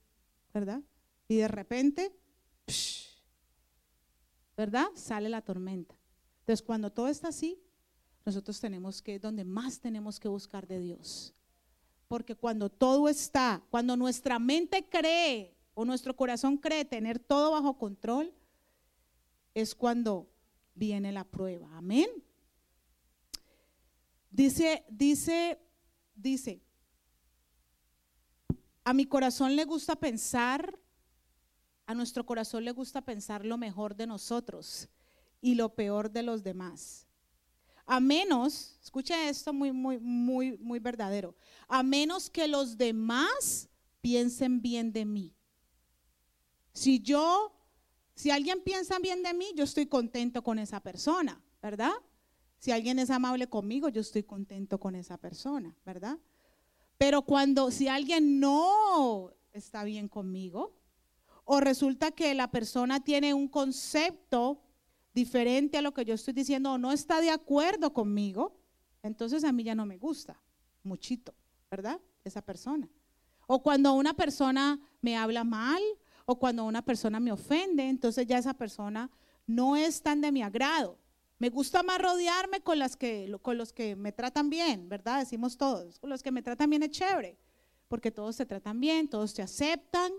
¿verdad? 0.53 0.81
Y 1.27 1.35
de 1.35 1.47
repente, 1.47 2.15
¿verdad? 4.55 4.87
Sale 4.95 5.29
la 5.29 5.41
tormenta. 5.41 5.95
Entonces, 6.39 6.65
cuando 6.65 6.91
todo 6.91 7.09
está 7.09 7.27
así, 7.27 7.61
nosotros 8.25 8.59
tenemos 8.59 9.01
que, 9.01 9.19
donde 9.19 9.43
más 9.43 9.79
tenemos 9.79 10.19
que 10.19 10.27
buscar 10.29 10.67
de 10.67 10.79
Dios. 10.79 11.33
Porque 12.07 12.35
cuando 12.35 12.69
todo 12.69 13.09
está, 13.09 13.61
cuando 13.69 13.97
nuestra 13.97 14.39
mente 14.39 14.87
cree 14.87 15.57
o 15.73 15.85
nuestro 15.85 16.15
corazón 16.15 16.57
cree 16.57 16.85
tener 16.85 17.19
todo 17.19 17.51
bajo 17.51 17.77
control, 17.77 18.33
es 19.53 19.75
cuando 19.75 20.29
viene 20.75 21.11
la 21.11 21.25
prueba. 21.25 21.69
Amén. 21.77 22.09
Dice, 24.31 24.85
dice, 24.89 25.59
dice, 26.15 26.61
a 28.85 28.93
mi 28.93 29.05
corazón 29.05 29.57
le 29.57 29.65
gusta 29.65 29.97
pensar, 29.97 30.79
a 31.85 31.93
nuestro 31.93 32.25
corazón 32.25 32.63
le 32.63 32.71
gusta 32.71 33.01
pensar 33.01 33.45
lo 33.45 33.57
mejor 33.57 33.95
de 33.95 34.07
nosotros 34.07 34.87
y 35.41 35.55
lo 35.55 35.75
peor 35.75 36.09
de 36.09 36.23
los 36.23 36.43
demás. 36.43 37.07
A 37.85 37.99
menos, 37.99 38.79
escucha 38.81 39.27
esto 39.27 39.51
muy, 39.51 39.73
muy, 39.73 39.99
muy, 39.99 40.57
muy 40.59 40.79
verdadero, 40.79 41.35
a 41.67 41.83
menos 41.83 42.29
que 42.29 42.47
los 42.47 42.77
demás 42.77 43.67
piensen 43.99 44.61
bien 44.61 44.93
de 44.93 45.03
mí. 45.03 45.35
Si 46.73 47.01
yo, 47.01 47.53
si 48.15 48.31
alguien 48.31 48.63
piensa 48.63 48.97
bien 48.99 49.23
de 49.23 49.33
mí, 49.33 49.51
yo 49.55 49.65
estoy 49.65 49.87
contento 49.87 50.41
con 50.41 50.57
esa 50.57 50.79
persona, 50.79 51.43
¿verdad? 51.61 51.91
Si 52.61 52.71
alguien 52.71 52.99
es 52.99 53.09
amable 53.09 53.47
conmigo, 53.47 53.89
yo 53.89 54.01
estoy 54.01 54.21
contento 54.21 54.79
con 54.79 54.93
esa 54.93 55.17
persona, 55.17 55.75
¿verdad? 55.83 56.19
Pero 56.99 57.23
cuando, 57.23 57.71
si 57.71 57.87
alguien 57.87 58.39
no 58.39 59.31
está 59.51 59.83
bien 59.83 60.07
conmigo, 60.07 60.77
o 61.43 61.59
resulta 61.59 62.11
que 62.11 62.35
la 62.35 62.51
persona 62.51 63.03
tiene 63.03 63.33
un 63.33 63.47
concepto 63.47 64.61
diferente 65.11 65.79
a 65.79 65.81
lo 65.81 65.91
que 65.95 66.05
yo 66.05 66.13
estoy 66.13 66.35
diciendo 66.35 66.73
o 66.73 66.77
no 66.77 66.91
está 66.91 67.19
de 67.19 67.31
acuerdo 67.31 67.93
conmigo, 67.93 68.55
entonces 69.01 69.43
a 69.43 69.51
mí 69.51 69.63
ya 69.63 69.73
no 69.73 69.87
me 69.87 69.97
gusta 69.97 70.39
muchito, 70.83 71.33
¿verdad? 71.71 71.99
Esa 72.23 72.43
persona. 72.43 72.87
O 73.47 73.63
cuando 73.63 73.93
una 73.93 74.13
persona 74.13 74.79
me 75.01 75.17
habla 75.17 75.43
mal 75.43 75.81
o 76.27 76.37
cuando 76.37 76.65
una 76.65 76.85
persona 76.85 77.19
me 77.19 77.31
ofende, 77.31 77.89
entonces 77.89 78.27
ya 78.27 78.37
esa 78.37 78.53
persona 78.53 79.09
no 79.47 79.75
es 79.75 80.03
tan 80.03 80.21
de 80.21 80.31
mi 80.31 80.43
agrado. 80.43 81.00
Me 81.41 81.49
gusta 81.49 81.81
más 81.81 81.99
rodearme 81.99 82.61
con, 82.61 82.77
las 82.77 82.95
que, 82.95 83.35
con 83.41 83.57
los 83.57 83.73
que 83.73 83.95
me 83.95 84.11
tratan 84.11 84.51
bien, 84.51 84.87
¿verdad? 84.87 85.21
Decimos 85.21 85.57
todos, 85.57 85.97
con 85.97 86.11
los 86.11 86.21
que 86.21 86.29
me 86.29 86.43
tratan 86.43 86.69
bien 86.69 86.83
es 86.83 86.91
chévere, 86.91 87.35
porque 87.87 88.11
todos 88.11 88.35
se 88.35 88.45
tratan 88.45 88.79
bien, 88.79 89.09
todos 89.09 89.33
te 89.33 89.41
aceptan, 89.41 90.11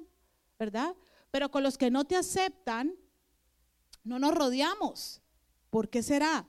¿verdad? 0.59 0.97
Pero 1.31 1.49
con 1.49 1.63
los 1.63 1.79
que 1.79 1.93
no 1.93 2.05
te 2.05 2.17
aceptan, 2.17 2.97
no 4.03 4.19
nos 4.19 4.35
rodeamos. 4.35 5.23
¿Por 5.71 5.89
qué 5.89 6.03
será? 6.03 6.49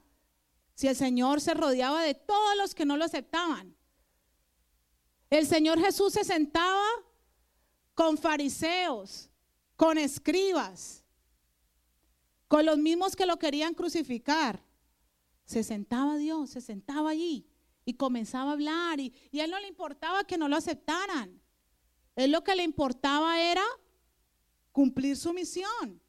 Si 0.74 0.88
el 0.88 0.96
Señor 0.96 1.40
se 1.40 1.54
rodeaba 1.54 2.02
de 2.02 2.14
todos 2.14 2.56
los 2.56 2.74
que 2.74 2.84
no 2.84 2.96
lo 2.96 3.04
aceptaban. 3.04 3.76
El 5.30 5.46
Señor 5.46 5.78
Jesús 5.78 6.14
se 6.14 6.24
sentaba 6.24 6.84
con 7.94 8.18
fariseos, 8.18 9.30
con 9.76 9.98
escribas, 9.98 11.04
con 12.48 12.66
los 12.66 12.76
mismos 12.76 13.14
que 13.14 13.24
lo 13.24 13.38
querían 13.38 13.72
crucificar. 13.72 14.63
Se 15.44 15.62
sentaba 15.62 16.16
Dios, 16.16 16.50
se 16.50 16.60
sentaba 16.60 17.10
allí 17.10 17.46
y 17.84 17.94
comenzaba 17.94 18.50
a 18.50 18.54
hablar 18.54 19.00
y, 19.00 19.12
a 19.38 19.44
él 19.44 19.50
no 19.50 19.60
le 19.60 19.68
importaba 19.68 20.24
que 20.24 20.38
no 20.38 20.48
lo 20.48 20.56
aceptaran. 20.56 21.40
Él 22.16 22.32
lo 22.32 22.42
que 22.44 22.54
le 22.54 22.62
importaba 22.62 23.40
era 23.40 23.64
cumplir 24.72 25.16
su 25.16 25.32
misión. 25.32 26.00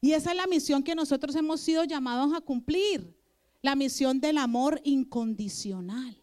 Y 0.00 0.12
esa 0.12 0.30
es 0.30 0.36
la 0.36 0.46
misión 0.46 0.82
que 0.82 0.94
nosotros 0.94 1.34
hemos 1.34 1.60
sido 1.60 1.84
llamados 1.84 2.32
a 2.32 2.40
cumplir, 2.40 3.16
la 3.62 3.74
misión 3.74 4.20
del 4.20 4.38
amor 4.38 4.80
incondicional. 4.84 6.22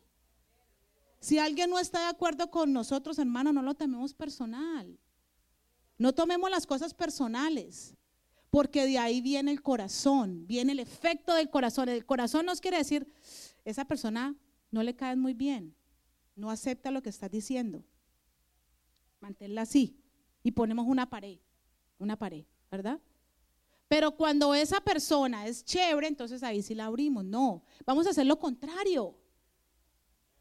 Si 1.19 1.39
alguien 1.39 1.69
no 1.69 1.79
está 1.79 2.01
de 2.01 2.07
acuerdo 2.07 2.51
con 2.51 2.71
nosotros, 2.71 3.17
hermano, 3.19 3.51
no 3.51 3.61
lo 3.61 3.73
tomemos 3.73 4.13
personal. 4.13 4.97
No 5.97 6.13
tomemos 6.13 6.49
las 6.49 6.67
cosas 6.67 6.93
personales, 6.93 7.95
porque 8.55 8.85
de 8.85 8.97
ahí 8.97 9.19
viene 9.19 9.51
el 9.51 9.61
corazón, 9.61 10.47
viene 10.47 10.71
el 10.71 10.79
efecto 10.79 11.33
del 11.33 11.49
corazón. 11.49 11.89
El 11.89 12.05
corazón 12.05 12.45
nos 12.45 12.61
quiere 12.61 12.77
decir, 12.77 13.05
esa 13.65 13.83
persona 13.83 14.33
no 14.71 14.81
le 14.81 14.95
cae 14.95 15.17
muy 15.17 15.33
bien, 15.33 15.75
no 16.37 16.49
acepta 16.49 16.89
lo 16.89 17.01
que 17.01 17.09
estás 17.09 17.29
diciendo. 17.29 17.83
Manténla 19.19 19.63
así 19.63 19.99
y 20.41 20.51
ponemos 20.51 20.87
una 20.87 21.09
pared, 21.09 21.37
una 21.97 22.15
pared, 22.15 22.45
¿verdad? 22.71 23.01
Pero 23.89 24.15
cuando 24.15 24.55
esa 24.55 24.79
persona 24.79 25.45
es 25.47 25.65
chévere, 25.65 26.07
entonces 26.07 26.41
ahí 26.41 26.61
sí 26.61 26.75
la 26.75 26.85
abrimos. 26.85 27.25
No, 27.25 27.65
vamos 27.85 28.07
a 28.07 28.11
hacer 28.11 28.25
lo 28.25 28.39
contrario. 28.39 29.19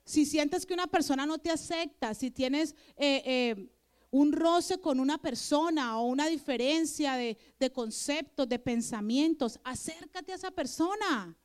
Si 0.04 0.24
sientes 0.24 0.64
que 0.64 0.74
una 0.74 0.86
persona 0.86 1.26
no 1.26 1.38
te 1.38 1.50
acepta, 1.50 2.14
si 2.14 2.30
tienes 2.30 2.76
eh, 2.96 3.22
eh, 3.26 3.74
un 4.14 4.30
roce 4.30 4.78
con 4.78 5.00
una 5.00 5.18
persona 5.18 5.98
o 5.98 6.04
una 6.04 6.28
diferencia 6.28 7.14
de, 7.16 7.36
conceptos, 7.72 8.48
de 8.48 8.60
pensamientos, 8.60 9.58
acércate 9.64 10.30
a 10.30 10.36
esa 10.36 10.52
persona. 10.52 11.36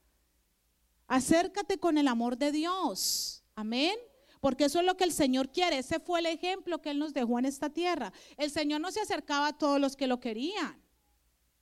Acércate 1.08 1.80
con 1.80 1.98
el 1.98 2.08
amor 2.08 2.38
de 2.38 2.52
Dios. 2.52 3.44
Amén. 3.56 3.98
Porque 4.40 4.66
eso 4.66 4.82
es 4.82 4.86
lo 4.86 4.96
que 4.96 5.04
el 5.04 5.12
Señor 5.12 5.52
quiere. 5.52 5.80
Ese 5.80 6.00
fue 6.00 6.20
el 6.20 6.28
ejemplo 6.28 6.80
que 6.80 6.92
Él 6.92 7.00
nos 7.00 7.12
dejó 7.12 7.40
en 7.40 7.46
esta 7.46 7.72
tierra. 7.72 8.14
El 8.38 8.52
Señor 8.52 8.82
no 8.82 8.92
se 8.92 9.02
acercaba 9.02 9.48
a 9.48 9.58
todos 9.58 9.82
los 9.82 9.96
que 9.96 10.06
lo 10.06 10.20
querían. 10.20 10.80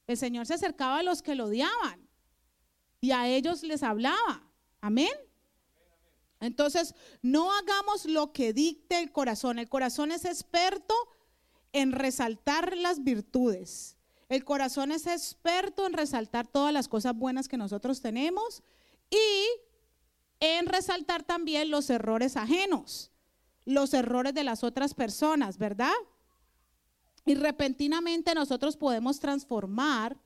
El 0.07 0.17
Señor 0.17 0.45
se 0.45 0.55
acercaba 0.55 0.97
a 0.97 1.03
los 1.03 1.21
que 1.21 1.35
lo 1.35 1.45
odiaban. 1.45 2.05
Y 2.99 3.11
a 3.11 3.29
ellos 3.29 3.63
les 3.63 3.81
hablaba. 3.81 4.43
Amén. 4.81 5.13
Entonces, 6.39 6.93
no 7.21 7.51
hagamos 7.51 8.05
lo 8.05 8.31
que 8.31 8.53
dicte 8.53 8.99
el 8.99 9.11
corazón. 9.11 9.59
El 9.59 9.69
corazón 9.69 10.11
es 10.11 10.25
experto 10.25 10.93
en 11.71 11.91
resaltar 11.91 12.77
las 12.77 13.03
virtudes. 13.03 13.97
El 14.29 14.43
corazón 14.43 14.91
es 14.91 15.07
experto 15.07 15.87
en 15.87 15.93
resaltar 15.93 16.47
todas 16.47 16.73
las 16.73 16.87
cosas 16.87 17.15
buenas 17.15 17.47
que 17.47 17.57
nosotros 17.57 18.01
tenemos 18.01 18.61
y 19.09 19.45
en 20.39 20.65
resaltar 20.65 21.23
también 21.23 21.71
los 21.71 21.89
errores 21.89 22.35
ajenos, 22.35 23.11
los 23.65 23.93
errores 23.93 24.33
de 24.33 24.43
las 24.43 24.63
otras 24.63 24.93
personas, 24.93 25.57
¿verdad? 25.57 25.93
Y 27.25 27.35
repentinamente 27.35 28.35
nosotros 28.35 28.77
podemos 28.77 29.19
transformar 29.19 30.17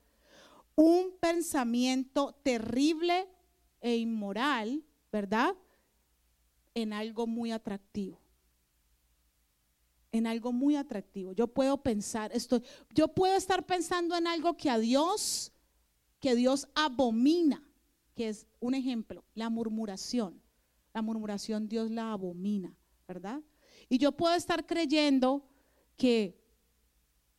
un 0.74 1.16
pensamiento 1.20 2.34
terrible 2.42 3.28
e 3.80 3.96
inmoral, 3.96 4.84
¿verdad? 5.10 5.54
En 6.74 6.92
algo 6.92 7.26
muy 7.26 7.52
atractivo. 7.52 8.20
En 10.10 10.26
algo 10.26 10.52
muy 10.52 10.76
atractivo. 10.76 11.32
Yo 11.32 11.48
puedo 11.48 11.82
pensar, 11.82 12.30
esto, 12.32 12.62
yo 12.94 13.08
puedo 13.08 13.34
estar 13.34 13.64
pensando 13.66 14.16
en 14.16 14.26
algo 14.26 14.56
que 14.56 14.68
a 14.70 14.78
Dios 14.78 15.52
que 16.22 16.36
Dios 16.36 16.68
abomina, 16.76 17.60
que 18.14 18.28
es 18.28 18.46
un 18.60 18.74
ejemplo, 18.74 19.24
la 19.34 19.50
murmuración. 19.50 20.40
La 20.94 21.02
murmuración 21.02 21.68
Dios 21.68 21.90
la 21.90 22.12
abomina, 22.12 22.74
¿verdad? 23.08 23.42
Y 23.88 23.98
yo 23.98 24.12
puedo 24.12 24.34
estar 24.34 24.64
creyendo 24.64 25.44
que 25.96 26.40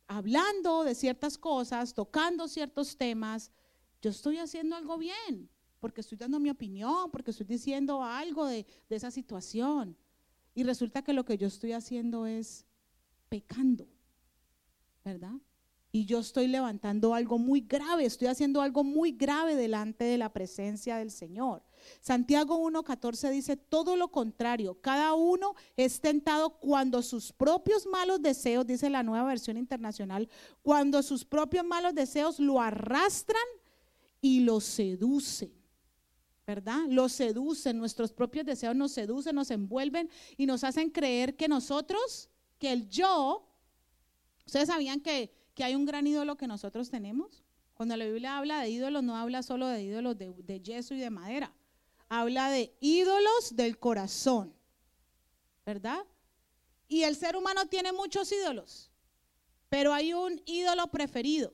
hablando 0.08 0.84
de 0.84 0.96
ciertas 0.96 1.38
cosas, 1.38 1.94
tocando 1.94 2.50
ciertos 2.50 2.98
temas, 2.98 3.52
yo 4.02 4.10
estoy 4.10 4.38
haciendo 4.38 4.76
algo 4.76 4.98
bien, 4.98 5.50
porque 5.84 6.00
estoy 6.00 6.18
dando 6.18 6.40
mi 6.40 6.50
opinión, 6.50 7.12
porque 7.12 7.32
estoy 7.32 7.46
diciendo 7.46 8.02
algo 8.02 8.46
de, 8.46 8.66
esa 8.90 9.12
situación. 9.12 9.98
Y 10.56 10.64
resulta 10.64 11.02
que 11.02 11.12
lo 11.12 11.26
que 11.26 11.38
yo 11.38 11.48
estoy 11.48 11.74
haciendo 11.74 12.26
es 12.26 12.66
pecando, 13.28 13.86
¿verdad? 15.04 15.34
Y 15.92 16.06
yo 16.06 16.20
estoy 16.20 16.48
levantando 16.48 17.14
algo 17.14 17.38
muy 17.38 17.60
grave, 17.60 18.06
estoy 18.06 18.30
haciendo 18.30 18.62
algo 18.62 18.86
muy 18.86 19.12
grave 19.12 19.58
delante 19.58 20.06
de 20.06 20.18
la 20.18 20.32
presencia 20.32 20.96
del 20.96 21.12
Señor. 21.12 21.62
Santiago 22.00 22.58
1.14 22.60 23.32
dice, 23.32 23.58
todo 23.58 23.98
lo 23.98 24.08
contrario, 24.08 24.80
cada 24.80 25.16
uno 25.16 25.54
es 25.76 26.00
tentado 26.00 26.62
cuando 26.62 27.02
sus 27.02 27.34
propios 27.34 27.86
malos 27.88 28.22
deseos, 28.22 28.66
dice 28.66 28.90
la 28.90 29.04
nueva 29.04 29.26
versión 29.26 29.58
internacional, 29.58 30.30
cuando 30.62 31.04
sus 31.04 31.26
propios 31.26 31.66
malos 31.66 31.94
deseos 31.94 32.40
lo 32.40 32.62
arrastran 32.62 33.44
y 34.22 34.40
lo 34.40 34.62
seducen. 34.62 35.63
¿Verdad? 36.46 36.86
Lo 36.90 37.08
seducen, 37.08 37.78
nuestros 37.78 38.12
propios 38.12 38.46
deseos 38.46 38.76
nos 38.76 38.92
seducen, 38.92 39.36
nos 39.36 39.50
envuelven 39.50 40.10
y 40.36 40.46
nos 40.46 40.64
hacen 40.64 40.90
creer 40.90 41.38
que 41.38 41.48
nosotros, 41.48 42.30
que 42.60 42.72
el 42.74 42.90
yo, 42.90 43.50
¿ustedes 44.46 44.68
sabían 44.68 45.00
que, 45.00 45.34
que 45.54 45.64
hay 45.64 45.76
un 45.76 45.86
gran 45.86 46.06
ídolo 46.06 46.36
que 46.36 46.48
nosotros 46.48 46.90
tenemos? 46.90 47.44
Cuando 47.74 47.96
la 47.96 48.06
Biblia 48.06 48.38
habla 48.38 48.60
de 48.60 48.70
ídolos, 48.70 49.04
no 49.04 49.16
habla 49.16 49.42
solo 49.42 49.68
de 49.68 49.84
ídolos 49.84 50.18
de, 50.18 50.34
de 50.34 50.62
yeso 50.62 50.94
y 50.94 51.00
de 51.00 51.10
madera 51.10 51.54
habla 52.20 52.50
de 52.52 52.76
ídolos 52.80 53.56
del 53.56 53.80
corazón, 53.80 54.54
¿verdad? 55.66 56.06
Y 56.88 57.04
el 57.04 57.16
ser 57.16 57.36
humano 57.36 57.66
tiene 57.68 57.92
muchos 57.92 58.32
ídolos, 58.32 58.92
pero 59.68 59.94
hay 59.94 60.14
un 60.14 60.40
ídolo 60.46 60.88
preferido. 60.92 61.52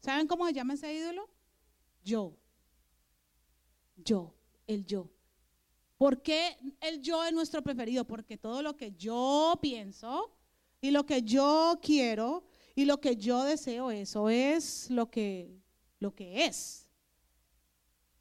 ¿Saben 0.00 0.26
cómo 0.26 0.46
se 0.46 0.52
llama 0.52 0.74
ese 0.74 0.92
ídolo? 0.92 1.30
Yo. 2.02 2.36
Yo, 4.04 4.34
el 4.66 4.84
yo. 4.84 5.10
¿Por 5.98 6.22
qué 6.22 6.56
el 6.80 7.00
yo 7.00 7.24
es 7.24 7.32
nuestro 7.32 7.62
preferido? 7.62 8.04
Porque 8.06 8.36
todo 8.36 8.62
lo 8.62 8.76
que 8.76 8.92
yo 8.92 9.58
pienso 9.60 10.36
y 10.80 10.90
lo 10.90 11.06
que 11.06 11.22
yo 11.22 11.78
quiero 11.82 12.44
y 12.74 12.84
lo 12.84 13.00
que 13.00 13.16
yo 13.16 13.44
deseo, 13.44 13.90
eso 13.90 14.28
es 14.28 14.90
lo 14.90 15.10
que, 15.10 15.60
lo 16.00 16.14
que 16.14 16.46
es 16.46 16.82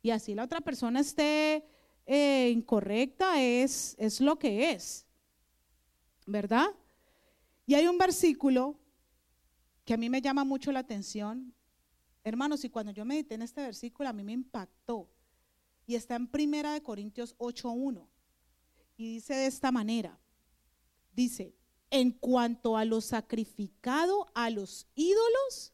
y 0.02 0.10
así 0.10 0.34
la 0.34 0.44
otra 0.44 0.62
persona 0.62 1.00
esté 1.00 1.66
eh, 2.06 2.50
incorrecta, 2.54 3.42
es, 3.42 3.96
es 4.00 4.20
lo 4.20 4.38
que 4.40 4.72
es. 4.72 5.06
¿Verdad? 6.26 6.68
Y 7.66 7.76
hay 7.76 7.88
un 7.88 7.98
versículo 7.98 8.80
que 9.86 9.94
a 9.94 9.98
mí 9.98 10.10
me 10.10 10.22
llama 10.22 10.44
mucho 10.44 10.72
la 10.72 10.80
atención. 10.80 11.54
Hermanos, 12.24 12.64
y 12.64 12.70
cuando 12.70 12.92
yo 12.92 13.06
medité 13.06 13.36
en 13.36 13.42
este 13.44 13.62
versículo, 13.62 14.10
a 14.10 14.14
mí 14.14 14.24
me 14.24 14.34
impactó. 14.34 15.10
Y 15.92 15.96
está 15.96 16.16
en 16.16 16.26
Primera 16.26 16.72
de 16.72 16.82
Corintios 16.82 17.38
8.1. 17.38 18.08
Y 18.96 19.16
dice 19.16 19.34
de 19.34 19.46
esta 19.46 19.74
manera. 19.74 20.18
Dice, 21.14 21.54
en 21.90 22.12
cuanto 22.12 22.78
a 22.78 22.86
lo 22.86 23.02
sacrificado 23.02 24.32
a 24.34 24.50
los 24.50 24.88
ídolos, 24.96 25.74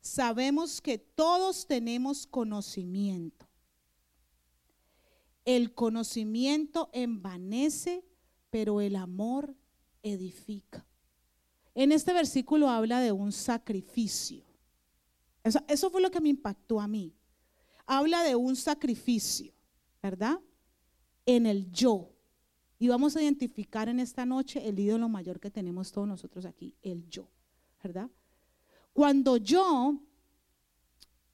sabemos 0.00 0.80
que 0.80 0.98
todos 0.98 1.66
tenemos 1.66 2.28
conocimiento. 2.28 3.48
El 5.44 5.74
conocimiento 5.74 6.88
envanece, 6.92 8.04
pero 8.50 8.80
el 8.80 8.94
amor 8.94 9.56
edifica. 10.04 10.86
En 11.74 11.90
este 11.90 12.12
versículo 12.12 12.68
habla 12.68 13.00
de 13.00 13.10
un 13.10 13.32
sacrificio. 13.32 14.44
Eso, 15.42 15.90
fue 15.90 16.00
lo 16.00 16.12
que 16.12 16.20
me 16.20 16.28
impactó 16.28 16.80
a 16.80 16.86
mí. 16.86 17.16
Habla 17.92 18.22
de 18.22 18.36
un 18.36 18.54
sacrificio, 18.54 19.52
¿verdad? 20.00 20.38
En 21.26 21.44
el 21.44 21.72
yo. 21.72 22.14
Y 22.78 22.86
vamos 22.86 23.16
a 23.16 23.22
identificar 23.22 23.88
en 23.88 23.98
esta 23.98 24.24
noche 24.24 24.68
el 24.68 24.78
ídolo 24.78 25.08
mayor 25.08 25.40
que 25.40 25.50
tenemos 25.50 25.90
todos 25.90 26.06
nosotros 26.06 26.44
aquí, 26.44 26.72
el 26.82 27.08
yo, 27.08 27.28
¿verdad? 27.82 28.08
Cuando 28.92 29.38
yo 29.38 30.00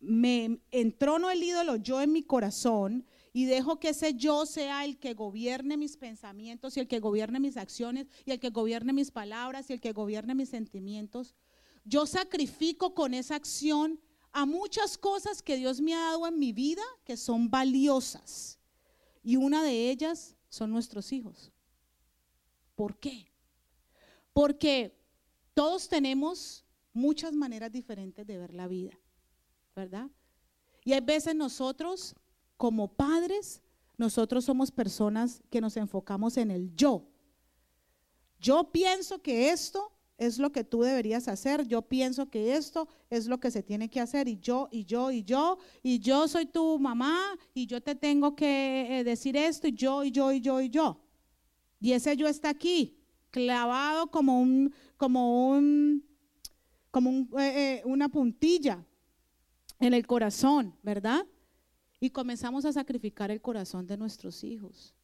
me 0.01 0.59
entrono 0.71 1.29
el 1.29 1.43
ídolo 1.43 1.77
yo 1.77 2.01
en 2.01 2.13
mi 2.13 2.23
corazón, 2.23 3.05
y 3.35 3.45
dejo 3.45 3.79
que 3.79 3.91
ese 3.91 4.15
yo 4.15 4.47
sea 4.47 4.87
el 4.87 4.99
que 4.99 5.13
gobierne 5.13 5.77
mis 5.77 5.99
pensamientos 5.99 6.75
y 6.75 6.81
el 6.81 6.89
que 6.89 7.01
gobierne 7.01 7.39
mis 7.39 7.59
acciones 7.59 8.07
y 8.25 8.31
el 8.31 8.41
que 8.41 8.49
gobierne 8.49 8.95
mis 8.95 9.11
palabras 9.11 9.69
y 9.69 9.75
el 9.75 9.81
que 9.83 9.93
gobierne 9.93 10.35
mis 10.35 10.49
sentimientos, 10.49 11.35
yo 11.85 12.07
sacrifico 12.07 12.95
con 12.95 13.13
esa 13.13 13.35
acción 13.35 14.01
a 14.37 14.45
muchas 14.45 14.99
cosas 14.99 15.41
que 15.41 15.57
Dios 15.57 15.81
me 15.81 15.95
ha 15.95 15.99
dado 15.99 16.27
en 16.27 16.39
mi 16.39 16.53
vida 16.53 16.83
que 17.05 17.17
son 17.17 17.49
valiosas. 17.49 18.59
Y 19.23 19.37
una 19.37 19.63
de 19.63 19.89
ellas 19.89 20.37
son 20.51 20.71
nuestros 20.71 21.11
hijos. 21.11 21.51
¿Por 22.75 22.99
qué? 22.99 23.33
Porque 24.35 24.95
todos 25.55 25.89
tenemos 25.89 26.67
muchas 26.93 27.33
maneras 27.33 27.73
diferentes 27.73 28.27
de 28.27 28.37
ver 28.37 28.53
la 28.53 28.69
vida, 28.69 28.93
¿verdad? 29.75 30.11
Y 30.85 30.93
hay 30.93 31.01
veces 31.01 31.35
nosotros 31.35 32.15
como 32.59 32.93
padres, 32.93 33.63
nosotros 33.97 34.45
somos 34.45 34.71
personas 34.71 35.43
que 35.49 35.63
nos 35.63 35.79
enfocamos 35.79 36.37
en 36.37 36.51
el 36.51 36.77
yo. 36.77 37.09
Yo 38.39 38.71
pienso 38.71 39.23
que 39.23 39.49
esto 39.49 39.96
es 40.19 40.39
lo 40.39 40.51
que 40.51 40.65
tú 40.65 40.83
deberías 40.83 41.29
hacer, 41.29 41.67
yo 41.67 41.83
pienso 41.83 42.31
que 42.31 42.57
esto 42.57 42.89
es 43.11 43.27
lo 43.27 43.39
que 43.39 43.51
se 43.51 43.63
tiene 43.63 43.91
que 43.91 44.01
hacer 44.01 44.29
y 44.29 44.39
yo, 44.39 44.69
y 44.71 44.85
yo, 44.85 45.11
y 45.11 45.23
yo, 45.23 45.59
y 45.83 45.99
yo 45.99 46.27
soy 46.27 46.47
tu 46.47 46.79
mamá 46.79 47.21
y 47.53 47.67
yo 47.67 47.83
te 47.83 47.95
tengo 47.95 48.35
que 48.35 48.99
eh, 49.01 49.05
decir 49.05 49.37
esto 49.37 49.69
y 49.69 49.73
yo, 49.73 50.05
y 50.05 50.11
yo, 50.11 50.33
y 50.33 50.41
yo, 50.41 50.61
y 50.61 50.71
yo. 50.71 51.03
Y 51.81 51.93
ese 51.93 52.17
yo 52.17 52.27
está 52.27 52.49
aquí, 52.49 52.99
clavado 53.31 54.11
como 54.11 54.41
un, 54.41 54.73
como 54.97 55.51
un, 55.51 56.03
como 56.91 57.11
un, 57.11 57.31
eh, 57.39 57.81
eh, 57.81 57.83
una 57.85 58.09
puntilla 58.09 58.85
en 59.79 59.93
el 59.93 60.07
corazón, 60.07 60.75
¿verdad? 60.83 61.27
Y 62.01 62.11
comenzamos 62.11 62.65
a 62.65 62.73
sacrificar 62.73 63.31
el 63.31 63.43
corazón 63.43 63.87
de 63.87 63.99
nuestros 63.99 64.43
hijos. 64.45 64.96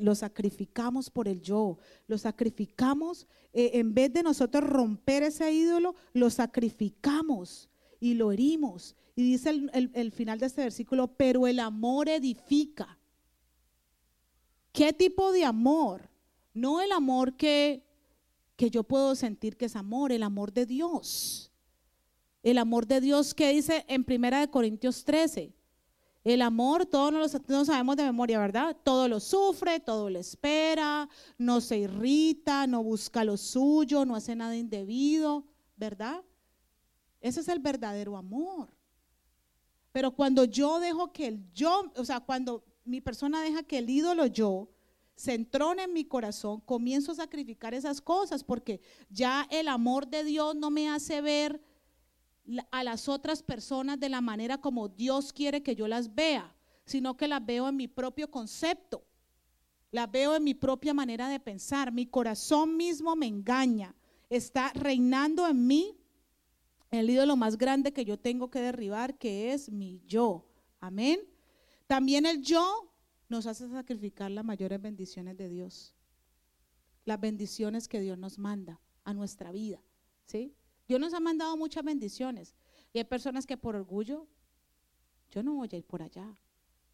Lo, 0.00 0.14
sacrificamos 0.14 1.10
por 1.10 1.28
el 1.28 1.40
yo, 1.42 1.78
lo 2.06 2.16
sacrificamos, 2.18 3.26
eh, 3.52 3.72
en 3.74 3.92
vez 3.92 4.12
de 4.12 4.22
nosotros 4.22 4.64
romper 4.64 5.24
ese 5.24 5.52
ídolo, 5.52 5.94
lo 6.12 6.30
sacrificamos 6.30 7.68
y 8.00 8.14
lo 8.14 8.32
herimos. 8.32 8.96
Y 9.16 9.22
dice 9.22 9.50
el, 9.50 9.90
el 9.92 10.12
final 10.12 10.38
de 10.38 10.46
este 10.46 10.62
versículo, 10.62 11.08
pero 11.08 11.46
el 11.46 11.58
amor 11.60 12.08
edifica. 12.08 12.98
¿Qué 14.72 14.92
tipo 14.92 15.30
de 15.30 15.44
amor? 15.44 16.10
No 16.52 16.80
el 16.80 16.90
amor 16.90 17.36
que, 17.36 17.84
que 18.56 18.70
yo 18.70 18.84
puedo 18.84 19.14
sentir 19.14 19.56
que 19.56 19.66
es 19.66 19.76
amor, 19.76 20.12
el 20.12 20.22
amor 20.22 20.52
de 20.52 20.66
Dios. 20.66 21.52
El 22.42 22.58
amor 22.58 22.86
de 22.86 23.00
Dios 23.00 23.34
que 23.34 23.52
dice 23.52 23.84
en 23.88 24.04
Primera 24.04 24.40
de 24.40 24.50
Corintios 24.50 25.04
13. 25.04 25.52
El 26.24 26.40
amor, 26.40 26.86
todos 26.86 27.12
no 27.48 27.64
sabemos 27.66 27.96
de 27.96 28.04
memoria, 28.04 28.38
¿verdad? 28.38 28.74
Todo 28.82 29.08
lo 29.08 29.20
sufre, 29.20 29.78
todo 29.78 30.08
lo 30.08 30.18
espera, 30.18 31.06
no 31.36 31.60
se 31.60 31.76
irrita, 31.76 32.66
no 32.66 32.82
busca 32.82 33.24
lo 33.24 33.36
suyo, 33.36 34.06
no 34.06 34.16
hace 34.16 34.34
nada 34.34 34.56
indebido, 34.56 35.44
¿verdad? 35.76 36.22
Ese 37.20 37.40
es 37.40 37.48
el 37.48 37.58
verdadero 37.58 38.16
amor. 38.16 38.70
Pero 39.92 40.12
cuando 40.12 40.44
yo 40.44 40.80
dejo 40.80 41.12
que 41.12 41.26
el 41.26 41.52
yo, 41.52 41.92
o 41.94 42.04
sea, 42.06 42.20
cuando 42.20 42.64
mi 42.86 43.02
persona 43.02 43.42
deja 43.42 43.62
que 43.62 43.78
el 43.78 43.90
ídolo 43.90 44.24
yo 44.24 44.70
se 45.14 45.34
entrone 45.34 45.82
en 45.84 45.92
mi 45.92 46.06
corazón, 46.06 46.60
comienzo 46.62 47.12
a 47.12 47.16
sacrificar 47.16 47.74
esas 47.74 48.00
cosas 48.00 48.42
porque 48.42 48.80
ya 49.10 49.46
el 49.50 49.68
amor 49.68 50.08
de 50.08 50.24
Dios 50.24 50.56
no 50.56 50.70
me 50.70 50.88
hace 50.88 51.20
ver 51.20 51.60
a 52.70 52.84
las 52.84 53.08
otras 53.08 53.42
personas 53.42 53.98
de 53.98 54.08
la 54.08 54.20
manera 54.20 54.58
como 54.58 54.88
Dios 54.88 55.32
quiere 55.32 55.62
que 55.62 55.74
yo 55.74 55.88
las 55.88 56.14
vea, 56.14 56.54
sino 56.84 57.16
que 57.16 57.28
las 57.28 57.44
veo 57.44 57.68
en 57.68 57.76
mi 57.76 57.88
propio 57.88 58.30
concepto, 58.30 59.04
las 59.90 60.10
veo 60.10 60.34
en 60.36 60.44
mi 60.44 60.54
propia 60.54 60.92
manera 60.92 61.28
de 61.28 61.40
pensar. 61.40 61.92
Mi 61.92 62.06
corazón 62.06 62.76
mismo 62.76 63.14
me 63.16 63.26
engaña. 63.26 63.94
Está 64.28 64.72
reinando 64.74 65.46
en 65.46 65.66
mí 65.66 65.96
el 66.90 67.10
ídolo 67.10 67.36
más 67.36 67.56
grande 67.56 67.92
que 67.92 68.04
yo 68.04 68.18
tengo 68.18 68.50
que 68.50 68.60
derribar, 68.60 69.16
que 69.16 69.52
es 69.52 69.70
mi 69.70 70.02
yo. 70.06 70.46
Amén. 70.80 71.20
También 71.86 72.26
el 72.26 72.42
yo 72.42 72.92
nos 73.28 73.46
hace 73.46 73.68
sacrificar 73.68 74.30
las 74.30 74.44
mayores 74.44 74.80
bendiciones 74.80 75.36
de 75.36 75.48
Dios. 75.48 75.94
Las 77.04 77.20
bendiciones 77.20 77.88
que 77.88 78.00
Dios 78.00 78.18
nos 78.18 78.38
manda 78.38 78.80
a 79.04 79.14
nuestra 79.14 79.52
vida. 79.52 79.80
¿Sí? 80.26 80.54
Dios 80.86 81.00
nos 81.00 81.14
ha 81.14 81.20
mandado 81.20 81.56
muchas 81.56 81.84
bendiciones, 81.84 82.54
Y 82.92 82.98
hay 82.98 83.04
personas 83.04 83.46
que 83.46 83.56
por 83.56 83.74
orgullo, 83.74 84.28
yo 85.30 85.42
no 85.42 85.54
voy 85.54 85.68
a 85.72 85.76
ir 85.76 85.84
por 85.84 86.02
allá. 86.02 86.38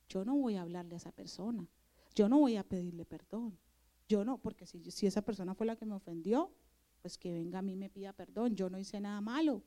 Yo 0.08 0.24
no 0.24 0.34
voy 0.36 0.56
a 0.56 0.62
hablarle 0.62 0.94
a 0.94 0.96
esa 0.96 1.12
persona. 1.12 1.68
Yo 2.14 2.28
no 2.28 2.38
voy 2.38 2.56
a 2.56 2.64
pedirle 2.64 3.04
perdón. 3.04 3.58
Yo 4.08 4.24
no, 4.24 4.38
porque 4.38 4.66
si, 4.66 5.06
esa 5.06 5.22
persona 5.22 5.54
fue 5.54 5.66
la 5.66 5.76
que 5.76 5.86
me 5.86 5.94
ofendió, 5.94 6.50
pues 7.02 7.16
que 7.18 7.32
venga 7.32 7.60
a 7.60 7.62
mí 7.62 7.72
y 7.72 7.76
me 7.76 7.90
pida 7.90 8.12
perdón. 8.12 8.56
Yo 8.56 8.70
no 8.70 8.78
hice 8.78 8.98
nada 9.00 9.20
malo. 9.20 9.62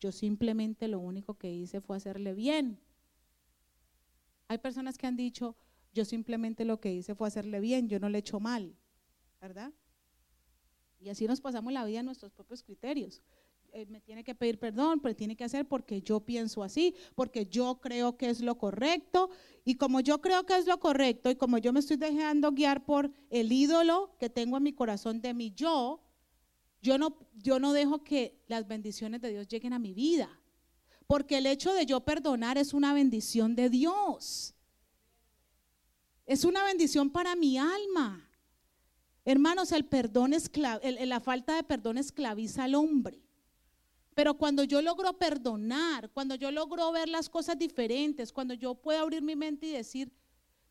Yo 0.00 0.12
simplemente 0.12 0.88
lo 0.88 0.98
único 0.98 1.34
que 1.34 1.52
hice 1.52 1.80
fue 1.80 1.96
hacerle 1.96 2.34
bien. 2.34 2.78
Hay 4.48 4.58
personas 4.58 4.98
que 4.98 5.06
han 5.06 5.16
dicho, 5.16 5.56
yo 5.94 6.04
simplemente 6.04 6.64
lo 6.64 6.78
que 6.78 6.92
hice 6.92 7.14
fue 7.14 7.28
hacerle 7.28 7.60
bien, 7.60 7.88
yo 7.88 7.98
no 7.98 8.08
le 8.08 8.18
echo 8.18 8.38
mal, 8.38 8.76
¿verdad? 9.40 9.72
Y 11.00 11.08
así 11.08 11.26
nos 11.26 11.40
pasamos 11.40 11.72
la 11.72 11.84
vida 11.84 12.00
en 12.00 12.06
nuestros 12.06 12.32
propios 12.32 12.62
criterios. 12.62 13.22
Eh, 13.72 13.86
me 13.86 14.00
tiene 14.00 14.24
que 14.24 14.34
pedir 14.34 14.58
perdón, 14.58 15.00
pero 15.00 15.14
tiene 15.14 15.36
que 15.36 15.44
hacer 15.44 15.66
porque 15.66 16.00
yo 16.02 16.20
pienso 16.20 16.62
así, 16.62 16.94
porque 17.14 17.46
yo 17.46 17.80
creo 17.80 18.16
que 18.16 18.28
es 18.30 18.40
lo 18.40 18.56
correcto. 18.56 19.30
Y 19.64 19.74
como 19.74 20.00
yo 20.00 20.20
creo 20.20 20.44
que 20.46 20.56
es 20.56 20.66
lo 20.66 20.78
correcto 20.78 21.30
y 21.30 21.36
como 21.36 21.58
yo 21.58 21.72
me 21.72 21.80
estoy 21.80 21.96
dejando 21.96 22.52
guiar 22.52 22.84
por 22.84 23.12
el 23.30 23.52
ídolo 23.52 24.16
que 24.18 24.30
tengo 24.30 24.56
en 24.56 24.62
mi 24.62 24.72
corazón 24.72 25.20
de 25.20 25.34
mi 25.34 25.52
yo, 25.52 26.02
yo 26.82 26.98
no, 26.98 27.16
yo 27.34 27.58
no 27.58 27.72
dejo 27.72 28.04
que 28.04 28.40
las 28.46 28.66
bendiciones 28.66 29.20
de 29.20 29.30
Dios 29.30 29.48
lleguen 29.48 29.72
a 29.72 29.78
mi 29.78 29.92
vida. 29.92 30.28
Porque 31.06 31.38
el 31.38 31.46
hecho 31.46 31.72
de 31.72 31.86
yo 31.86 32.00
perdonar 32.00 32.58
es 32.58 32.74
una 32.74 32.92
bendición 32.92 33.54
de 33.54 33.70
Dios. 33.70 34.54
Es 36.24 36.44
una 36.44 36.64
bendición 36.64 37.10
para 37.10 37.36
mi 37.36 37.58
alma. 37.58 38.28
Hermanos, 39.24 39.72
el 39.72 39.84
perdón 39.84 40.32
la 40.32 41.20
falta 41.20 41.56
de 41.56 41.62
perdón 41.62 41.98
esclaviza 41.98 42.64
al 42.64 42.74
hombre. 42.74 43.25
Pero 44.16 44.32
cuando 44.38 44.64
yo 44.64 44.80
logro 44.80 45.12
perdonar, 45.18 46.08
cuando 46.08 46.36
yo 46.36 46.50
logro 46.50 46.90
ver 46.90 47.06
las 47.06 47.28
cosas 47.28 47.58
diferentes, 47.58 48.32
cuando 48.32 48.54
yo 48.54 48.74
puedo 48.74 48.98
abrir 48.98 49.20
mi 49.20 49.36
mente 49.36 49.66
y 49.66 49.72
decir, 49.72 50.10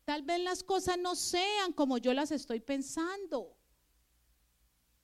tal 0.04 0.22
vez 0.22 0.40
las 0.40 0.64
cosas 0.64 0.98
no 0.98 1.14
sean 1.14 1.72
como 1.72 1.96
yo 1.98 2.12
las 2.12 2.32
estoy 2.32 2.58
pensando. 2.58 3.56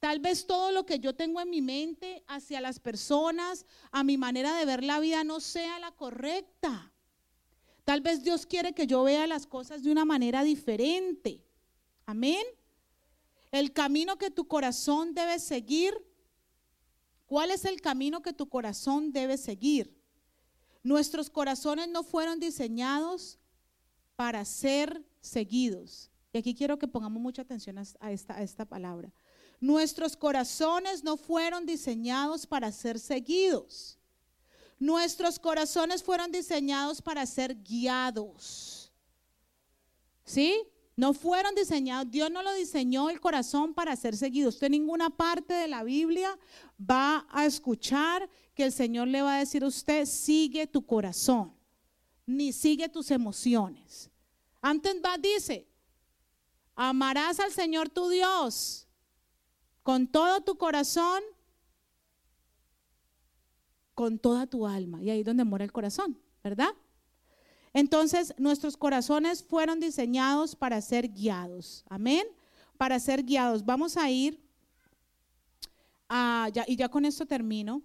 Tal 0.00 0.18
vez 0.18 0.44
todo 0.44 0.72
lo 0.72 0.84
que 0.84 0.98
yo 0.98 1.14
tengo 1.14 1.40
en 1.40 1.50
mi 1.50 1.62
mente 1.62 2.24
hacia 2.26 2.60
las 2.60 2.80
personas, 2.80 3.64
a 3.92 4.02
mi 4.02 4.18
manera 4.18 4.56
de 4.56 4.64
ver 4.64 4.82
la 4.82 4.98
vida, 4.98 5.22
no 5.22 5.38
sea 5.38 5.78
la 5.78 5.92
correcta. 5.92 6.92
Tal 7.84 8.00
vez 8.00 8.24
Dios 8.24 8.44
quiere 8.44 8.72
que 8.72 8.88
yo 8.88 9.04
vea 9.04 9.28
las 9.28 9.46
cosas 9.46 9.84
de 9.84 9.92
una 9.92 10.04
manera 10.04 10.42
diferente. 10.42 11.44
Amén. 12.06 12.44
El 13.52 13.72
camino 13.72 14.18
que 14.18 14.32
tu 14.32 14.48
corazón 14.48 15.14
debe 15.14 15.38
seguir. 15.38 15.94
¿Cuál 17.32 17.50
es 17.50 17.64
el 17.64 17.80
camino 17.80 18.20
que 18.20 18.34
tu 18.34 18.46
corazón 18.46 19.10
debe 19.10 19.38
seguir? 19.38 19.98
Nuestros 20.82 21.30
corazones 21.30 21.88
no 21.88 22.02
fueron 22.02 22.38
diseñados 22.38 23.38
para 24.16 24.44
ser 24.44 25.02
seguidos. 25.22 26.10
Y 26.30 26.36
aquí 26.36 26.54
quiero 26.54 26.78
que 26.78 26.86
pongamos 26.86 27.22
mucha 27.22 27.40
atención 27.40 27.78
a 27.78 28.12
esta, 28.12 28.34
a 28.36 28.42
esta 28.42 28.66
palabra. 28.66 29.10
Nuestros 29.62 30.14
corazones 30.14 31.02
no 31.02 31.16
fueron 31.16 31.64
diseñados 31.64 32.46
para 32.46 32.70
ser 32.70 33.00
seguidos. 33.00 33.98
Nuestros 34.78 35.38
corazones 35.38 36.02
fueron 36.02 36.30
diseñados 36.32 37.00
para 37.00 37.24
ser 37.24 37.54
guiados. 37.62 38.92
¿Sí? 40.26 40.68
No 40.94 41.14
fueron 41.14 41.54
diseñados, 41.54 42.10
Dios 42.10 42.30
no 42.30 42.42
lo 42.42 42.52
diseñó 42.54 43.08
el 43.08 43.20
corazón 43.20 43.72
para 43.72 43.96
ser 43.96 44.16
seguido. 44.16 44.50
Usted 44.50 44.66
en 44.66 44.72
ninguna 44.72 45.08
parte 45.10 45.54
de 45.54 45.68
la 45.68 45.82
Biblia 45.82 46.38
va 46.78 47.26
a 47.30 47.46
escuchar 47.46 48.28
que 48.54 48.64
el 48.64 48.72
Señor 48.72 49.08
le 49.08 49.22
va 49.22 49.36
a 49.36 49.38
decir 49.38 49.64
a 49.64 49.68
usted, 49.68 50.04
sigue 50.04 50.66
tu 50.66 50.84
corazón, 50.84 51.54
ni 52.26 52.52
sigue 52.52 52.88
tus 52.88 53.10
emociones. 53.10 54.10
Antes 54.60 54.96
va, 55.02 55.16
dice, 55.16 55.66
amarás 56.74 57.40
al 57.40 57.52
Señor 57.52 57.88
tu 57.88 58.08
Dios 58.08 58.86
con 59.82 60.06
todo 60.06 60.42
tu 60.42 60.56
corazón, 60.56 61.22
con 63.94 64.18
toda 64.18 64.46
tu 64.46 64.66
alma. 64.66 65.02
Y 65.02 65.10
ahí 65.10 65.20
es 65.20 65.26
donde 65.26 65.44
mora 65.44 65.64
el 65.64 65.72
corazón, 65.72 66.18
¿verdad? 66.42 66.70
Entonces, 67.74 68.34
nuestros 68.38 68.76
corazones 68.76 69.42
fueron 69.42 69.80
diseñados 69.80 70.54
para 70.54 70.80
ser 70.80 71.08
guiados. 71.08 71.84
Amén. 71.88 72.26
Para 72.76 72.98
ser 72.98 73.24
guiados. 73.24 73.64
Vamos 73.64 73.96
a 73.96 74.10
ir 74.10 74.38
a, 76.08 76.50
y 76.66 76.76
ya 76.76 76.88
con 76.88 77.04
esto 77.04 77.24
termino, 77.24 77.82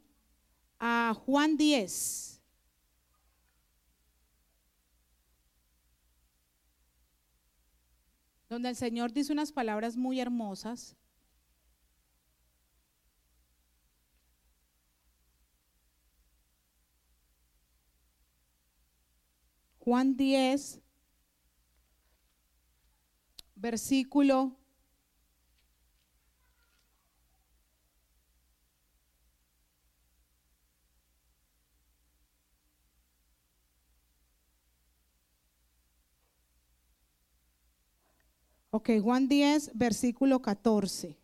a 0.79 1.15
Juan 1.25 1.55
10. 1.55 2.41
Donde 8.49 8.69
el 8.69 8.75
Señor 8.75 9.11
dice 9.13 9.31
unas 9.31 9.51
palabras 9.51 9.95
muy 9.95 10.19
hermosas. 10.19 10.95
Juan 19.88 20.17
10, 20.17 20.81
versículo 23.55 24.51
Ok, 38.71 38.89
Juan 39.01 39.29
10, 39.29 39.71
versículo 39.73 40.41
14. 40.41 41.17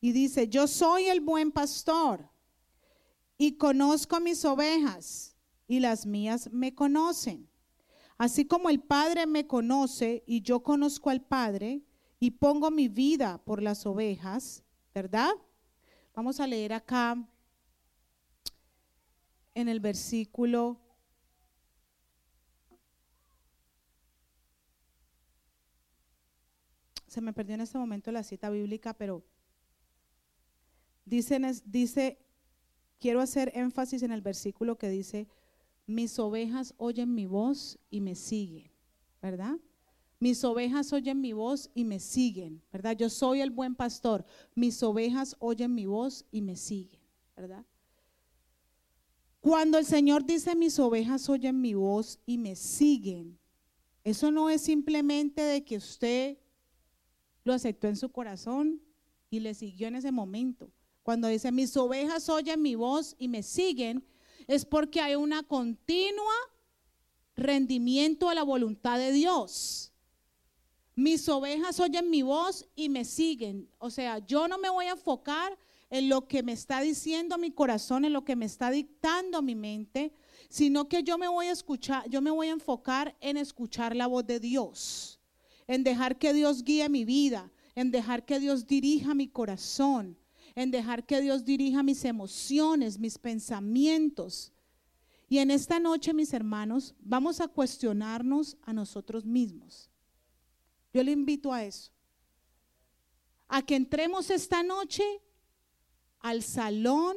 Y 0.00 0.12
dice, 0.12 0.46
yo 0.46 0.68
soy 0.68 1.06
el 1.06 1.20
buen 1.20 1.50
pastor 1.50 2.30
y 3.36 3.56
conozco 3.56 4.20
mis 4.20 4.44
ovejas 4.44 5.34
y 5.66 5.80
las 5.80 6.06
mías 6.06 6.48
me 6.52 6.72
conocen. 6.72 7.55
Así 8.18 8.46
como 8.46 8.70
el 8.70 8.80
Padre 8.80 9.26
me 9.26 9.46
conoce 9.46 10.24
y 10.26 10.42
yo 10.42 10.62
conozco 10.62 11.10
al 11.10 11.22
Padre 11.22 11.82
y 12.18 12.32
pongo 12.32 12.70
mi 12.70 12.88
vida 12.88 13.38
por 13.44 13.62
las 13.62 13.84
ovejas, 13.84 14.64
¿verdad? 14.94 15.30
Vamos 16.14 16.40
a 16.40 16.46
leer 16.46 16.72
acá 16.72 17.22
en 19.54 19.68
el 19.68 19.80
versículo 19.80 20.80
se 27.16 27.22
me 27.22 27.32
perdió 27.32 27.54
en 27.54 27.62
este 27.62 27.78
momento 27.78 28.12
la 28.12 28.22
cita 28.22 28.50
bíblica, 28.50 28.92
pero 28.92 29.24
dice, 31.06 31.40
dice, 31.64 32.18
quiero 32.98 33.22
hacer 33.22 33.52
énfasis 33.54 34.02
en 34.02 34.12
el 34.12 34.20
versículo 34.20 34.76
que 34.76 34.90
dice, 34.90 35.26
mis 35.86 36.18
ovejas 36.18 36.74
oyen 36.76 37.14
mi 37.14 37.26
voz 37.26 37.78
y 37.90 38.00
me 38.00 38.14
siguen, 38.14 38.70
¿verdad? 39.22 39.56
Mis 40.18 40.42
ovejas 40.44 40.92
oyen 40.92 41.20
mi 41.20 41.32
voz 41.32 41.70
y 41.74 41.84
me 41.84 42.00
siguen, 42.00 42.62
¿verdad? 42.72 42.96
Yo 42.96 43.10
soy 43.10 43.40
el 43.40 43.50
buen 43.50 43.74
pastor. 43.74 44.24
Mis 44.54 44.82
ovejas 44.82 45.36
oyen 45.38 45.74
mi 45.74 45.86
voz 45.86 46.24
y 46.30 46.40
me 46.40 46.56
siguen, 46.56 47.00
¿verdad? 47.36 47.64
Cuando 49.40 49.78
el 49.78 49.84
Señor 49.84 50.24
dice 50.24 50.56
mis 50.56 50.78
ovejas 50.78 51.28
oyen 51.28 51.60
mi 51.60 51.74
voz 51.74 52.18
y 52.26 52.38
me 52.38 52.56
siguen, 52.56 53.38
eso 54.02 54.30
no 54.30 54.50
es 54.50 54.62
simplemente 54.62 55.42
de 55.42 55.64
que 55.64 55.76
usted 55.76 56.38
lo 57.44 57.52
aceptó 57.52 57.86
en 57.86 57.96
su 57.96 58.10
corazón 58.10 58.82
y 59.30 59.40
le 59.40 59.54
siguió 59.54 59.86
en 59.86 59.96
ese 59.96 60.10
momento. 60.10 60.72
Cuando 61.02 61.28
dice 61.28 61.52
mis 61.52 61.76
ovejas 61.76 62.28
oyen 62.28 62.60
mi 62.62 62.74
voz 62.74 63.14
y 63.18 63.28
me 63.28 63.42
siguen, 63.44 64.04
es 64.46 64.64
porque 64.64 65.00
hay 65.00 65.14
una 65.14 65.42
continua 65.42 66.34
rendimiento 67.36 68.28
a 68.28 68.34
la 68.34 68.42
voluntad 68.42 68.98
de 68.98 69.12
Dios. 69.12 69.92
Mis 70.94 71.28
ovejas 71.28 71.78
oyen 71.78 72.08
mi 72.08 72.22
voz 72.22 72.66
y 72.74 72.88
me 72.88 73.04
siguen. 73.04 73.68
O 73.78 73.90
sea, 73.90 74.18
yo 74.18 74.48
no 74.48 74.56
me 74.58 74.70
voy 74.70 74.86
a 74.86 74.92
enfocar 74.92 75.58
en 75.90 76.08
lo 76.08 76.26
que 76.26 76.42
me 76.42 76.52
está 76.52 76.80
diciendo 76.80 77.38
mi 77.38 77.50
corazón, 77.50 78.04
en 78.04 78.12
lo 78.12 78.24
que 78.24 78.34
me 78.34 78.46
está 78.46 78.70
dictando 78.70 79.42
mi 79.42 79.54
mente, 79.54 80.12
sino 80.48 80.88
que 80.88 81.02
yo 81.02 81.18
me 81.18 81.28
voy 81.28 81.46
a 81.46 81.52
escuchar, 81.52 82.08
yo 82.08 82.20
me 82.20 82.30
voy 82.30 82.48
a 82.48 82.52
enfocar 82.52 83.16
en 83.20 83.36
escuchar 83.36 83.94
la 83.94 84.06
voz 84.06 84.26
de 84.26 84.40
Dios, 84.40 85.20
en 85.66 85.84
dejar 85.84 86.18
que 86.18 86.32
Dios 86.32 86.64
guíe 86.64 86.88
mi 86.88 87.04
vida, 87.04 87.52
en 87.74 87.90
dejar 87.90 88.24
que 88.24 88.40
Dios 88.40 88.66
dirija 88.66 89.14
mi 89.14 89.28
corazón, 89.28 90.18
en 90.56 90.70
dejar 90.70 91.04
que 91.04 91.20
Dios 91.20 91.44
dirija 91.44 91.82
mis 91.82 92.04
emociones, 92.04 92.98
mis 92.98 93.18
pensamientos. 93.18 94.52
Y 95.28 95.38
en 95.38 95.50
esta 95.50 95.78
noche, 95.78 96.14
mis 96.14 96.32
hermanos, 96.32 96.94
vamos 96.98 97.40
a 97.40 97.46
cuestionarnos 97.46 98.56
a 98.62 98.72
nosotros 98.72 99.24
mismos. 99.24 99.90
Yo 100.92 101.04
le 101.04 101.12
invito 101.12 101.52
a 101.52 101.62
eso. 101.62 101.92
A 103.48 103.62
que 103.62 103.76
entremos 103.76 104.30
esta 104.30 104.62
noche 104.62 105.04
al 106.20 106.42
salón 106.42 107.16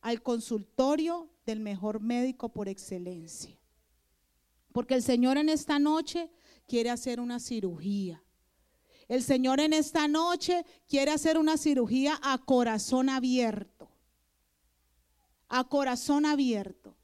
al 0.00 0.22
consultorio 0.22 1.28
del 1.44 1.60
mejor 1.60 2.00
médico 2.00 2.48
por 2.48 2.68
excelencia. 2.68 3.58
Porque 4.72 4.94
el 4.94 5.02
Señor 5.02 5.36
en 5.36 5.50
esta 5.50 5.78
noche 5.78 6.30
quiere 6.66 6.88
hacer 6.88 7.20
una 7.20 7.40
cirugía. 7.40 8.22
El 9.10 9.24
Señor 9.24 9.58
en 9.58 9.72
esta 9.72 10.06
noche 10.06 10.64
quiere 10.86 11.10
hacer 11.10 11.36
una 11.36 11.56
cirugía 11.56 12.16
a 12.22 12.38
corazón 12.38 13.08
abierto. 13.08 13.90
A 15.48 15.68
corazón 15.68 16.24
abierto. 16.24 16.94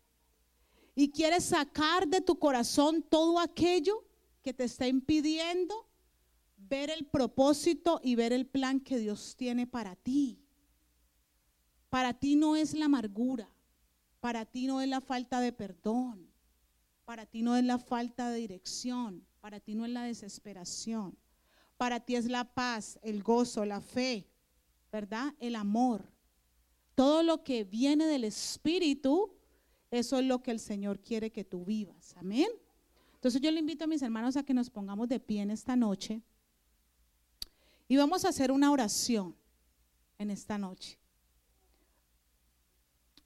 Y 0.94 1.10
quiere 1.10 1.40
sacar 1.40 2.06
de 2.06 2.20
tu 2.20 2.38
corazón 2.38 3.02
todo 3.02 3.40
aquello 3.40 4.04
que 4.40 4.54
te 4.54 4.62
está 4.62 4.86
impidiendo 4.86 5.88
ver 6.56 6.90
el 6.90 7.06
propósito 7.06 8.00
y 8.04 8.14
ver 8.14 8.32
el 8.32 8.46
plan 8.46 8.78
que 8.78 9.00
Dios 9.00 9.34
tiene 9.36 9.66
para 9.66 9.96
ti. 9.96 10.38
Para 11.90 12.14
ti 12.14 12.36
no 12.36 12.54
es 12.54 12.72
la 12.74 12.84
amargura, 12.84 13.50
para 14.20 14.46
ti 14.46 14.68
no 14.68 14.80
es 14.80 14.88
la 14.88 15.00
falta 15.00 15.40
de 15.40 15.52
perdón, 15.52 16.30
para 17.04 17.26
ti 17.26 17.42
no 17.42 17.56
es 17.56 17.64
la 17.64 17.80
falta 17.80 18.30
de 18.30 18.38
dirección, 18.38 19.26
para 19.40 19.58
ti 19.58 19.74
no 19.74 19.84
es 19.84 19.90
la 19.90 20.04
desesperación, 20.04 21.18
para 21.76 22.00
ti 22.00 22.16
es 22.16 22.26
la 22.26 22.44
paz, 22.44 22.98
el 23.02 23.22
gozo, 23.22 23.64
la 23.64 23.80
fe, 23.80 24.26
¿verdad? 24.90 25.34
El 25.38 25.56
amor. 25.56 26.10
Todo 26.94 27.22
lo 27.22 27.44
que 27.44 27.64
viene 27.64 28.06
del 28.06 28.24
Espíritu, 28.24 29.32
eso 29.90 30.18
es 30.18 30.24
lo 30.24 30.42
que 30.42 30.50
el 30.50 30.60
Señor 30.60 31.00
quiere 31.00 31.30
que 31.30 31.44
tú 31.44 31.64
vivas. 31.64 32.14
Amén. 32.16 32.48
Entonces 33.14 33.40
yo 33.40 33.50
le 33.50 33.60
invito 33.60 33.84
a 33.84 33.88
mis 33.88 34.02
hermanos 34.02 34.36
a 34.36 34.42
que 34.42 34.54
nos 34.54 34.70
pongamos 34.70 35.08
de 35.08 35.20
pie 35.20 35.42
en 35.42 35.50
esta 35.50 35.76
noche 35.76 36.22
y 37.88 37.96
vamos 37.96 38.24
a 38.24 38.28
hacer 38.28 38.50
una 38.50 38.70
oración 38.70 39.36
en 40.18 40.30
esta 40.30 40.58
noche. 40.58 40.98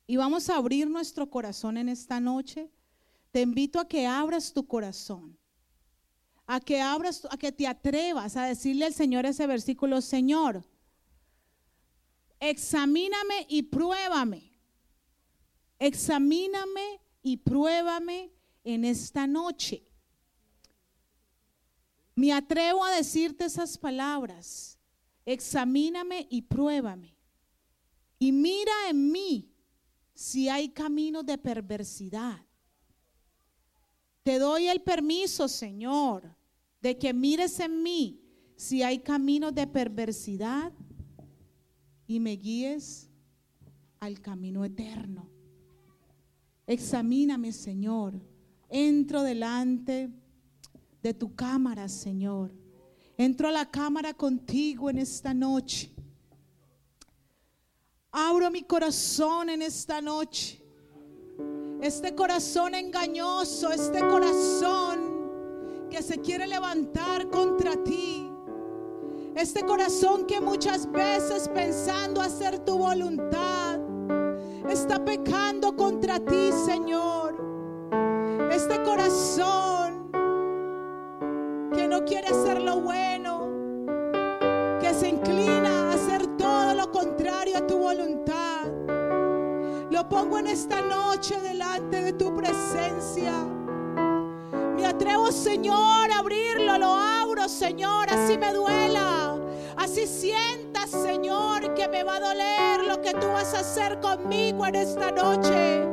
Y 0.07 0.17
vamos 0.17 0.51
a 0.51 0.57
abrir 0.57 0.91
nuestro 0.91 1.31
corazón 1.31 1.77
en 1.77 1.89
esta 1.89 2.19
noche. 2.19 2.71
Te 3.31 3.43
invito 3.43 3.79
a 3.79 3.87
que 3.87 4.07
abras 4.07 4.53
tu 4.53 4.67
corazón. 4.67 5.39
A 6.53 6.59
que 6.59 6.81
abras, 6.81 7.29
a 7.31 7.37
que 7.37 7.53
te 7.53 7.69
atrevas 7.69 8.37
a 8.37 8.45
decirle 8.45 8.87
al 8.87 8.93
Señor 8.93 9.25
ese 9.25 9.47
versículo, 9.47 10.01
Señor, 10.01 10.65
examíname 12.41 13.47
y 13.49 13.63
pruébame. 13.63 14.51
Examíname 15.79 17.01
y 17.23 17.37
pruébame 17.37 18.33
en 18.65 18.85
esta 18.85 19.29
noche. 19.29 19.87
Me 22.17 22.33
atrevo 22.33 22.85
a 22.85 22.97
decirte 22.97 23.45
esas 23.45 23.79
palabras. 23.79 24.77
Examíname 25.25 26.27
y 26.31 26.43
pruébame. 26.43 27.17
Y 28.19 28.33
mira 28.33 28.73
en 28.89 29.13
mí 29.13 29.55
si 30.15 30.49
hay 30.49 30.71
caminos 30.71 31.25
de 31.25 31.39
perversidad. 31.39 32.45
Te 34.25 34.41
doy 34.41 34.67
el 34.67 34.83
permiso, 34.83 35.47
Señor, 35.47 36.40
de 36.81 36.97
que 36.99 37.13
mires 37.13 37.61
en 37.61 37.83
mí 37.83 38.21
si 38.57 38.83
hay 38.83 38.99
caminos 38.99 39.55
de 39.55 39.67
perversidad 39.67 40.73
y 42.07 42.21
me 42.21 42.33
guíes 42.33 43.09
al 44.01 44.21
camino 44.21 44.65
eterno. 44.65 45.29
Examíname, 46.67 47.53
Señor. 47.53 48.21
Entro 48.69 49.23
delante 49.23 50.11
de 51.03 51.15
tu 51.15 51.35
cámara, 51.35 51.89
Señor. 51.89 52.53
Entro 53.17 53.49
a 53.49 53.53
la 53.53 53.71
cámara 53.71 54.15
contigo 54.15 54.89
en 54.89 54.99
esta 54.99 55.35
noche. 55.35 55.93
Abro 58.13 58.51
mi 58.51 58.63
corazón 58.63 59.51
en 59.51 59.63
esta 59.63 60.01
noche. 60.01 60.63
Este 61.81 62.15
corazón 62.15 62.75
engañoso, 62.75 63.71
este 63.71 64.01
corazón 64.01 65.10
que 65.91 66.03
se 66.03 66.21
quiere 66.21 66.47
levantar 66.47 67.29
contra 67.29 67.77
ti. 67.83 68.33
Este 69.35 69.65
corazón 69.67 70.25
que 70.25 70.41
muchas 70.41 70.91
veces 70.91 71.49
pensando 71.49 72.21
hacer 72.21 72.61
tu 72.61 72.79
voluntad 72.79 73.81
está 74.69 75.05
pecando 75.05 75.75
contra 75.75 76.21
ti, 76.21 76.51
Señor. 76.65 77.35
Este 78.53 78.81
corazón 78.83 80.11
que 81.75 81.89
no 81.89 82.05
quiere 82.05 82.29
hacer 82.29 82.63
lo 82.63 82.81
bueno, 82.81 83.49
que 84.81 84.95
se 84.95 85.09
inclina 85.09 85.91
a 85.91 85.95
hacer 85.95 86.27
todo 86.37 86.75
lo 86.75 86.93
contrario 86.93 87.59
a 87.59 87.67
tu 87.67 87.79
voluntad. 87.79 88.67
Lo 89.91 90.09
pongo 90.09 90.39
en 90.39 90.47
esta 90.47 90.81
noche 90.83 91.41
delante 91.41 92.01
de 92.01 92.13
tu 92.13 92.35
presencia. 92.37 93.60
Señor, 95.33 96.11
abrirlo, 96.13 96.79
lo 96.79 96.95
abro, 96.95 97.49
Señor, 97.49 98.09
así 98.11 98.37
me 98.37 98.53
duela. 98.53 99.39
Así 99.77 100.07
sientas, 100.07 100.91
Señor, 100.91 101.75
que 101.75 101.89
me 101.89 102.03
va 102.03 102.17
a 102.17 102.21
doler 102.21 102.87
lo 102.87 103.01
que 103.01 103.13
tú 103.15 103.29
vas 103.29 103.55
a 103.55 103.61
hacer 103.61 104.01
conmigo 104.01 104.67
en 104.67 104.75
esta 104.75 105.11
noche. 105.11 105.87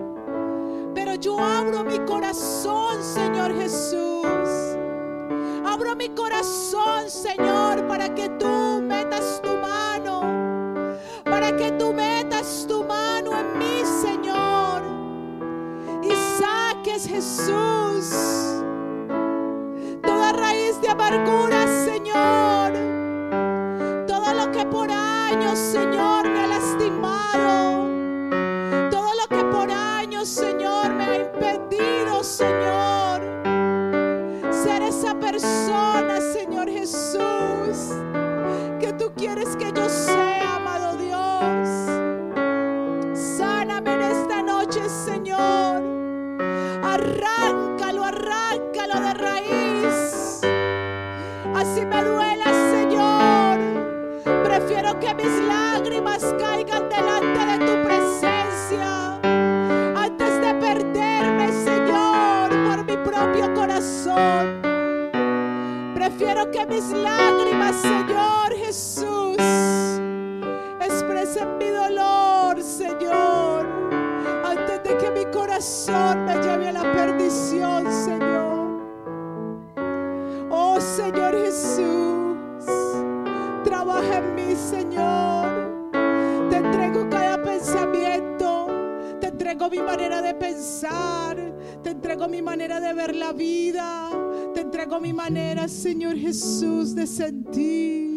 Pero 0.93 1.15
yo 1.15 1.39
abro 1.39 1.83
mi 1.83 1.99
corazón, 1.99 3.03
Señor 3.03 3.55
Jesús. 3.55 4.27
Abro 5.65 5.95
mi 5.95 6.09
corazón, 6.09 7.09
Señor, 7.09 7.87
para 7.87 8.13
que 8.13 8.29
tú 8.29 8.81
metas 8.81 9.41
tu 9.43 9.55
mano. 9.57 10.97
Para 11.23 11.55
que 11.55 11.71
tú 11.73 11.93
metas 11.93 12.65
tu 12.67 12.83
mano 12.83 13.31
en 13.39 13.59
mí, 13.59 13.83
Señor. 14.01 14.81
Y 16.03 16.11
saques, 16.39 17.07
Jesús, 17.07 18.09
Señor. 21.85 22.73
Todo 24.07 24.33
lo 24.33 24.51
que 24.51 24.65
por 24.65 24.91
años, 24.91 25.57
Señor, 25.57 26.29
me 26.29 26.39
ha 26.41 26.47
lastimado. 26.47 27.89
Todo 28.91 29.09
lo 29.15 29.27
que 29.29 29.43
por 29.45 29.71
años, 29.71 30.27
Señor, 30.27 30.93
me 30.93 31.03
ha 31.05 31.15
impedido, 31.15 32.23
Señor 32.23 32.86
Que 54.99 55.13
mis 55.13 55.47
lágrimas 55.47 56.33
caigan 56.39 56.89
delante 56.89 57.45
de 57.45 57.57
tu 57.65 57.87
presencia 57.87 59.19
antes 59.95 60.41
de 60.41 60.55
perderme, 60.55 61.51
Señor, 61.51 62.49
por 62.65 62.83
mi 62.83 62.97
propio 62.97 63.53
corazón. 63.53 64.59
Prefiero 65.93 66.49
que 66.49 66.65
mis 66.65 66.89
lágrimas, 66.89 67.75
Señor 67.75 68.55
Jesús, 68.57 69.37
expresen 70.81 71.57
mi 71.59 71.69
dolor, 71.69 72.59
Señor, 72.61 73.67
antes 74.43 74.83
de 74.83 74.97
que 74.97 75.11
mi 75.11 75.25
corazón 75.25 76.25
me 76.25 76.37
lleve 76.37 76.69
a 76.69 76.73
la 76.73 76.91
perdición, 76.93 77.76
entrego 89.49 89.69
mi 89.69 89.79
manera 89.79 90.21
de 90.21 90.33
pensar, 90.33 91.37
te 91.81 91.91
entrego 91.91 92.27
mi 92.27 92.41
manera 92.41 92.81
de 92.81 92.93
ver 92.93 93.15
la 93.15 93.31
vida, 93.31 94.09
te 94.53 94.59
entrego 94.59 94.99
mi 94.99 95.13
manera, 95.13 95.69
Señor 95.69 96.17
Jesús, 96.17 96.93
de 96.93 97.07
sentir. 97.07 98.16